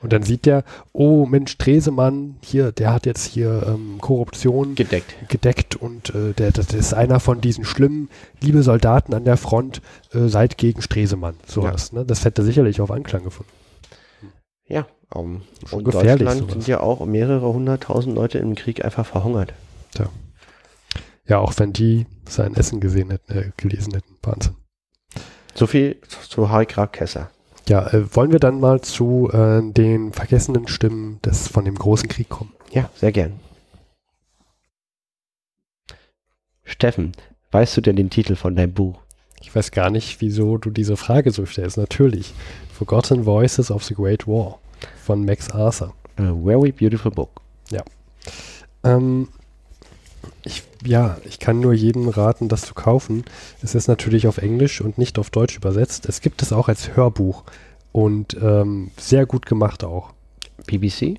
Und 0.00 0.12
dann 0.12 0.22
sieht 0.22 0.46
der, 0.46 0.62
oh 0.92 1.26
Mensch, 1.26 1.58
Tresemann, 1.58 2.36
hier, 2.44 2.70
der 2.70 2.92
hat 2.92 3.04
jetzt 3.04 3.26
hier 3.26 3.64
ähm, 3.66 3.98
Korruption 4.00 4.76
gedeckt, 4.76 5.16
gedeckt 5.28 5.74
und 5.74 6.14
äh, 6.14 6.34
der, 6.34 6.52
das 6.52 6.72
ist 6.72 6.94
einer 6.94 7.18
von 7.18 7.40
diesen 7.40 7.64
schlimmen, 7.64 8.10
liebe 8.40 8.62
Soldaten 8.62 9.12
an 9.12 9.24
der 9.24 9.36
Front, 9.36 9.82
äh, 10.12 10.28
seid 10.28 10.56
gegen 10.56 10.82
Stresemann. 10.82 11.34
Sowas, 11.46 11.90
ja. 11.92 11.98
ne? 11.98 12.06
Das 12.06 12.24
hätte 12.24 12.44
sicherlich 12.44 12.80
auf 12.80 12.92
Anklang 12.92 13.24
gefunden. 13.24 13.50
Ja, 14.68 14.86
um, 15.12 15.42
und 15.70 15.86
in 15.86 15.90
Deutschland 15.90 16.38
sowas. 16.38 16.52
sind 16.52 16.66
ja 16.66 16.80
auch 16.80 17.04
mehrere 17.06 17.52
hunderttausend 17.52 18.14
Leute 18.14 18.38
im 18.38 18.54
Krieg 18.54 18.84
einfach 18.84 19.06
verhungert. 19.06 19.54
Ja. 19.98 20.08
Ja, 21.26 21.38
auch 21.38 21.52
wenn 21.58 21.72
die 21.72 22.06
sein 22.28 22.54
Essen 22.54 22.80
gesehen 22.80 23.10
hätten, 23.10 23.32
äh, 23.32 23.50
gelesen 23.56 23.94
hätten. 23.94 24.16
Wahnsinn. 24.22 24.56
So 25.54 25.66
viel 25.66 26.00
zu 26.28 26.48
Harry 26.50 26.66
Graf 26.66 26.92
Kesser. 26.92 27.30
Ja, 27.68 27.86
äh, 27.88 28.14
wollen 28.14 28.32
wir 28.32 28.38
dann 28.38 28.60
mal 28.60 28.80
zu 28.80 29.30
äh, 29.32 29.60
den 29.72 30.12
vergessenen 30.12 30.68
Stimmen 30.68 31.20
des 31.22 31.48
von 31.48 31.64
dem 31.64 31.74
großen 31.74 32.08
Krieg 32.08 32.28
kommen? 32.28 32.52
Ja, 32.70 32.90
sehr 32.94 33.12
gern. 33.12 33.40
Steffen, 36.64 37.12
weißt 37.50 37.76
du 37.78 37.80
denn 37.80 37.96
den 37.96 38.10
Titel 38.10 38.36
von 38.36 38.56
deinem 38.56 38.72
Buch? 38.72 39.00
Ich 39.40 39.54
weiß 39.54 39.70
gar 39.70 39.90
nicht, 39.90 40.20
wieso 40.20 40.58
du 40.58 40.70
diese 40.70 40.96
Frage 40.96 41.30
so 41.30 41.46
stellst. 41.46 41.76
Natürlich. 41.76 42.34
Forgotten 42.72 43.24
Voices 43.24 43.70
of 43.70 43.84
the 43.84 43.94
Great 43.94 44.26
War 44.26 44.58
von 45.04 45.24
Max 45.24 45.50
Arthur. 45.50 45.94
A 46.16 46.34
very 46.44 46.72
beautiful 46.72 47.10
book. 47.10 47.40
Ja. 47.70 47.82
Ähm, 48.84 49.28
ich, 50.44 50.62
ja, 50.84 51.18
ich 51.24 51.38
kann 51.38 51.60
nur 51.60 51.72
jedem 51.72 52.08
raten, 52.08 52.48
das 52.48 52.62
zu 52.62 52.74
kaufen. 52.74 53.24
Es 53.62 53.74
ist 53.74 53.88
natürlich 53.88 54.26
auf 54.26 54.38
Englisch 54.38 54.80
und 54.80 54.98
nicht 54.98 55.18
auf 55.18 55.30
Deutsch 55.30 55.56
übersetzt. 55.56 56.06
Es 56.08 56.20
gibt 56.20 56.42
es 56.42 56.52
auch 56.52 56.68
als 56.68 56.96
Hörbuch 56.96 57.44
und 57.92 58.36
ähm, 58.40 58.90
sehr 58.96 59.26
gut 59.26 59.46
gemacht 59.46 59.84
auch. 59.84 60.12
BBC? 60.66 61.18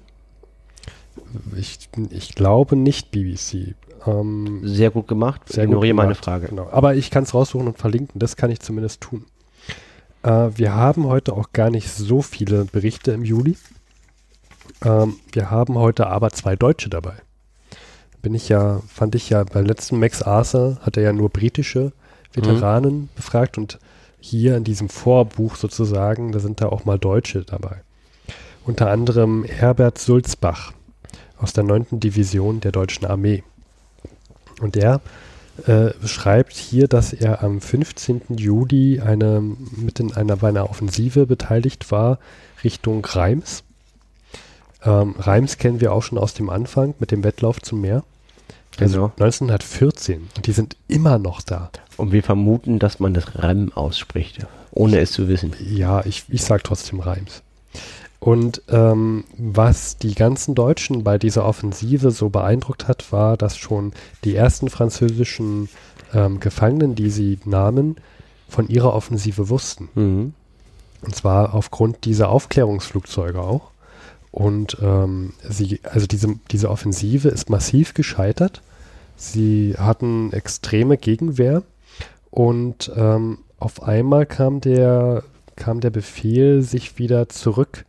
Ich, 1.55 1.89
ich 2.09 2.35
glaube 2.35 2.75
nicht 2.75 3.11
BBC. 3.11 3.75
Ähm, 4.05 4.61
sehr 4.63 4.91
gut 4.91 5.07
gemacht. 5.07 5.41
Sehr 5.47 5.65
Ignoriere 5.65 5.93
meine 5.93 6.15
Frage. 6.15 6.47
Genau. 6.47 6.69
Aber 6.71 6.95
ich 6.95 7.11
kann 7.11 7.23
es 7.23 7.33
raussuchen 7.33 7.67
und 7.67 7.77
verlinken. 7.77 8.19
Das 8.19 8.35
kann 8.35 8.49
ich 8.49 8.59
zumindest 8.59 9.01
tun. 9.01 9.25
Äh, 10.23 10.49
wir 10.55 10.75
haben 10.75 11.05
heute 11.05 11.33
auch 11.33 11.53
gar 11.53 11.69
nicht 11.69 11.89
so 11.89 12.21
viele 12.21 12.65
Berichte 12.65 13.11
im 13.11 13.23
Juli. 13.23 13.57
Ähm, 14.83 15.17
wir 15.31 15.51
haben 15.51 15.75
heute 15.75 16.07
aber 16.07 16.31
zwei 16.31 16.55
Deutsche 16.55 16.89
dabei. 16.89 17.15
Bin 18.21 18.33
ich 18.33 18.49
ja, 18.49 18.81
fand 18.87 19.15
ich 19.15 19.29
ja, 19.29 19.43
beim 19.43 19.65
letzten 19.65 19.99
Max 19.99 20.21
Arthur 20.21 20.77
hat 20.81 20.97
er 20.97 21.03
ja 21.03 21.13
nur 21.13 21.29
britische 21.29 21.93
Veteranen 22.33 22.93
mhm. 22.93 23.09
befragt 23.15 23.57
und 23.57 23.79
hier 24.19 24.57
in 24.57 24.65
diesem 24.65 24.89
Vorbuch 24.89 25.55
sozusagen, 25.55 26.33
da 26.33 26.39
sind 26.39 26.61
da 26.61 26.67
auch 26.67 26.83
mal 26.83 26.99
Deutsche 26.99 27.43
dabei. 27.43 27.81
Unter 28.65 28.91
anderem 28.91 29.45
Herbert 29.45 29.97
Sulzbach 29.97 30.73
aus 31.37 31.53
der 31.53 31.63
9. 31.63 31.99
Division 31.99 32.59
der 32.59 32.73
deutschen 32.73 33.05
Armee. 33.05 33.43
Und 34.59 34.75
der 34.75 34.99
äh, 35.67 36.07
schreibt 36.07 36.53
hier, 36.53 36.87
dass 36.87 37.13
er 37.13 37.43
am 37.43 37.61
15. 37.61 38.21
Juli 38.29 39.01
eine, 39.01 39.41
mit 39.75 39.99
in 39.99 40.13
einer, 40.13 40.37
bei 40.37 40.49
einer 40.49 40.69
Offensive 40.69 41.25
beteiligt 41.25 41.91
war 41.91 42.19
Richtung 42.63 43.05
Reims. 43.05 43.63
Ähm, 44.83 45.15
Reims 45.17 45.57
kennen 45.57 45.81
wir 45.81 45.93
auch 45.93 46.03
schon 46.03 46.17
aus 46.17 46.33
dem 46.33 46.49
Anfang 46.49 46.95
mit 46.99 47.11
dem 47.11 47.23
Wettlauf 47.23 47.61
zum 47.61 47.81
Meer. 47.81 48.03
Also 48.79 48.95
genau. 48.95 49.25
1914 49.25 50.29
und 50.37 50.47
die 50.47 50.51
sind 50.51 50.77
immer 50.87 51.17
noch 51.17 51.41
da. 51.41 51.69
Und 51.97 52.11
wir 52.11 52.23
vermuten, 52.23 52.79
dass 52.79 52.99
man 52.99 53.13
das 53.13 53.41
Rem 53.41 53.73
ausspricht, 53.73 54.45
ohne 54.71 54.99
es 54.99 55.11
zu 55.11 55.27
wissen. 55.27 55.53
Ja, 55.59 56.05
ich, 56.05 56.23
ich 56.29 56.43
sage 56.43 56.63
trotzdem 56.63 57.01
Reims. 57.01 57.43
Und 58.19 58.63
ähm, 58.67 59.23
was 59.37 59.97
die 59.97 60.13
ganzen 60.13 60.53
Deutschen 60.53 61.03
bei 61.03 61.17
dieser 61.17 61.45
Offensive 61.45 62.11
so 62.11 62.29
beeindruckt 62.29 62.87
hat, 62.87 63.11
war, 63.11 63.37
dass 63.37 63.57
schon 63.57 63.93
die 64.25 64.35
ersten 64.35 64.69
französischen 64.69 65.69
ähm, 66.13 66.39
Gefangenen, 66.41 66.95
die 66.95 67.09
sie 67.09 67.39
nahmen, 67.45 67.95
von 68.49 68.67
ihrer 68.67 68.93
Offensive 68.93 69.49
wussten. 69.49 69.89
Mhm. 69.95 70.33
Und 71.01 71.15
zwar 71.15 71.53
aufgrund 71.53 72.03
dieser 72.03 72.29
Aufklärungsflugzeuge 72.29 73.39
auch. 73.39 73.71
Und 74.31 74.77
ähm, 74.81 75.33
sie, 75.47 75.79
also 75.83 76.05
diese, 76.05 76.35
diese 76.51 76.69
Offensive 76.69 77.29
ist 77.29 77.49
massiv 77.49 77.93
gescheitert. 77.93 78.61
Sie 79.15 79.75
hatten 79.77 80.33
extreme 80.33 80.97
Gegenwehr 80.97 81.63
und 82.31 82.91
ähm, 82.95 83.39
auf 83.57 83.83
einmal 83.83 84.25
kam 84.25 84.61
der, 84.61 85.23
kam 85.55 85.79
der 85.79 85.89
Befehl, 85.89 86.61
sich 86.61 86.97
wieder 86.99 87.27
zurück 87.27 87.85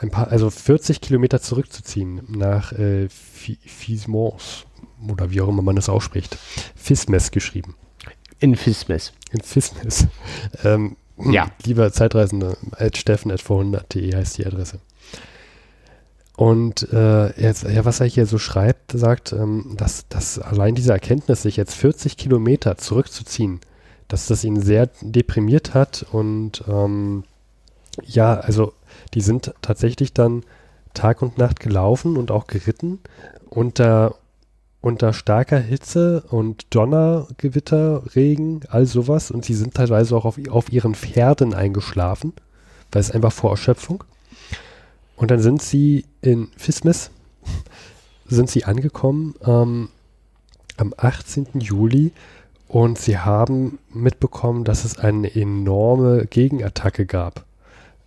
ein 0.00 0.10
paar, 0.10 0.28
also 0.28 0.50
40 0.50 1.00
Kilometer 1.00 1.40
zurückzuziehen 1.40 2.22
nach 2.28 2.72
äh, 2.72 3.08
Fismons 3.08 4.64
oder 5.08 5.30
wie 5.30 5.40
auch 5.40 5.48
immer 5.48 5.62
man 5.62 5.76
das 5.76 5.88
ausspricht. 5.88 6.38
Fismes 6.74 7.30
geschrieben. 7.30 7.76
In 8.38 8.56
Fismes. 8.56 9.12
In 9.30 9.40
Fismes. 9.40 10.06
Ähm, 10.64 10.96
ja. 11.18 11.50
Lieber 11.64 11.92
Zeitreisende, 11.92 12.56
at 12.72 12.96
steffen 12.96 13.30
at 13.30 13.42
400.de 13.42 14.14
heißt 14.14 14.38
die 14.38 14.46
Adresse. 14.46 14.80
Und 16.34 16.90
äh, 16.94 17.38
jetzt, 17.38 17.64
ja, 17.64 17.84
was 17.84 18.00
er 18.00 18.06
hier 18.06 18.24
so 18.24 18.38
schreibt, 18.38 18.92
sagt, 18.92 19.32
ähm, 19.32 19.74
dass, 19.76 20.08
dass 20.08 20.38
allein 20.38 20.74
diese 20.74 20.92
Erkenntnis, 20.92 21.42
sich 21.42 21.58
jetzt 21.58 21.74
40 21.74 22.16
Kilometer 22.16 22.78
zurückzuziehen, 22.78 23.60
dass 24.08 24.26
das 24.26 24.42
ihn 24.44 24.60
sehr 24.60 24.88
deprimiert 25.02 25.74
hat 25.74 26.06
und 26.10 26.64
ähm, 26.66 27.24
ja, 28.06 28.34
also 28.34 28.72
die 29.14 29.20
sind 29.20 29.54
tatsächlich 29.62 30.12
dann 30.12 30.44
Tag 30.94 31.22
und 31.22 31.38
Nacht 31.38 31.60
gelaufen 31.60 32.16
und 32.16 32.30
auch 32.30 32.46
geritten 32.46 32.98
unter, 33.48 34.16
unter 34.80 35.12
starker 35.12 35.58
Hitze 35.58 36.22
und 36.30 36.74
Donnergewitter, 36.74 38.02
Regen, 38.14 38.60
all 38.68 38.86
sowas. 38.86 39.30
Und 39.30 39.44
sie 39.44 39.54
sind 39.54 39.74
teilweise 39.74 40.16
auch 40.16 40.24
auf, 40.24 40.38
auf 40.50 40.72
ihren 40.72 40.94
Pferden 40.94 41.54
eingeschlafen, 41.54 42.32
weil 42.92 43.00
es 43.00 43.10
einfach 43.10 43.32
vor 43.32 43.50
Erschöpfung. 43.50 44.04
Und 45.16 45.30
dann 45.30 45.40
sind 45.40 45.62
sie 45.62 46.06
in 46.22 46.48
Fismes, 46.56 47.10
sind 48.26 48.48
sie 48.48 48.64
angekommen 48.64 49.34
ähm, 49.44 49.88
am 50.76 50.94
18. 50.96 51.60
Juli 51.60 52.12
und 52.68 52.98
sie 52.98 53.18
haben 53.18 53.78
mitbekommen, 53.92 54.64
dass 54.64 54.84
es 54.84 54.98
eine 54.98 55.34
enorme 55.34 56.26
Gegenattacke 56.26 57.04
gab. 57.04 57.44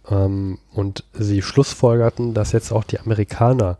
Ähm, 0.09 0.59
und 0.73 1.03
sie 1.13 1.41
schlussfolgerten, 1.41 2.33
dass 2.33 2.51
jetzt 2.51 2.71
auch 2.71 2.83
die 2.83 2.99
Amerikaner 2.99 3.77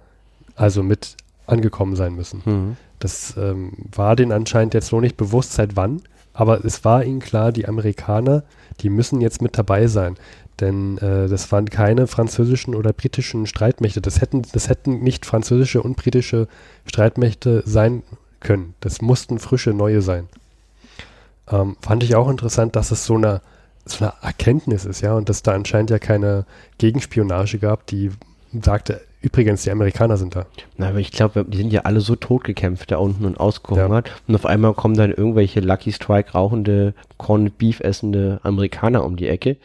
also 0.55 0.83
mit 0.83 1.17
angekommen 1.45 1.95
sein 1.95 2.15
müssen. 2.15 2.41
Mhm. 2.45 2.77
Das 2.99 3.35
ähm, 3.37 3.73
war 3.93 4.15
denen 4.15 4.31
anscheinend 4.31 4.73
jetzt 4.73 4.91
noch 4.91 5.01
nicht 5.01 5.17
bewusst, 5.17 5.53
seit 5.53 5.75
wann 5.75 6.01
Aber 6.33 6.63
es 6.63 6.83
war 6.85 7.03
ihnen 7.03 7.19
klar, 7.19 7.51
die 7.51 7.67
Amerikaner, 7.67 8.43
die 8.79 8.89
müssen 8.89 9.21
jetzt 9.21 9.41
mit 9.41 9.57
dabei 9.57 9.87
sein. 9.87 10.15
Denn 10.59 10.97
äh, 10.99 11.27
das 11.27 11.51
waren 11.51 11.69
keine 11.69 12.07
französischen 12.07 12.75
oder 12.75 12.93
britischen 12.93 13.45
Streitmächte. 13.45 14.01
Das 14.01 14.21
hätten, 14.21 14.43
das 14.53 14.69
hätten 14.69 14.99
nicht 14.99 15.25
französische 15.25 15.81
und 15.81 15.97
britische 15.97 16.47
Streitmächte 16.85 17.63
sein 17.65 18.03
können. 18.39 18.73
Das 18.79 19.01
mussten 19.01 19.39
frische 19.39 19.71
neue 19.71 20.01
sein. 20.01 20.27
Ähm, 21.49 21.75
fand 21.81 22.03
ich 22.03 22.15
auch 22.15 22.29
interessant, 22.29 22.75
dass 22.75 22.91
es 22.91 23.05
so 23.05 23.15
eine, 23.15 23.41
so 23.85 24.05
eine 24.05 24.13
Erkenntnis 24.21 24.85
ist, 24.85 25.01
ja, 25.01 25.13
und 25.13 25.29
dass 25.29 25.43
da 25.43 25.53
anscheinend 25.53 25.89
ja 25.89 25.99
keine 25.99 26.45
Gegenspionage 26.77 27.59
gab, 27.59 27.85
die 27.87 28.11
sagte, 28.61 29.01
übrigens, 29.21 29.63
die 29.63 29.71
Amerikaner 29.71 30.17
sind 30.17 30.35
da. 30.35 30.45
Na, 30.77 30.89
aber 30.89 30.99
ich 30.99 31.11
glaube, 31.11 31.45
die 31.47 31.57
sind 31.57 31.73
ja 31.73 31.81
alle 31.81 32.01
so 32.01 32.15
totgekämpft 32.15 32.91
da 32.91 32.97
unten 32.97 33.25
und 33.25 33.39
ausgehungert. 33.39 34.09
Ja. 34.09 34.13
Und 34.27 34.35
auf 34.35 34.45
einmal 34.45 34.73
kommen 34.73 34.95
dann 34.95 35.11
irgendwelche 35.11 35.59
Lucky 35.59 35.91
Strike 35.91 36.33
rauchende, 36.33 36.93
Corned 37.17 37.57
Beef 37.57 37.79
essende 37.79 38.39
Amerikaner 38.43 39.03
um 39.03 39.15
die 39.15 39.27
Ecke. 39.27 39.57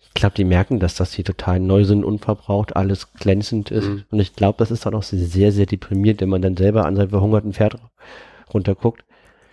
Ich 0.00 0.14
glaube, 0.14 0.34
die 0.36 0.44
merken, 0.44 0.78
dass 0.78 0.94
das 0.94 1.12
hier 1.12 1.24
total 1.24 1.58
neu 1.58 1.84
sind, 1.84 2.04
unverbraucht, 2.04 2.76
alles 2.76 3.12
glänzend 3.14 3.70
ist. 3.70 3.88
Mhm. 3.88 4.04
Und 4.10 4.20
ich 4.20 4.34
glaube, 4.34 4.58
das 4.58 4.70
ist 4.70 4.84
dann 4.86 4.94
auch 4.94 5.02
sehr, 5.02 5.52
sehr 5.52 5.66
deprimiert, 5.66 6.20
wenn 6.20 6.28
man 6.28 6.42
dann 6.42 6.56
selber 6.56 6.84
an 6.84 6.96
seinem 6.96 7.10
verhungerten 7.10 7.52
Pferd 7.52 7.78
runterguckt. 8.52 9.04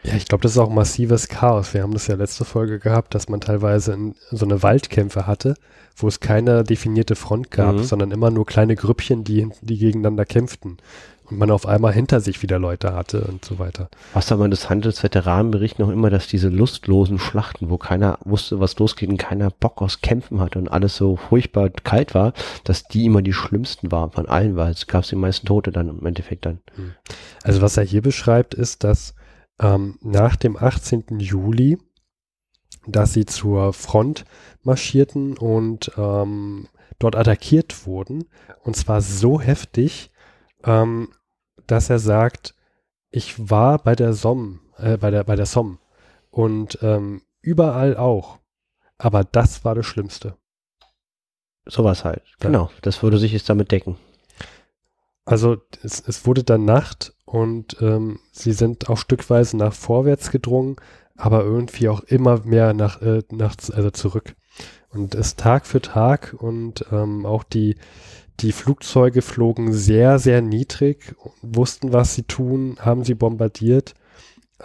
Ja, 0.03 0.15
ich 0.15 0.25
glaube, 0.25 0.41
das 0.41 0.53
ist 0.53 0.57
auch 0.57 0.69
massives 0.69 1.27
Chaos. 1.27 1.73
Wir 1.73 1.83
haben 1.83 1.93
das 1.93 2.07
ja 2.07 2.15
letzte 2.15 2.43
Folge 2.43 2.79
gehabt, 2.79 3.13
dass 3.13 3.29
man 3.29 3.39
teilweise 3.39 3.93
in 3.93 4.15
so 4.31 4.45
eine 4.45 4.63
Waldkämpfe 4.63 5.27
hatte, 5.27 5.55
wo 5.95 6.07
es 6.07 6.19
keine 6.19 6.63
definierte 6.63 7.15
Front 7.15 7.51
gab, 7.51 7.75
mhm. 7.75 7.83
sondern 7.83 8.11
immer 8.11 8.31
nur 8.31 8.45
kleine 8.45 8.75
Grüppchen, 8.75 9.23
die, 9.23 9.49
die 9.61 9.77
gegeneinander 9.77 10.25
kämpften. 10.25 10.77
Und 11.25 11.37
man 11.37 11.51
auf 11.51 11.65
einmal 11.65 11.93
hinter 11.93 12.19
sich 12.19 12.41
wieder 12.41 12.59
Leute 12.59 12.93
hatte 12.93 13.21
und 13.21 13.45
so 13.45 13.57
weiter. 13.57 13.89
Was 14.13 14.33
aber 14.33 14.49
das 14.49 14.69
Handelsveteranenbericht 14.69 15.79
noch 15.79 15.89
immer, 15.89 16.09
dass 16.09 16.27
diese 16.27 16.49
lustlosen 16.49 17.19
Schlachten, 17.19 17.69
wo 17.69 17.77
keiner 17.77 18.17
wusste, 18.25 18.59
was 18.59 18.77
losgeht 18.79 19.07
und 19.07 19.17
keiner 19.17 19.49
Bock 19.49 19.81
aus 19.81 20.01
Kämpfen 20.01 20.41
hatte 20.41 20.59
und 20.59 20.67
alles 20.67 20.97
so 20.97 21.15
furchtbar 21.15 21.69
kalt 21.69 22.15
war, 22.15 22.33
dass 22.65 22.83
die 22.83 23.05
immer 23.05 23.21
die 23.21 23.31
schlimmsten 23.31 23.91
waren 23.91 24.11
von 24.11 24.27
allen, 24.27 24.57
weil 24.57 24.71
es 24.71 24.87
gab 24.87 25.05
die 25.05 25.15
meisten 25.15 25.45
Tote 25.45 25.71
dann 25.71 25.87
im 25.87 26.05
Endeffekt 26.05 26.45
dann. 26.45 26.59
Mhm. 26.75 26.95
Also 27.43 27.61
was 27.61 27.77
er 27.77 27.83
hier 27.83 28.01
beschreibt, 28.01 28.53
ist, 28.53 28.83
dass 28.83 29.13
ähm, 29.61 29.97
nach 30.01 30.35
dem 30.35 30.57
18. 30.57 31.19
Juli, 31.19 31.77
dass 32.87 33.13
sie 33.13 33.25
zur 33.25 33.73
Front 33.73 34.25
marschierten 34.63 35.37
und 35.37 35.91
ähm, 35.97 36.67
dort 36.99 37.15
attackiert 37.15 37.85
wurden. 37.85 38.25
Und 38.63 38.75
zwar 38.75 39.01
so 39.01 39.39
heftig, 39.39 40.11
ähm, 40.63 41.09
dass 41.67 41.89
er 41.89 41.99
sagt, 41.99 42.55
ich 43.11 43.49
war 43.49 43.77
bei 43.77 43.95
der 43.95 44.13
Somme, 44.13 44.59
äh, 44.77 44.97
bei 44.97 45.11
der, 45.11 45.23
bei 45.23 45.35
der 45.35 45.45
Somme 45.45 45.77
und 46.31 46.79
ähm, 46.81 47.21
überall 47.41 47.95
auch. 47.97 48.39
Aber 48.97 49.23
das 49.23 49.63
war 49.63 49.75
das 49.75 49.85
Schlimmste. 49.85 50.37
Sowas 51.65 52.03
halt. 52.03 52.23
Ja. 52.41 52.47
Genau. 52.47 52.71
Das 52.81 53.03
würde 53.03 53.17
sich 53.17 53.31
jetzt 53.31 53.49
damit 53.49 53.71
decken. 53.71 53.97
Also 55.25 55.57
es, 55.83 55.99
es 56.07 56.25
wurde 56.25 56.43
dann 56.43 56.65
Nacht 56.65 57.13
und 57.31 57.77
ähm, 57.79 58.19
sie 58.33 58.51
sind 58.51 58.89
auch 58.89 58.97
stückweise 58.97 59.55
nach 59.55 59.73
vorwärts 59.73 60.31
gedrungen, 60.31 60.75
aber 61.15 61.45
irgendwie 61.45 61.87
auch 61.87 62.01
immer 62.01 62.41
mehr 62.43 62.73
nach, 62.73 63.01
äh, 63.01 63.23
nach 63.31 63.55
also 63.71 63.89
zurück. 63.91 64.35
Und 64.89 65.15
es 65.15 65.37
Tag 65.37 65.65
für 65.65 65.81
Tag 65.81 66.35
und 66.37 66.85
ähm, 66.91 67.25
auch 67.25 67.45
die, 67.45 67.77
die 68.41 68.51
Flugzeuge 68.51 69.21
flogen 69.21 69.71
sehr, 69.71 70.19
sehr 70.19 70.41
niedrig, 70.41 71.15
wussten, 71.41 71.93
was 71.93 72.15
sie 72.15 72.23
tun, 72.23 72.75
haben 72.81 73.05
sie 73.05 73.15
bombardiert. 73.15 73.93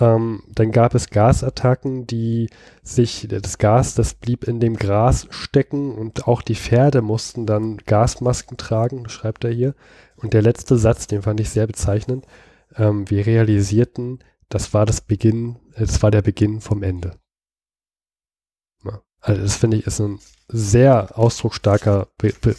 Ähm, 0.00 0.42
dann 0.52 0.72
gab 0.72 0.96
es 0.96 1.10
Gasattacken, 1.10 2.08
die 2.08 2.50
sich, 2.82 3.28
das 3.30 3.58
Gas, 3.58 3.94
das 3.94 4.14
blieb 4.14 4.42
in 4.42 4.58
dem 4.58 4.74
Gras 4.74 5.28
stecken 5.30 5.94
und 5.94 6.26
auch 6.26 6.42
die 6.42 6.56
Pferde 6.56 7.00
mussten 7.00 7.46
dann 7.46 7.76
Gasmasken 7.76 8.56
tragen, 8.56 9.08
schreibt 9.08 9.44
er 9.44 9.52
hier. 9.52 9.76
Und 10.16 10.32
der 10.32 10.42
letzte 10.42 10.76
Satz, 10.76 11.06
den 11.06 11.22
fand 11.22 11.38
ich 11.38 11.50
sehr 11.50 11.68
bezeichnend. 11.68 12.26
Ähm, 12.74 13.08
wir 13.10 13.26
realisierten, 13.26 14.20
das 14.48 14.74
war 14.74 14.86
das 14.86 15.00
Beginn, 15.00 15.56
das 15.76 16.02
war 16.02 16.10
der 16.10 16.22
Beginn 16.22 16.60
vom 16.60 16.82
Ende. 16.82 17.18
Ja. 18.84 19.00
Also 19.20 19.42
das 19.42 19.56
finde 19.56 19.76
ich 19.76 19.86
ist 19.86 20.00
ein 20.00 20.18
sehr 20.48 21.18
ausdrucksstarker 21.18 22.08
Be 22.18 22.32
Be 22.40 22.54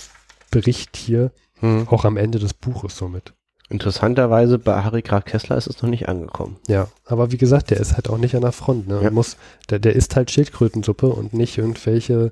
Bericht 0.49 0.95
hier, 0.95 1.32
hm. 1.60 1.88
auch 1.89 2.05
am 2.05 2.16
Ende 2.16 2.39
des 2.39 2.53
Buches 2.53 2.97
somit. 2.97 3.34
Interessanterweise 3.70 4.60
bei 4.60 4.82
Harry 4.82 5.01
Graf 5.01 5.26
Kessler 5.26 5.58
ist 5.58 5.68
es 5.68 5.82
noch 5.82 5.89
nicht 5.89 6.08
angekommen. 6.08 6.55
Ja, 6.68 6.88
aber 7.05 7.32
wie 7.34 7.38
gesagt, 7.38 7.70
der 7.70 7.82
ist 7.82 7.95
halt 7.95 8.10
auch 8.10 8.18
nicht 8.18 8.34
an 8.36 8.41
der 8.41 8.53
Front. 8.53 8.88
Ne? 8.88 9.01
Ja. 9.03 9.12
Muss, 9.12 9.36
der, 9.70 9.80
der 9.80 9.93
isst 9.93 10.16
halt 10.16 10.32
Schildkrötensuppe 10.32 11.08
und 11.08 11.34
nicht 11.34 11.58
irgendwelche 11.58 12.32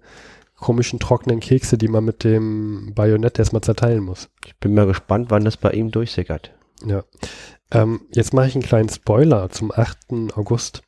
komischen 0.55 0.99
trockenen 0.99 1.41
Kekse, 1.41 1.77
die 1.77 1.89
man 1.89 2.05
mit 2.05 2.23
dem 2.23 2.93
Bajonett 2.95 3.37
erstmal 3.37 3.61
zerteilen 3.61 4.03
muss. 4.03 4.29
Ich 4.45 4.55
bin 4.57 4.73
mal 4.73 4.87
gespannt, 4.87 5.29
wann 5.29 5.43
das 5.43 5.57
bei 5.57 5.71
ihm 5.71 5.91
durchsickert. 5.91 6.51
Ja. 6.85 7.03
Ähm, 7.71 8.01
jetzt 8.11 8.33
mache 8.33 8.47
ich 8.47 8.55
einen 8.55 8.63
kleinen 8.63 8.89
Spoiler 8.89 9.49
zum 9.49 9.71
8. 9.71 10.35
August. 10.35 10.83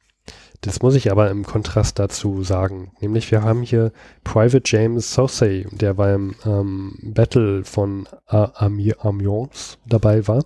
Das 0.62 0.82
muss 0.82 0.96
ich 0.96 1.12
aber 1.12 1.30
im 1.30 1.46
Kontrast 1.46 2.00
dazu 2.00 2.44
sagen. 2.44 2.92
Nämlich 3.00 3.32
wir 3.32 3.44
haben 3.44 3.62
hier 3.62 3.92
Private 4.24 4.64
James 4.66 5.14
Saucey, 5.14 5.68
der 5.72 5.94
beim 5.94 6.36
ähm, 6.46 6.98
Battle 7.04 7.64
von 7.64 8.08
Amiens 8.26 9.78
dabei 9.86 10.28
war 10.28 10.46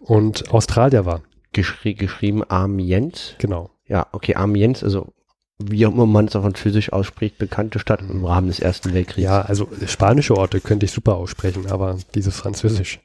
und 0.00 0.52
Australier 0.52 1.06
war. 1.06 1.22
Geschri 1.52 1.94
geschrieben 1.94 2.42
Amiens? 2.48 3.34
Genau. 3.38 3.70
Ja, 3.86 4.06
okay, 4.12 4.34
Amiens, 4.34 4.82
also 4.82 5.12
wie 5.58 5.86
auch 5.86 5.92
immer 5.92 6.06
man 6.06 6.26
es 6.26 6.34
auf 6.34 6.42
Französisch 6.42 6.92
ausspricht, 6.92 7.38
bekannte 7.38 7.78
Stadt 7.78 8.00
im 8.00 8.24
Rahmen 8.24 8.48
des 8.48 8.58
Ersten 8.58 8.94
Weltkriegs. 8.94 9.24
Ja, 9.24 9.42
also 9.42 9.68
spanische 9.86 10.36
Orte 10.36 10.60
könnte 10.60 10.86
ich 10.86 10.92
super 10.92 11.14
aussprechen, 11.14 11.70
aber 11.70 11.98
dieses 12.14 12.36
Französisch. 12.36 13.00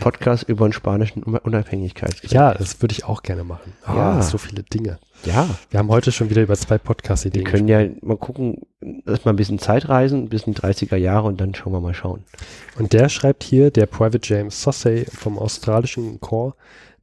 Podcast 0.00 0.48
über 0.48 0.66
den 0.68 0.72
spanischen 0.72 1.22
Unabhängigkeitskrieg. 1.22 2.32
Ja, 2.32 2.54
das 2.54 2.80
würde 2.80 2.92
ich 2.92 3.04
auch 3.04 3.22
gerne 3.22 3.44
machen. 3.44 3.72
Oh, 3.86 3.92
ja. 3.94 4.22
so 4.22 4.38
viele 4.38 4.62
Dinge. 4.62 4.98
Ja. 5.24 5.48
Wir 5.70 5.78
haben 5.78 5.88
heute 5.88 6.12
schon 6.12 6.30
wieder 6.30 6.42
über 6.42 6.56
zwei 6.56 6.78
Podcast-Ideen. 6.78 7.44
Wir 7.44 7.50
können 7.50 7.68
ja 7.68 7.86
mal 8.00 8.16
gucken, 8.16 8.62
erstmal 9.06 9.34
ein 9.34 9.36
bisschen 9.36 9.58
Zeit 9.58 9.88
reisen, 9.88 10.28
bis 10.28 10.44
in 10.44 10.54
die 10.54 10.60
30er 10.60 10.96
Jahre 10.96 11.28
und 11.28 11.40
dann 11.40 11.54
schauen 11.54 11.72
wir 11.72 11.80
mal 11.80 11.94
schauen. 11.94 12.24
Und 12.78 12.92
der 12.92 13.08
schreibt 13.08 13.42
hier, 13.42 13.70
der 13.70 13.86
Private 13.86 14.20
James 14.22 14.62
Sossay 14.62 15.04
vom 15.04 15.38
australischen 15.38 16.20
Corps, 16.20 16.54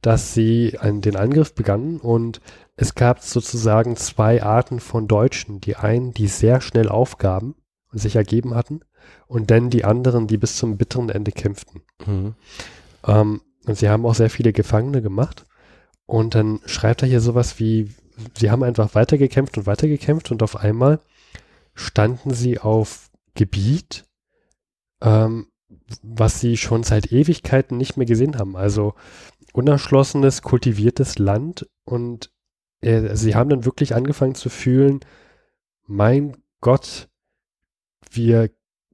dass 0.02 0.34
sie 0.34 0.76
an 0.80 1.00
den 1.00 1.16
Angriff 1.16 1.54
begannen 1.54 1.98
und 1.98 2.40
es 2.76 2.94
gab 2.94 3.20
sozusagen 3.20 3.96
zwei 3.96 4.42
Arten 4.42 4.78
von 4.78 5.08
Deutschen. 5.08 5.60
Die 5.60 5.74
einen, 5.74 6.12
die 6.12 6.28
sehr 6.28 6.60
schnell 6.60 6.88
aufgaben 6.88 7.56
und 7.92 7.98
sich 7.98 8.14
ergeben 8.14 8.54
hatten 8.54 8.82
und 9.26 9.50
dann 9.50 9.70
die 9.70 9.84
anderen, 9.84 10.26
die 10.26 10.38
bis 10.38 10.56
zum 10.56 10.76
bitteren 10.76 11.10
Ende 11.10 11.32
kämpften. 11.32 11.82
Mhm. 12.06 12.34
Ähm, 13.06 13.40
und 13.66 13.76
sie 13.76 13.88
haben 13.88 14.06
auch 14.06 14.14
sehr 14.14 14.30
viele 14.30 14.52
Gefangene 14.52 15.02
gemacht. 15.02 15.44
Und 16.06 16.34
dann 16.34 16.60
schreibt 16.64 17.02
er 17.02 17.08
hier 17.08 17.20
sowas 17.20 17.58
wie, 17.58 17.92
sie 18.36 18.50
haben 18.50 18.62
einfach 18.62 18.94
weitergekämpft 18.94 19.58
und 19.58 19.66
weitergekämpft 19.66 20.30
und 20.30 20.42
auf 20.42 20.56
einmal 20.56 21.00
standen 21.74 22.32
sie 22.32 22.58
auf 22.58 23.10
Gebiet, 23.34 24.04
ähm, 25.02 25.48
was 26.02 26.40
sie 26.40 26.56
schon 26.56 26.82
seit 26.82 27.12
Ewigkeiten 27.12 27.76
nicht 27.76 27.96
mehr 27.96 28.06
gesehen 28.06 28.38
haben. 28.38 28.56
Also 28.56 28.94
unerschlossenes, 29.52 30.42
kultiviertes 30.42 31.18
Land 31.18 31.68
und 31.84 32.32
äh, 32.80 33.14
sie 33.14 33.34
haben 33.34 33.50
dann 33.50 33.64
wirklich 33.64 33.94
angefangen 33.94 34.34
zu 34.34 34.48
fühlen, 34.48 35.00
mein 35.86 36.36
Gott, 36.60 37.08
wir 38.10 38.50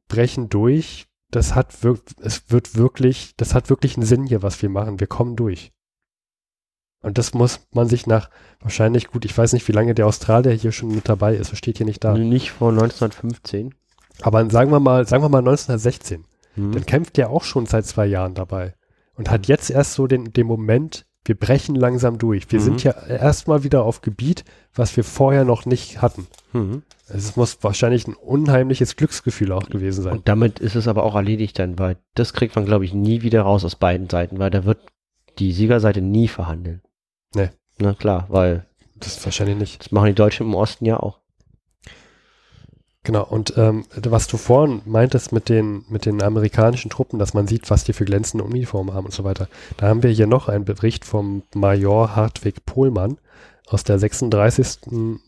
brechen 0.09 0.49
durch. 0.49 1.07
Das 1.31 1.55
hat 1.55 1.83
wirklich, 1.83 2.17
es 2.21 2.51
wird 2.51 2.77
wirklich, 2.77 3.35
das 3.37 3.55
hat 3.55 3.71
wirklich 3.71 3.97
einen 3.97 4.07
Sinn 4.07 4.25
hier, 4.25 4.43
was 4.43 4.61
wir 4.63 4.69
machen. 4.69 5.01
Wir 5.01 5.07
kommen 5.07 5.37
durch. 5.37 5.73
Und 7.05 7.19
das 7.19 7.35
muss 7.35 7.67
man 7.73 7.89
sich 7.89 8.07
nach 8.07 8.31
wahrscheinlich 8.61 9.09
gut, 9.09 9.25
ich 9.27 9.37
weiß 9.37 9.53
nicht, 9.53 9.69
wie 9.69 9.73
lange 9.73 9.95
der 9.95 10.07
Australier 10.07 10.53
hier 10.53 10.73
schon 10.73 10.95
mit 10.95 11.09
dabei 11.09 11.37
ist, 11.37 11.53
das 11.53 11.59
steht 11.59 11.77
hier 11.77 11.87
nicht 11.87 12.03
da. 12.03 12.17
Nicht 12.17 12.53
vor 12.53 12.71
1915. 12.71 13.75
Aber 14.23 14.49
sagen 14.49 14.71
wir 14.71 14.81
mal, 14.81 15.07
sagen 15.07 15.23
wir 15.23 15.29
mal 15.29 15.39
1916. 15.39 16.25
Hm. 16.55 16.73
Dann 16.73 16.87
kämpft 16.87 17.17
der 17.17 17.31
auch 17.31 17.45
schon 17.45 17.67
seit 17.67 17.85
zwei 17.85 18.07
Jahren 18.07 18.35
dabei 18.35 18.75
und 19.17 19.31
hat 19.31 19.49
jetzt 19.49 19.71
erst 19.71 19.95
so 19.95 20.07
den, 20.07 20.33
den 20.33 20.47
Moment, 20.47 21.07
wir 21.25 21.35
brechen 21.35 21.75
langsam 21.75 22.19
durch. 22.19 22.51
Wir 22.53 22.61
mhm. 22.61 22.65
sind 22.65 22.85
ja 22.85 22.93
erstmal 22.93 23.65
wieder 23.65 23.85
auf 23.85 24.03
Gebiet, 24.03 24.45
was 24.75 24.97
wir 24.97 25.05
vorher 25.05 25.45
noch 25.45 25.65
nicht 25.65 26.03
hatten. 26.03 26.27
Mhm. 26.53 26.83
Es 27.09 27.37
muss 27.37 27.59
wahrscheinlich 27.63 28.07
ein 28.07 28.15
unheimliches 28.15 28.97
Glücksgefühl 28.97 29.53
auch 29.53 29.69
gewesen 29.69 30.03
sein. 30.03 30.13
Und 30.13 30.29
damit 30.29 30.59
ist 30.59 30.75
es 30.75 30.89
aber 30.89 31.05
auch 31.05 31.15
erledigt 31.15 31.59
dann, 31.59 31.79
weil 31.79 31.97
das 32.15 32.33
kriegt 32.33 32.57
man, 32.57 32.65
glaube 32.65 32.85
ich, 32.85 32.95
nie 32.95 33.23
wieder 33.23 33.43
raus 33.43 33.65
aus 33.65 33.77
beiden 33.77 34.09
Seiten, 34.09 34.39
weil 34.39 34.51
da 34.51 34.65
wird 34.65 34.79
die 35.39 35.53
Siegerseite 35.53 36.01
nie 36.01 36.29
verhandeln. 36.29 36.83
Nee. 37.35 37.51
Na 37.79 37.95
klar, 37.95 38.27
weil. 38.29 38.67
Das 38.97 39.17
ist 39.17 39.25
wahrscheinlich 39.25 39.57
nicht. 39.57 39.81
Das 39.81 39.93
machen 39.93 40.07
die 40.07 40.15
Deutschen 40.15 40.47
im 40.47 40.55
Osten 40.55 40.85
ja 40.85 40.99
auch. 40.99 41.19
Genau, 43.05 43.23
und 43.23 43.53
ähm, 43.59 43.85
was 43.95 44.27
du 44.29 44.39
vorhin 44.39 44.81
meintest 44.87 45.31
mit 45.31 45.51
den, 45.51 45.85
mit 45.91 46.07
den 46.07 46.23
amerikanischen 46.23 46.91
Truppen, 46.91 47.19
dass 47.19 47.35
man 47.35 47.47
sieht, 47.47 47.71
was 47.71 47.85
die 47.85 47.93
für 47.93 48.07
glänzende 48.07 48.45
Uniformen 48.45 48.95
haben 48.95 49.05
und 49.05 49.13
so 49.13 49.25
weiter. 49.25 49.47
Da 49.77 49.89
haben 49.89 50.03
wir 50.03 50.11
hier 50.11 50.27
noch 50.27 50.49
einen 50.49 50.65
Bericht 50.65 51.05
vom 51.05 51.43
Major 51.55 52.17
Hartwig 52.17 52.65
Pohlmann, 52.65 53.19
aus 53.69 53.85
der 53.85 53.99
36. 53.99 54.79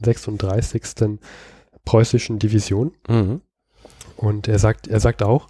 36. 0.00 1.18
preußischen 1.84 2.38
Division. 2.38 2.92
Mhm. 3.08 3.42
Und 4.16 4.48
er 4.48 4.58
sagt, 4.58 4.88
er 4.88 5.00
sagt 5.00 5.22
auch, 5.22 5.48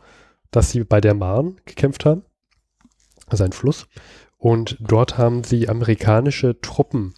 dass 0.51 0.71
sie 0.71 0.83
bei 0.83 1.01
der 1.01 1.15
Marne 1.15 1.55
gekämpft 1.65 2.05
haben, 2.05 2.23
also 3.29 3.45
ein 3.45 3.53
Fluss. 3.53 3.87
Und 4.37 4.77
dort 4.81 5.17
haben 5.17 5.45
sie 5.45 5.69
amerikanische 5.69 6.61
Truppen 6.61 7.15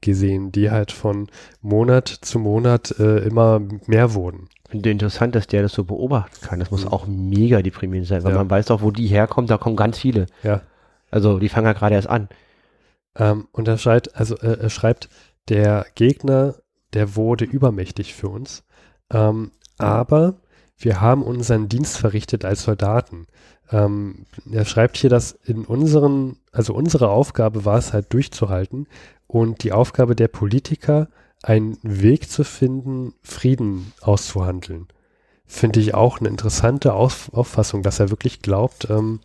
gesehen, 0.00 0.52
die 0.52 0.70
halt 0.70 0.92
von 0.92 1.28
Monat 1.60 2.08
zu 2.08 2.38
Monat 2.38 2.98
äh, 2.98 3.18
immer 3.18 3.60
mehr 3.86 4.14
wurden. 4.14 4.48
Finde 4.68 4.90
interessant, 4.90 5.34
dass 5.34 5.46
der 5.46 5.62
das 5.62 5.72
so 5.72 5.84
beobachten 5.84 6.36
kann. 6.40 6.58
Das 6.60 6.70
muss 6.70 6.84
Mhm. 6.84 6.92
auch 6.92 7.06
mega 7.06 7.62
deprimierend 7.62 8.08
sein, 8.08 8.24
weil 8.24 8.32
Ja. 8.32 8.38
man 8.38 8.50
weiß 8.50 8.70
auch, 8.70 8.82
wo 8.82 8.90
die 8.90 9.06
herkommen, 9.06 9.46
da 9.46 9.58
kommen 9.58 9.76
ganz 9.76 9.98
viele. 9.98 10.26
Ja. 10.42 10.62
Also 11.10 11.38
die 11.38 11.48
fangen 11.48 11.66
ja 11.66 11.72
gerade 11.74 11.94
erst 11.94 12.08
an. 12.08 12.28
Ähm, 13.16 13.46
und 13.52 13.68
er 13.68 13.78
schreibt, 13.78 14.16
also 14.16 14.36
äh, 14.38 14.58
er 14.60 14.70
schreibt, 14.70 15.08
der 15.48 15.86
Gegner, 15.94 16.56
der 16.94 17.16
wurde 17.16 17.44
übermächtig 17.44 18.14
für 18.14 18.28
uns. 18.28 18.64
Ähm, 19.12 19.52
aber 19.78 20.34
wir 20.84 21.00
haben 21.00 21.22
unseren 21.22 21.68
Dienst 21.68 21.96
verrichtet 21.96 22.44
als 22.44 22.62
Soldaten. 22.62 23.26
Ähm, 23.70 24.26
er 24.50 24.64
schreibt 24.64 24.96
hier, 24.96 25.10
dass 25.10 25.32
in 25.32 25.64
unseren, 25.64 26.36
also 26.52 26.74
unsere 26.74 27.08
Aufgabe 27.08 27.64
war 27.64 27.78
es 27.78 27.92
halt 27.92 28.12
durchzuhalten 28.12 28.86
und 29.26 29.62
die 29.62 29.72
Aufgabe 29.72 30.14
der 30.14 30.28
Politiker, 30.28 31.08
einen 31.42 31.78
Weg 31.82 32.30
zu 32.30 32.44
finden, 32.44 33.12
Frieden 33.22 33.92
auszuhandeln. 34.00 34.88
Finde 35.46 35.80
ich 35.80 35.94
auch 35.94 36.20
eine 36.20 36.30
interessante 36.30 36.94
Auf 36.94 37.30
Auffassung, 37.34 37.82
dass 37.82 38.00
er 38.00 38.10
wirklich 38.10 38.40
glaubt, 38.40 38.88
ähm, 38.88 39.20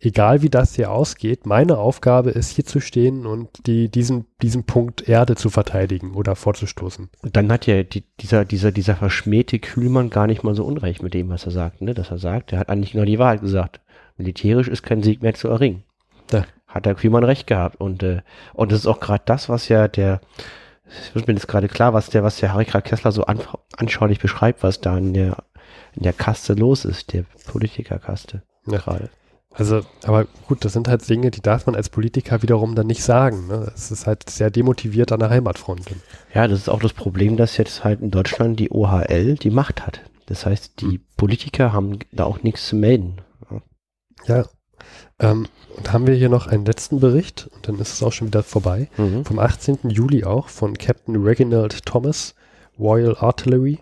egal 0.00 0.42
wie 0.42 0.50
das 0.50 0.74
hier 0.74 0.90
ausgeht, 0.90 1.46
meine 1.46 1.78
Aufgabe 1.78 2.30
ist 2.30 2.50
hier 2.50 2.64
zu 2.64 2.80
stehen 2.80 3.26
und 3.26 3.48
die, 3.66 3.88
diesen, 3.88 4.26
diesen 4.42 4.64
Punkt 4.64 5.08
Erde 5.08 5.36
zu 5.36 5.50
verteidigen 5.50 6.14
oder 6.14 6.36
vorzustoßen. 6.36 7.10
Dann 7.22 7.52
hat 7.52 7.66
ja 7.66 7.82
die, 7.82 8.04
dieser, 8.20 8.44
dieser, 8.44 8.72
dieser 8.72 8.96
verschmähte 8.96 9.58
Kühlmann 9.58 10.10
gar 10.10 10.26
nicht 10.26 10.42
mal 10.42 10.54
so 10.54 10.64
unrecht 10.64 11.02
mit 11.02 11.14
dem, 11.14 11.28
was 11.28 11.44
er 11.44 11.52
sagt, 11.52 11.82
ne? 11.82 11.94
Dass 11.94 12.10
er 12.10 12.18
sagt, 12.18 12.52
er 12.52 12.58
hat 12.58 12.70
eigentlich 12.70 12.92
genau 12.92 13.04
die 13.04 13.18
Wahrheit 13.18 13.42
gesagt. 13.42 13.80
Militärisch 14.16 14.68
ist 14.68 14.82
kein 14.82 15.02
Sieg 15.02 15.22
mehr 15.22 15.34
zu 15.34 15.48
erringen. 15.48 15.84
Ja. 16.32 16.44
Hat 16.66 16.86
der 16.86 16.94
Kühlmann 16.94 17.24
recht 17.24 17.46
gehabt. 17.46 17.80
Und, 17.80 18.02
äh, 18.02 18.22
und 18.54 18.72
das 18.72 18.80
ist 18.80 18.86
auch 18.86 19.00
gerade 19.00 19.22
das, 19.26 19.48
was 19.48 19.68
ja 19.68 19.88
der, 19.88 20.20
es 20.86 21.14
wird 21.14 21.26
mir 21.26 21.34
jetzt 21.34 21.48
gerade 21.48 21.68
klar, 21.68 21.92
was 21.92 22.10
der, 22.10 22.22
was 22.22 22.38
der 22.38 22.52
Harika 22.52 22.80
Kessler 22.80 23.12
so 23.12 23.24
an, 23.24 23.40
anschaulich 23.76 24.18
beschreibt, 24.18 24.62
was 24.62 24.80
da 24.80 24.96
in 24.96 25.14
der, 25.14 25.44
in 25.94 26.02
der 26.02 26.12
Kaste 26.12 26.54
los 26.54 26.84
ist, 26.84 27.12
der 27.12 27.24
Politikerkaste. 27.46 28.42
Ja. 28.66 28.78
Gerade. 28.78 29.10
Also, 29.52 29.80
aber 30.04 30.26
gut, 30.46 30.64
das 30.64 30.72
sind 30.72 30.86
halt 30.86 31.08
Dinge, 31.08 31.30
die 31.30 31.40
darf 31.40 31.66
man 31.66 31.74
als 31.74 31.88
Politiker 31.88 32.40
wiederum 32.42 32.74
dann 32.76 32.86
nicht 32.86 33.02
sagen. 33.02 33.48
Ne? 33.48 33.70
Es 33.74 33.90
ist 33.90 34.06
halt 34.06 34.30
sehr 34.30 34.50
demotiviert 34.50 35.10
an 35.10 35.20
der 35.20 35.30
Heimatfront. 35.30 35.82
Ja, 36.32 36.46
das 36.46 36.60
ist 36.60 36.68
auch 36.68 36.80
das 36.80 36.92
Problem, 36.92 37.36
dass 37.36 37.56
jetzt 37.56 37.82
halt 37.82 38.00
in 38.00 38.10
Deutschland 38.10 38.60
die 38.60 38.70
OHL 38.70 39.34
die 39.34 39.50
Macht 39.50 39.84
hat. 39.84 40.02
Das 40.26 40.46
heißt, 40.46 40.80
die 40.80 41.00
Politiker 41.16 41.72
haben 41.72 41.98
da 42.12 42.24
auch 42.24 42.44
nichts 42.44 42.68
zu 42.68 42.76
melden. 42.76 43.16
Ja. 44.26 44.46
Ähm, 45.18 45.48
und 45.76 45.92
haben 45.92 46.06
wir 46.06 46.14
hier 46.14 46.28
noch 46.28 46.46
einen 46.46 46.64
letzten 46.64 47.00
Bericht 47.00 47.48
und 47.52 47.66
dann 47.66 47.78
ist 47.80 47.92
es 47.92 48.02
auch 48.02 48.12
schon 48.12 48.28
wieder 48.28 48.44
vorbei. 48.44 48.88
Mhm. 48.96 49.24
Vom 49.24 49.38
18. 49.40 49.90
Juli 49.90 50.24
auch 50.24 50.48
von 50.48 50.78
Captain 50.78 51.16
Reginald 51.16 51.84
Thomas, 51.84 52.34
Royal 52.78 53.16
Artillery. 53.18 53.80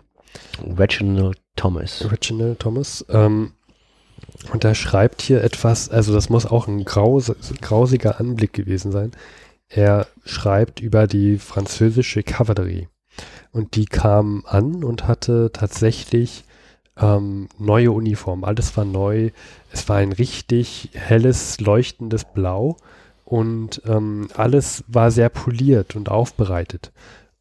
Reginald 0.63 1.37
Thomas. 1.55 2.11
Reginald 2.11 2.59
Thomas. 2.59 3.05
Ähm, 3.09 3.53
und 4.51 4.63
er 4.63 4.75
schreibt 4.75 5.21
hier 5.21 5.43
etwas, 5.43 5.89
also 5.89 6.13
das 6.13 6.29
muss 6.29 6.45
auch 6.45 6.67
ein 6.67 6.85
graus 6.85 7.31
grausiger 7.61 8.19
Anblick 8.19 8.53
gewesen 8.53 8.91
sein. 8.91 9.11
Er 9.67 10.07
schreibt 10.25 10.79
über 10.79 11.05
die 11.07 11.37
französische 11.37 12.23
Kavallerie. 12.23 12.87
Und 13.51 13.75
die 13.75 13.85
kam 13.85 14.43
an 14.47 14.83
und 14.83 15.07
hatte 15.07 15.51
tatsächlich 15.53 16.43
ähm, 16.97 17.49
neue 17.57 17.91
Uniformen. 17.91 18.43
Alles 18.43 18.75
war 18.77 18.85
neu. 18.85 19.31
Es 19.71 19.87
war 19.89 19.97
ein 19.97 20.11
richtig 20.11 20.89
helles, 20.93 21.59
leuchtendes 21.59 22.25
Blau. 22.25 22.77
Und 23.25 23.81
ähm, 23.85 24.27
alles 24.35 24.83
war 24.87 25.11
sehr 25.11 25.29
poliert 25.29 25.95
und 25.95 26.09
aufbereitet. 26.09 26.91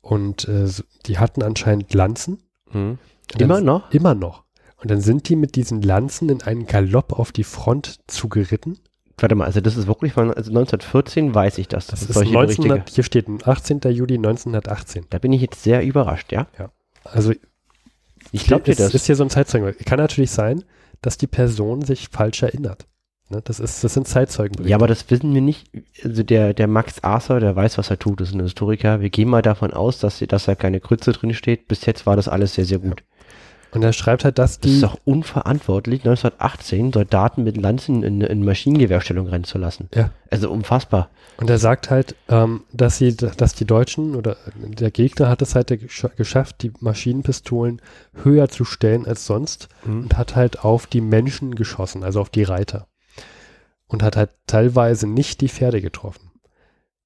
Und 0.02 0.46
äh, 0.48 0.68
die 1.06 1.18
hatten 1.18 1.42
anscheinend 1.42 1.94
Lanzen. 1.94 2.42
Mhm. 2.72 2.98
Immer 3.38 3.60
noch? 3.60 3.90
Immer 3.90 4.14
noch. 4.14 4.44
Und 4.80 4.90
dann 4.90 5.00
sind 5.00 5.28
die 5.28 5.36
mit 5.36 5.56
diesen 5.56 5.82
Lanzen 5.82 6.28
in 6.28 6.42
einen 6.42 6.66
Galopp 6.66 7.12
auf 7.18 7.32
die 7.32 7.44
Front 7.44 7.98
zugeritten. 8.06 8.78
Warte 9.20 9.34
mal, 9.34 9.46
also 9.46 9.60
das 9.60 9.76
ist 9.76 9.88
wirklich 9.88 10.12
von 10.12 10.28
also 10.28 10.50
1914 10.50 11.34
weiß 11.34 11.58
ich 11.58 11.66
das. 11.66 11.88
Das 11.88 12.00
dass 12.00 12.10
ist 12.10 12.14
solche 12.14 12.30
1900, 12.38 12.78
Berichte- 12.84 12.94
hier 12.94 13.04
steht 13.04 13.26
18. 13.46 13.80
Juli 13.90 14.14
1918. 14.14 15.06
Da 15.10 15.18
bin 15.18 15.32
ich 15.32 15.42
jetzt 15.42 15.62
sehr 15.64 15.84
überrascht, 15.84 16.30
ja? 16.32 16.46
Also 17.02 17.32
Ich 18.30 18.46
glaube 18.46 18.64
dir 18.64 18.76
das. 18.76 18.94
ist 18.94 19.06
hier 19.06 19.16
so 19.16 19.24
ein 19.24 19.30
Zeitzeugen. 19.30 19.74
Kann 19.84 19.98
natürlich 19.98 20.30
sein, 20.30 20.62
dass 21.02 21.18
die 21.18 21.26
Person 21.26 21.82
sich 21.82 22.08
falsch 22.10 22.42
erinnert. 22.42 22.86
Ne, 23.30 23.42
das, 23.44 23.60
ist, 23.60 23.84
das 23.84 23.92
sind 23.92 24.08
Zeitzeugenberichte. 24.08 24.70
ja, 24.70 24.76
aber 24.76 24.86
das 24.86 25.10
wissen 25.10 25.34
wir 25.34 25.42
nicht. 25.42 25.68
Also 26.02 26.22
der, 26.22 26.54
der 26.54 26.66
Max 26.66 27.02
Arthur, 27.04 27.40
der 27.40 27.54
weiß, 27.54 27.76
was 27.76 27.90
er 27.90 27.98
tut, 27.98 28.20
ist 28.22 28.32
ein 28.32 28.40
Historiker. 28.40 29.00
Wir 29.02 29.10
gehen 29.10 29.28
mal 29.28 29.42
davon 29.42 29.72
aus, 29.74 29.98
dass, 29.98 30.20
dass 30.26 30.44
da 30.46 30.54
keine 30.54 30.80
Krütze 30.80 31.12
drin 31.12 31.34
steht. 31.34 31.68
Bis 31.68 31.84
jetzt 31.84 32.06
war 32.06 32.16
das 32.16 32.26
alles 32.28 32.54
sehr, 32.54 32.64
sehr 32.64 32.78
gut. 32.78 33.02
Und 33.70 33.82
er 33.82 33.92
schreibt 33.92 34.24
halt, 34.24 34.38
dass 34.38 34.58
Das 34.58 34.60
die, 34.70 34.74
ist 34.76 34.82
doch 34.82 34.98
unverantwortlich, 35.04 36.00
1918 36.00 36.92
Soldaten 36.92 37.44
mit 37.44 37.56
Lanzen 37.58 38.02
in, 38.02 38.20
in 38.22 38.44
Maschinengewehrstellung 38.44 39.26
rennen 39.26 39.44
zu 39.44 39.58
lassen. 39.58 39.88
Ja. 39.94 40.10
Also 40.30 40.50
unfassbar. 40.50 41.10
und 41.36 41.50
er 41.50 41.58
sagt 41.58 41.90
halt, 41.90 42.14
ähm, 42.28 42.62
dass 42.72 42.96
sie, 42.98 43.14
dass 43.14 43.54
die 43.54 43.66
Deutschen 43.66 44.14
oder 44.16 44.36
der 44.56 44.90
Gegner 44.90 45.28
hat 45.28 45.42
es 45.42 45.54
halt 45.54 45.70
gesch- 45.70 46.14
geschafft, 46.16 46.62
die 46.62 46.72
Maschinenpistolen 46.80 47.82
höher 48.24 48.48
zu 48.48 48.64
stellen 48.64 49.06
als 49.06 49.26
sonst. 49.26 49.68
und 49.84 50.16
hat 50.16 50.34
halt 50.34 50.64
auf 50.64 50.86
die 50.86 51.00
Menschen 51.02 51.54
geschossen, 51.54 52.04
also 52.04 52.20
auf 52.22 52.30
die 52.30 52.44
Reiter. 52.44 52.86
Und 53.86 54.02
hat 54.02 54.16
halt 54.16 54.30
teilweise 54.46 55.06
nicht 55.06 55.40
die 55.40 55.48
Pferde 55.48 55.80
getroffen. 55.82 56.30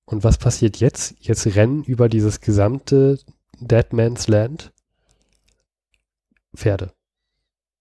Und 0.05 0.25
was 0.25 0.37
passiert 0.39 0.79
jetzt? 0.79 1.15
Jetzt 1.21 1.47
rennen 1.57 1.85
über 1.85 2.09
dieses 2.09 2.41
gesamte 2.41 3.19
Dead 3.61 3.93
Man's 3.93 4.27
Land 4.29 4.72
Pferde. 6.57 6.93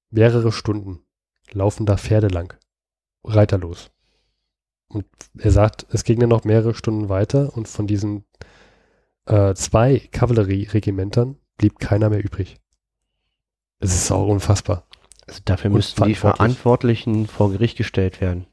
Mehrere 0.10 0.52
Stunden 0.52 1.00
laufen 1.52 1.86
da 1.86 1.98
Pferde 1.98 2.28
lang. 2.28 2.54
Reiterlos. 3.24 3.92
Und 4.88 5.06
er 5.38 5.52
sagt, 5.52 5.86
es 5.90 6.04
ging 6.04 6.20
dann 6.20 6.30
noch 6.30 6.44
mehrere 6.44 6.76
Stunden 6.76 7.10
weiter 7.10 7.56
und 7.56 7.68
von 7.68 7.88
diesen 7.88 8.26
äh, 9.26 9.54
zwei 9.54 10.00
Kavallerieregimentern 10.12 11.38
blieb 11.58 11.80
keiner 11.80 12.10
mehr 12.10 12.24
übrig. 12.24 12.58
Es 13.80 13.96
ist 13.96 14.12
auch 14.12 14.28
unfassbar. 14.28 14.86
Also 15.28 15.42
dafür 15.46 15.70
müssten 15.70 16.04
die. 16.04 16.16
Verantwortlichen 16.16 17.28
vor 17.28 17.52
Gericht 17.52 17.78
gestellt 17.78 18.20
werden. 18.20 18.48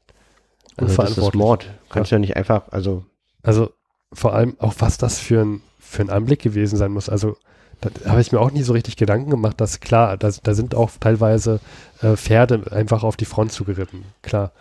Also 0.77 0.95
das 0.95 1.17
ist. 1.17 1.35
Mord. 1.35 1.69
Kannst 1.89 2.11
du 2.11 2.15
ja 2.15 2.19
nicht 2.19 2.37
einfach, 2.37 2.69
also 2.69 3.05
Also 3.41 3.73
vor 4.13 4.33
allem 4.33 4.55
auch, 4.59 4.75
was 4.79 4.97
das 4.97 5.19
für 5.19 5.41
ein, 5.41 5.61
für 5.77 6.03
ein 6.03 6.09
Anblick 6.09 6.41
gewesen 6.41 6.77
sein 6.77 6.91
muss. 6.91 7.09
Also 7.09 7.37
da 7.81 7.89
habe 8.09 8.21
ich 8.21 8.31
mir 8.31 8.39
auch 8.39 8.51
nie 8.51 8.63
so 8.63 8.73
richtig 8.73 8.95
Gedanken 8.97 9.29
gemacht, 9.29 9.59
dass 9.61 9.79
klar, 9.79 10.17
da, 10.17 10.29
da 10.43 10.53
sind 10.53 10.75
auch 10.75 10.91
teilweise 10.99 11.59
äh, 12.01 12.15
Pferde 12.15 12.63
einfach 12.71 13.03
auf 13.03 13.15
die 13.17 13.25
Front 13.25 13.51
zugeritten. 13.51 14.03
Klar. 14.21 14.51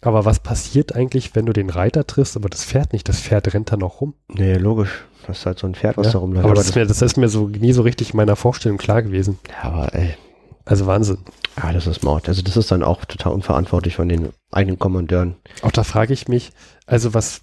Aber 0.00 0.24
was 0.26 0.38
passiert 0.40 0.94
eigentlich, 0.94 1.34
wenn 1.34 1.46
du 1.46 1.52
den 1.54 1.70
Reiter 1.70 2.06
triffst, 2.06 2.36
aber 2.36 2.48
das 2.50 2.64
Pferd 2.64 2.92
nicht? 2.92 3.08
Das 3.08 3.20
Pferd 3.20 3.52
rennt 3.54 3.72
da 3.72 3.76
noch 3.76 4.00
rum. 4.02 4.14
nee, 4.28 4.54
logisch. 4.54 5.04
Das 5.26 5.38
ist 5.38 5.46
halt 5.46 5.58
so 5.58 5.66
ein 5.66 5.74
Pferd, 5.74 5.96
was 5.96 6.08
Ja? 6.08 6.12
da 6.12 6.18
rumläuft. 6.18 6.44
Aber 6.44 6.54
das 6.54 6.66
ist, 6.68 6.74
mir, 6.76 6.84
das 6.86 7.00
ist 7.00 7.16
mir 7.16 7.30
so 7.30 7.48
nie 7.48 7.72
so 7.72 7.80
richtig 7.80 8.10
in 8.12 8.18
meiner 8.18 8.36
Vorstellung 8.36 8.76
klar 8.76 9.00
gewesen. 9.02 9.38
ja, 9.50 9.70
aber 9.70 9.94
ey, 9.94 10.14
Also 10.66 10.86
Wahnsinn. 10.86 11.16
ja, 11.62 11.72
das 11.72 11.86
ist 11.86 12.02
Mord. 12.04 12.28
Also 12.28 12.42
das 12.42 12.58
ist 12.58 12.70
dann 12.70 12.82
auch 12.82 13.06
total 13.06 13.32
unverantwortlich 13.32 13.96
von 13.96 14.08
den 14.10 14.28
eigenen 14.52 14.78
Kommandeuren. 14.78 15.36
Auch 15.62 15.70
da 15.72 15.82
frage 15.84 16.12
ich 16.12 16.28
mich, 16.28 16.50
also 16.86 17.14
was, 17.14 17.40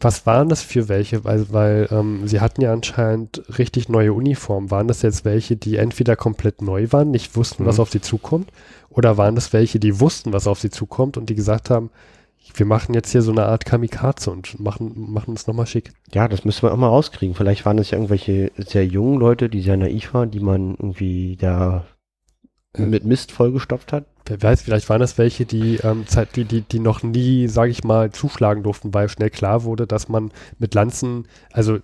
was 0.00 0.26
waren 0.26 0.48
das 0.48 0.62
für 0.62 0.88
welche? 0.88 1.24
Weil, 1.24 1.52
weil 1.52 1.88
ähm, 1.90 2.26
sie 2.26 2.40
hatten 2.40 2.62
ja 2.62 2.72
anscheinend 2.72 3.42
richtig 3.58 3.88
neue 3.88 4.12
Uniformen. 4.12 4.70
Waren 4.70 4.88
das 4.88 5.02
jetzt 5.02 5.24
welche, 5.24 5.56
die 5.56 5.76
entweder 5.76 6.16
komplett 6.16 6.62
neu 6.62 6.88
waren, 6.90 7.10
nicht 7.10 7.36
wussten, 7.36 7.66
was 7.66 7.76
Mhm. 7.76 7.82
auf 7.82 7.90
sie 7.90 8.00
zukommt? 8.00 8.50
Oder 8.88 9.16
waren 9.16 9.34
das 9.34 9.52
welche, 9.52 9.78
die 9.78 10.00
wussten, 10.00 10.32
was 10.32 10.46
auf 10.46 10.58
sie 10.60 10.70
zukommt 10.70 11.16
und 11.16 11.28
die 11.28 11.34
gesagt 11.34 11.70
haben, 11.70 11.90
wir 12.54 12.66
machen 12.66 12.94
jetzt 12.94 13.12
hier 13.12 13.22
so 13.22 13.30
eine 13.30 13.44
Art 13.46 13.64
Kamikaze 13.64 14.30
und 14.30 14.58
machen, 14.58 14.92
machen 15.12 15.34
es 15.34 15.46
nochmal 15.46 15.66
schick. 15.66 15.92
Ja, 16.12 16.26
das 16.26 16.44
müssen 16.44 16.62
wir 16.62 16.72
auch 16.72 16.76
mal 16.76 16.88
rauskriegen. 16.88 17.36
Vielleicht 17.36 17.64
waren 17.64 17.78
es 17.78 17.90
ja 17.90 17.98
irgendwelche 17.98 18.50
sehr 18.56 18.84
jungen 18.84 19.20
Leute, 19.20 19.48
die 19.48 19.60
sehr 19.60 19.76
naiv 19.76 20.14
waren, 20.14 20.30
die 20.32 20.40
man 20.40 20.70
irgendwie 20.72 21.36
da 21.36 21.84
mit 22.76 23.04
Mist 23.04 23.30
vollgestopft 23.32 23.92
hat. 23.92 24.06
Wer 24.26 24.42
weiß, 24.42 24.62
vielleicht 24.62 24.88
waren 24.88 25.00
das 25.00 25.18
welche, 25.18 25.44
die, 25.46 25.76
ähm, 25.82 26.06
Zeit, 26.06 26.36
die, 26.36 26.44
die, 26.44 26.60
die 26.62 26.78
noch 26.78 27.02
nie, 27.02 27.48
sage 27.48 27.70
ich 27.70 27.82
mal, 27.84 28.10
zuschlagen 28.12 28.62
durften, 28.62 28.94
weil 28.94 29.08
schnell 29.08 29.30
klar 29.30 29.64
wurde, 29.64 29.86
dass 29.86 30.08
man 30.08 30.30
mit 30.58 30.74
Lanzen, 30.74 31.26
also 31.52 31.74
nach 31.74 31.80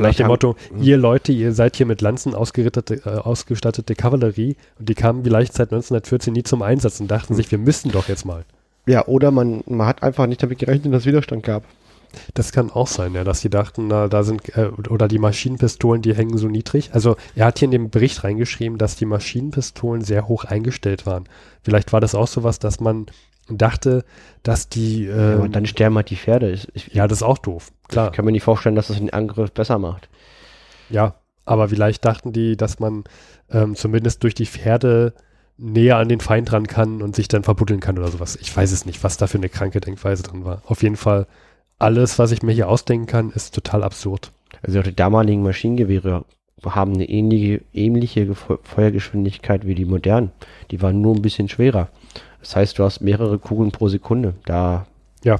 Vielleicht 0.00 0.18
dem 0.18 0.26
Motto, 0.26 0.54
Mhm. 0.70 0.82
ihr 0.82 0.96
Leute, 0.98 1.32
ihr 1.32 1.52
seid 1.54 1.76
hier 1.76 1.86
mit 1.86 2.02
Lanzen 2.02 2.34
ausgerittete, 2.34 3.00
äh, 3.06 3.08
ausgestattete 3.08 3.94
Kavallerie 3.94 4.56
und 4.78 4.88
die 4.88 4.94
kamen 4.94 5.24
vielleicht 5.24 5.54
seit 5.54 5.70
1914 5.72 6.34
nie 6.34 6.42
zum 6.42 6.60
Einsatz 6.62 7.00
und 7.00 7.10
dachten 7.10 7.32
Mhm. 7.32 7.36
sich, 7.38 7.50
wir 7.50 7.58
müssen 7.58 7.90
doch 7.90 8.06
jetzt 8.08 8.26
mal. 8.26 8.44
Ja, 8.86 9.06
oder 9.06 9.30
man, 9.30 9.62
man 9.66 9.86
hat 9.86 10.02
einfach 10.02 10.26
nicht 10.26 10.42
damit 10.42 10.58
gerechnet, 10.58 10.92
dass 10.92 11.00
es 11.02 11.06
Widerstand 11.06 11.42
gab. 11.42 11.64
Das 12.34 12.52
kann 12.52 12.70
auch 12.70 12.86
sein, 12.86 13.14
ja, 13.14 13.24
dass 13.24 13.40
die 13.40 13.50
dachten, 13.50 13.88
na, 13.88 14.08
da 14.08 14.22
sind, 14.22 14.56
äh, 14.56 14.70
oder 14.88 15.08
die 15.08 15.18
Maschinenpistolen, 15.18 16.02
die 16.02 16.14
hängen 16.14 16.38
so 16.38 16.48
niedrig. 16.48 16.90
Also 16.92 17.16
er 17.34 17.46
hat 17.46 17.58
hier 17.58 17.66
in 17.66 17.72
dem 17.72 17.90
Bericht 17.90 18.24
reingeschrieben, 18.24 18.78
dass 18.78 18.96
die 18.96 19.06
Maschinenpistolen 19.06 20.02
sehr 20.02 20.28
hoch 20.28 20.44
eingestellt 20.44 21.06
waren. 21.06 21.24
Vielleicht 21.62 21.92
war 21.92 22.00
das 22.00 22.14
auch 22.14 22.28
sowas, 22.28 22.58
dass 22.58 22.80
man 22.80 23.06
dachte, 23.48 24.04
dass 24.42 24.68
die. 24.68 25.06
Ähm, 25.06 25.18
ja, 25.18 25.34
aber 25.36 25.48
dann 25.48 25.66
sterben 25.66 25.96
halt 25.96 26.10
die 26.10 26.16
Pferde. 26.16 26.50
Ich, 26.50 26.68
ich, 26.74 26.94
ja, 26.94 27.06
das 27.06 27.18
ist 27.18 27.22
auch 27.22 27.38
doof. 27.38 27.72
Klar. 27.88 28.08
Ich 28.08 28.12
kann 28.16 28.24
mir 28.24 28.32
nicht 28.32 28.44
vorstellen, 28.44 28.74
dass 28.74 28.88
das 28.88 28.98
den 28.98 29.12
Angriff 29.12 29.52
besser 29.52 29.78
macht. 29.78 30.08
Ja, 30.90 31.14
aber 31.44 31.68
vielleicht 31.68 32.04
dachten 32.04 32.32
die, 32.32 32.56
dass 32.56 32.78
man 32.78 33.04
ähm, 33.50 33.74
zumindest 33.74 34.22
durch 34.22 34.34
die 34.34 34.46
Pferde 34.46 35.14
näher 35.56 35.96
an 35.96 36.08
den 36.08 36.20
Feind 36.20 36.52
ran 36.52 36.66
kann 36.66 37.02
und 37.02 37.16
sich 37.16 37.26
dann 37.26 37.42
verbuddeln 37.42 37.80
kann 37.80 37.98
oder 37.98 38.08
sowas. 38.08 38.36
Ich 38.40 38.56
weiß 38.56 38.70
es 38.70 38.86
nicht, 38.86 39.02
was 39.02 39.16
da 39.16 39.26
für 39.26 39.38
eine 39.38 39.48
kranke 39.48 39.80
Denkweise 39.80 40.22
drin 40.22 40.44
war. 40.44 40.62
Auf 40.66 40.82
jeden 40.82 40.96
Fall, 40.96 41.26
alles, 41.78 42.18
was 42.18 42.32
ich 42.32 42.42
mir 42.42 42.52
hier 42.52 42.68
ausdenken 42.68 43.06
kann, 43.06 43.30
ist 43.30 43.54
total 43.54 43.84
absurd. 43.84 44.32
Also 44.62 44.80
auch 44.80 44.84
die 44.84 44.96
damaligen 44.96 45.42
Maschinengewehre 45.42 46.24
haben 46.64 46.94
eine 46.94 47.08
ähnliche, 47.08 47.62
ähnliche 47.72 48.34
Feuergeschwindigkeit 48.34 49.66
wie 49.66 49.74
die 49.74 49.84
modernen. 49.84 50.32
Die 50.70 50.82
waren 50.82 51.00
nur 51.00 51.14
ein 51.14 51.22
bisschen 51.22 51.48
schwerer. 51.48 51.88
Das 52.40 52.56
heißt, 52.56 52.78
du 52.78 52.84
hast 52.84 53.00
mehrere 53.00 53.38
Kugeln 53.38 53.70
pro 53.70 53.88
Sekunde. 53.88 54.34
Da. 54.44 54.86
Ja. 55.22 55.38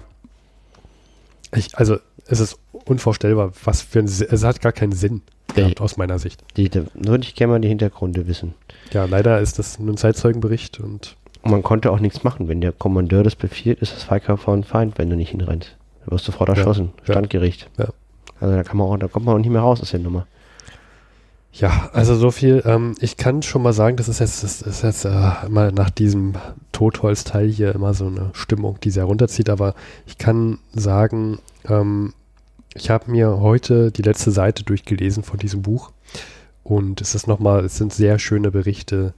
Ich, 1.54 1.76
also, 1.76 1.98
es 2.26 2.40
ist 2.40 2.58
unvorstellbar, 2.84 3.52
was 3.64 3.82
für 3.82 4.00
ein, 4.00 4.04
es 4.04 4.44
hat 4.44 4.60
gar 4.60 4.72
keinen 4.72 4.92
Sinn 4.92 5.22
gehabt, 5.54 5.80
aus 5.80 5.96
meiner 5.96 6.18
Sicht. 6.18 6.42
Die, 6.56 6.68
da 6.68 6.82
würde 6.94 7.24
ich 7.24 7.34
gerne 7.34 7.54
mal 7.54 7.60
die 7.60 7.68
Hintergründe 7.68 8.26
wissen. 8.26 8.54
Ja, 8.92 9.06
leider 9.06 9.40
ist 9.40 9.58
das 9.58 9.78
nur 9.78 9.94
ein 9.94 9.96
Zeitzeugenbericht 9.96 10.80
und. 10.80 11.16
Man 11.44 11.62
konnte 11.62 11.92
auch 11.92 12.00
nichts 12.00 12.24
machen. 12.24 12.48
Wenn 12.48 12.60
der 12.60 12.72
Kommandeur 12.72 13.22
das 13.22 13.36
befiehlt, 13.36 13.80
ist 13.80 13.94
das 13.94 14.02
Freikämpfer 14.02 14.52
ein 14.52 14.64
Feind, 14.64 14.98
wenn 14.98 15.08
du 15.08 15.16
nicht 15.16 15.30
hinrennst. 15.30 15.77
Du 16.08 16.14
wirst 16.14 16.24
sofort 16.24 16.48
erschossen. 16.48 16.92
Ja, 17.06 17.12
Standgericht. 17.12 17.68
Ja. 17.76 17.88
Also 18.40 18.54
da 18.54 18.62
kann 18.62 18.78
man 18.78 18.86
auch, 18.86 18.96
da 18.96 19.08
kommt 19.08 19.26
man 19.26 19.34
auch 19.34 19.38
nicht 19.38 19.50
mehr 19.50 19.60
raus 19.60 19.82
aus 19.82 19.90
der 19.90 20.00
Nummer. 20.00 20.26
Ja, 21.52 21.90
also 21.92 22.14
so 22.14 22.30
viel. 22.30 22.62
Ähm, 22.64 22.94
ich 23.00 23.18
kann 23.18 23.42
schon 23.42 23.62
mal 23.62 23.74
sagen, 23.74 23.96
das 23.96 24.08
ist 24.08 24.20
jetzt, 24.20 24.42
das 24.42 24.62
ist 24.62 24.82
jetzt 24.82 25.04
äh, 25.04 25.46
immer 25.46 25.70
nach 25.70 25.90
diesem 25.90 26.34
Totholz-Teil 26.72 27.48
hier 27.48 27.74
immer 27.74 27.92
so 27.92 28.06
eine 28.06 28.30
Stimmung, 28.32 28.78
die 28.82 28.90
sehr 28.90 29.04
runterzieht. 29.04 29.50
Aber 29.50 29.74
ich 30.06 30.16
kann 30.16 30.58
sagen, 30.72 31.40
ähm, 31.68 32.14
ich 32.74 32.88
habe 32.88 33.10
mir 33.10 33.40
heute 33.40 33.90
die 33.90 34.02
letzte 34.02 34.30
Seite 34.30 34.64
durchgelesen 34.64 35.24
von 35.24 35.38
diesem 35.38 35.60
Buch 35.60 35.92
und 36.64 37.02
es 37.02 37.14
ist 37.14 37.26
nochmal, 37.26 37.66
es 37.66 37.76
sind 37.76 37.92
sehr 37.92 38.18
schöne 38.18 38.50
Berichte. 38.50 39.12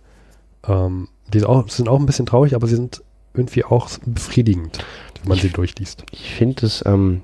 Ähm, 0.66 1.07
die 1.32 1.38
sind 1.38 1.49
auch, 1.49 1.68
sind 1.68 1.88
auch 1.88 2.01
ein 2.01 2.07
bisschen 2.07 2.26
traurig, 2.26 2.57
aber 2.57 2.66
sie 2.66 2.76
sind 2.76 3.03
irgendwie 3.34 3.64
auch 3.64 3.88
befriedigend, 4.05 4.84
wenn 5.22 5.28
man 5.28 5.36
ich, 5.36 5.42
sie 5.42 5.50
durchliest. 5.50 6.04
Ich 6.12 6.34
finde 6.34 6.66
es, 6.66 6.84
ähm, 6.86 7.22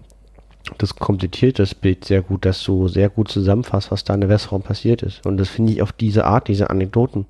das 0.79 0.97
komplettiert 0.97 1.59
das 1.59 1.75
Bild 1.75 2.05
sehr 2.05 2.23
gut, 2.23 2.45
dass 2.45 2.63
du 2.65 2.89
sehr 2.89 3.09
gut 3.09 3.29
zusammenfasst, 3.29 3.91
was 3.91 4.05
da 4.05 4.15
in 4.15 4.21
der 4.21 4.31
Westraum 4.31 4.63
passiert 4.63 5.03
ist. 5.03 5.25
Und 5.27 5.37
das 5.37 5.49
finde 5.49 5.73
ich 5.73 5.83
auf 5.83 5.93
diese 5.93 6.25
Art, 6.25 6.49
diese 6.49 6.71
Anekdoten, 6.71 7.27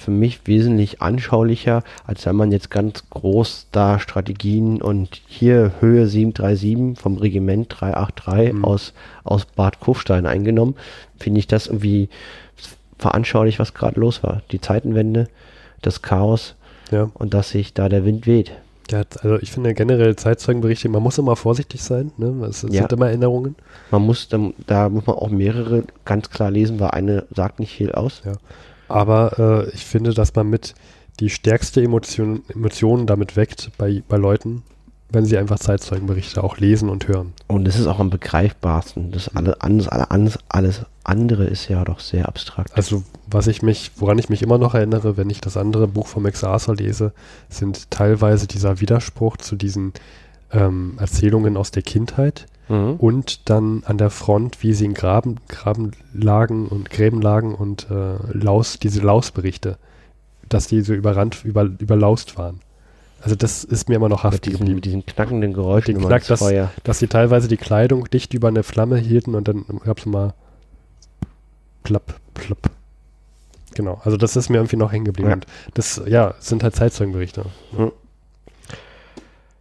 für 0.00 0.10
mich 0.10 0.46
wesentlich 0.46 1.02
anschaulicher, 1.02 1.84
als 2.06 2.24
wenn 2.24 2.34
man 2.34 2.52
jetzt 2.52 2.70
ganz 2.70 3.04
groß 3.10 3.66
da 3.70 3.98
Strategien 3.98 4.80
und 4.80 5.20
hier 5.26 5.72
Höhe 5.80 6.06
737 6.06 6.98
vom 6.98 7.18
Regiment 7.18 7.66
383 7.68 8.54
mhm. 8.54 8.64
aus, 8.64 8.94
aus 9.24 9.44
Bad 9.44 9.80
Kufstein 9.80 10.24
eingenommen, 10.24 10.74
finde 11.18 11.40
ich 11.40 11.46
das 11.46 11.66
irgendwie 11.66 12.08
veranschaulich, 12.98 13.58
was 13.58 13.74
gerade 13.74 14.00
los 14.00 14.22
war. 14.22 14.42
Die 14.52 14.60
Zeitenwende, 14.60 15.28
das 15.82 16.00
Chaos 16.00 16.54
ja. 16.90 17.10
und 17.12 17.34
dass 17.34 17.50
sich 17.50 17.74
da 17.74 17.90
der 17.90 18.06
Wind 18.06 18.26
weht. 18.26 18.52
Ja, 18.90 19.02
also 19.22 19.36
ich 19.40 19.52
finde 19.52 19.74
generell 19.74 20.16
Zeitzeugenberichte, 20.16 20.88
man 20.88 21.02
muss 21.02 21.18
immer 21.18 21.36
vorsichtig 21.36 21.82
sein, 21.82 22.10
ne? 22.16 22.46
Es 22.46 22.62
ja. 22.62 22.68
sind 22.70 22.92
immer 22.92 23.08
Erinnerungen. 23.08 23.54
Man 23.90 24.02
muss, 24.02 24.28
da 24.28 24.88
muss 24.88 25.06
man 25.06 25.16
auch 25.16 25.30
mehrere 25.30 25.84
ganz 26.04 26.30
klar 26.30 26.50
lesen, 26.50 26.80
weil 26.80 26.90
eine 26.90 27.26
sagt 27.34 27.60
nicht 27.60 27.72
viel 27.72 27.92
aus. 27.92 28.22
Ja. 28.24 28.32
Aber 28.88 29.66
äh, 29.68 29.70
ich 29.74 29.86
finde, 29.86 30.12
dass 30.12 30.34
man 30.34 30.50
mit 30.50 30.74
die 31.20 31.30
stärkste 31.30 31.82
Emotion, 31.82 32.42
Emotionen 32.48 33.06
damit 33.06 33.36
weckt 33.36 33.70
bei, 33.78 34.02
bei 34.08 34.16
Leuten, 34.16 34.62
wenn 35.12 35.24
sie 35.24 35.36
einfach 35.38 35.58
Zeitzeugenberichte 35.58 36.42
auch 36.42 36.58
lesen 36.58 36.88
und 36.88 37.08
hören. 37.08 37.32
Und 37.46 37.66
es 37.66 37.78
ist 37.78 37.86
auch 37.86 37.98
am 37.98 38.10
begreifbarsten. 38.10 39.10
Das 39.10 39.34
alle, 39.34 39.60
alles, 39.60 39.88
alles, 39.88 40.38
alles 40.48 40.82
andere 41.04 41.44
ist 41.44 41.68
ja 41.68 41.84
doch 41.84 42.00
sehr 42.00 42.28
abstrakt. 42.28 42.76
Also 42.76 43.02
was 43.28 43.46
ich 43.46 43.62
mich, 43.62 43.90
woran 43.96 44.18
ich 44.18 44.28
mich 44.28 44.42
immer 44.42 44.58
noch 44.58 44.74
erinnere, 44.74 45.16
wenn 45.16 45.30
ich 45.30 45.40
das 45.40 45.56
andere 45.56 45.88
Buch 45.88 46.06
vom 46.06 46.22
Max 46.22 46.44
Arthur 46.44 46.76
lese, 46.76 47.12
sind 47.48 47.90
teilweise 47.90 48.46
dieser 48.46 48.80
Widerspruch 48.80 49.36
zu 49.36 49.56
diesen 49.56 49.92
ähm, 50.52 50.94
Erzählungen 50.98 51.56
aus 51.56 51.70
der 51.70 51.82
Kindheit 51.82 52.46
mhm. 52.68 52.94
und 52.94 53.48
dann 53.50 53.82
an 53.86 53.98
der 53.98 54.10
Front, 54.10 54.62
wie 54.62 54.72
sie 54.72 54.84
in 54.84 54.94
Graben, 54.94 55.36
Graben 55.48 55.92
lagen 56.12 56.66
und 56.68 56.90
Gräben 56.90 57.20
lagen 57.20 57.54
und 57.54 57.88
äh, 57.90 58.16
Laus, 58.32 58.78
diese 58.78 59.00
Lausberichte, 59.00 59.78
dass 60.48 60.66
die 60.66 60.82
so 60.82 60.94
überrannt, 60.94 61.44
über, 61.44 61.64
überlaust 61.64 62.36
waren. 62.38 62.60
Also 63.22 63.36
das 63.36 63.64
ist 63.64 63.88
mir 63.88 63.96
immer 63.96 64.08
noch 64.08 64.24
haftig. 64.24 64.52
Mit 64.52 64.60
diesen, 64.60 64.74
mit 64.74 64.84
diesen 64.84 65.06
knackenden 65.06 65.52
Geräuschen 65.52 65.94
den 65.94 66.04
Knack, 66.06 66.26
dass, 66.26 66.42
dass 66.84 66.98
sie 66.98 67.06
teilweise 67.06 67.48
die 67.48 67.58
Kleidung 67.58 68.08
dicht 68.08 68.32
über 68.34 68.48
eine 68.48 68.62
Flamme 68.62 68.96
hielten 68.96 69.34
und 69.34 69.46
dann 69.46 69.64
gab 69.84 69.98
es 69.98 70.06
mal 70.06 70.34
plapp, 71.82 72.14
plapp. 72.34 72.70
Genau, 73.74 74.00
also 74.04 74.16
das 74.16 74.36
ist 74.36 74.48
mir 74.48 74.56
irgendwie 74.56 74.76
noch 74.76 74.92
hängen 74.92 75.04
geblieben. 75.04 75.28
Ja. 75.28 75.34
Und 75.34 75.46
das, 75.74 76.00
ja, 76.06 76.34
sind 76.38 76.62
halt 76.62 76.74
Zeitzeugenberichte. 76.74 77.44
Mhm. 77.72 77.92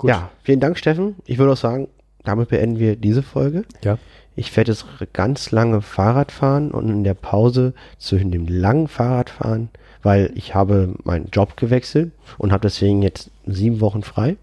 Ja, 0.03 0.29
vielen 0.43 0.59
Dank, 0.59 0.77
Steffen. 0.77 1.15
Ich 1.25 1.37
würde 1.37 1.51
auch 1.53 1.57
sagen, 1.57 1.89
damit 2.23 2.49
beenden 2.49 2.79
wir 2.79 2.95
diese 2.95 3.21
Folge. 3.21 3.65
Ja. 3.83 3.97
Ich 4.35 4.55
werde 4.55 4.71
jetzt 4.71 4.85
ganz 5.11 5.51
lange 5.51 5.81
Fahrrad 5.81 6.31
fahren 6.31 6.71
und 6.71 6.87
in 6.87 7.03
der 7.03 7.13
Pause 7.13 7.73
zwischen 7.97 8.31
dem 8.31 8.47
langen 8.47 8.87
Fahrradfahren, 8.87 9.69
weil 10.03 10.31
ich 10.35 10.55
habe 10.55 10.95
meinen 11.03 11.29
Job 11.31 11.57
gewechselt 11.57 12.11
und 12.37 12.51
habe 12.51 12.61
deswegen 12.61 13.01
jetzt 13.01 13.31
sieben 13.45 13.81
Wochen 13.81 14.03
frei. 14.03 14.37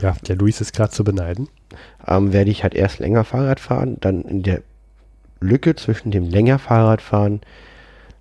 Ja, 0.00 0.16
der 0.26 0.36
Luis 0.36 0.60
ist 0.60 0.72
gerade 0.72 0.90
zu 0.90 1.04
beneiden. 1.04 1.48
Ähm, 2.06 2.32
werde 2.32 2.50
ich 2.50 2.62
halt 2.62 2.74
erst 2.74 2.98
länger 2.98 3.24
Fahrrad 3.24 3.60
fahren, 3.60 3.96
dann 4.00 4.22
in 4.22 4.42
der 4.42 4.62
Lücke 5.40 5.74
zwischen 5.76 6.10
dem 6.10 6.24
länger 6.24 6.58
Fahrradfahren 6.58 7.40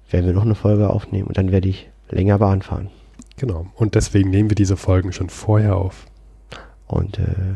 werden 0.10 0.26
wir 0.26 0.34
noch 0.34 0.46
eine 0.46 0.56
Folge 0.56 0.90
aufnehmen 0.90 1.28
und 1.28 1.38
dann 1.38 1.52
werde 1.52 1.68
ich 1.68 1.90
länger 2.10 2.40
Bahn 2.40 2.62
fahren. 2.62 2.90
Genau. 3.38 3.68
Und 3.76 3.96
deswegen 3.96 4.30
nehmen 4.30 4.50
wir 4.50 4.56
diese 4.56 4.78
Folgen 4.78 5.14
schon 5.14 5.30
vorher 5.30 5.76
auf. 5.76 6.06
Und 6.88 7.20
äh, 7.20 7.56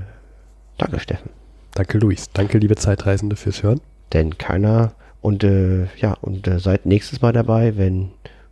danke, 0.77 0.99
Steffen. 0.99 1.29
Danke, 1.73 1.97
Luis. 1.97 2.29
Danke, 2.33 2.57
liebe 2.57 2.75
Zeitreisende, 2.75 3.35
fürs 3.35 3.63
Hören. 3.63 3.81
Denn 4.13 4.37
keiner 4.37 4.93
und 5.21 5.43
äh, 5.43 5.85
ja, 5.97 6.13
und 6.21 6.47
äh, 6.47 6.59
seid 6.59 6.85
nächstes 6.85 7.21
Mal 7.21 7.31
dabei, 7.31 7.77
wenn 7.77 8.11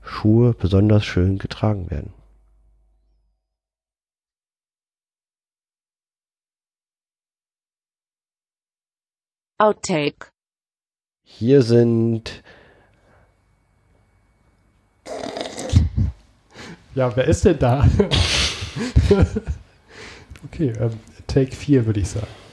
Schuhe 0.10 0.54
besonders 0.54 1.06
schön 1.06 1.38
getragen 1.38 1.90
werden. 1.90 2.14
Outtake. 9.60 10.32
Hier 11.24 11.62
sind. 11.62 12.44
Ja, 16.96 17.16
wer 17.16 17.26
ist 17.26 17.46
denn 17.46 17.60
da? 17.60 17.88
okay, 20.46 20.74
ähm, 20.80 21.00
Take 21.28 21.56
4 21.56 21.86
würde 21.86 22.00
ich 22.00 22.10
sagen. 22.10 22.49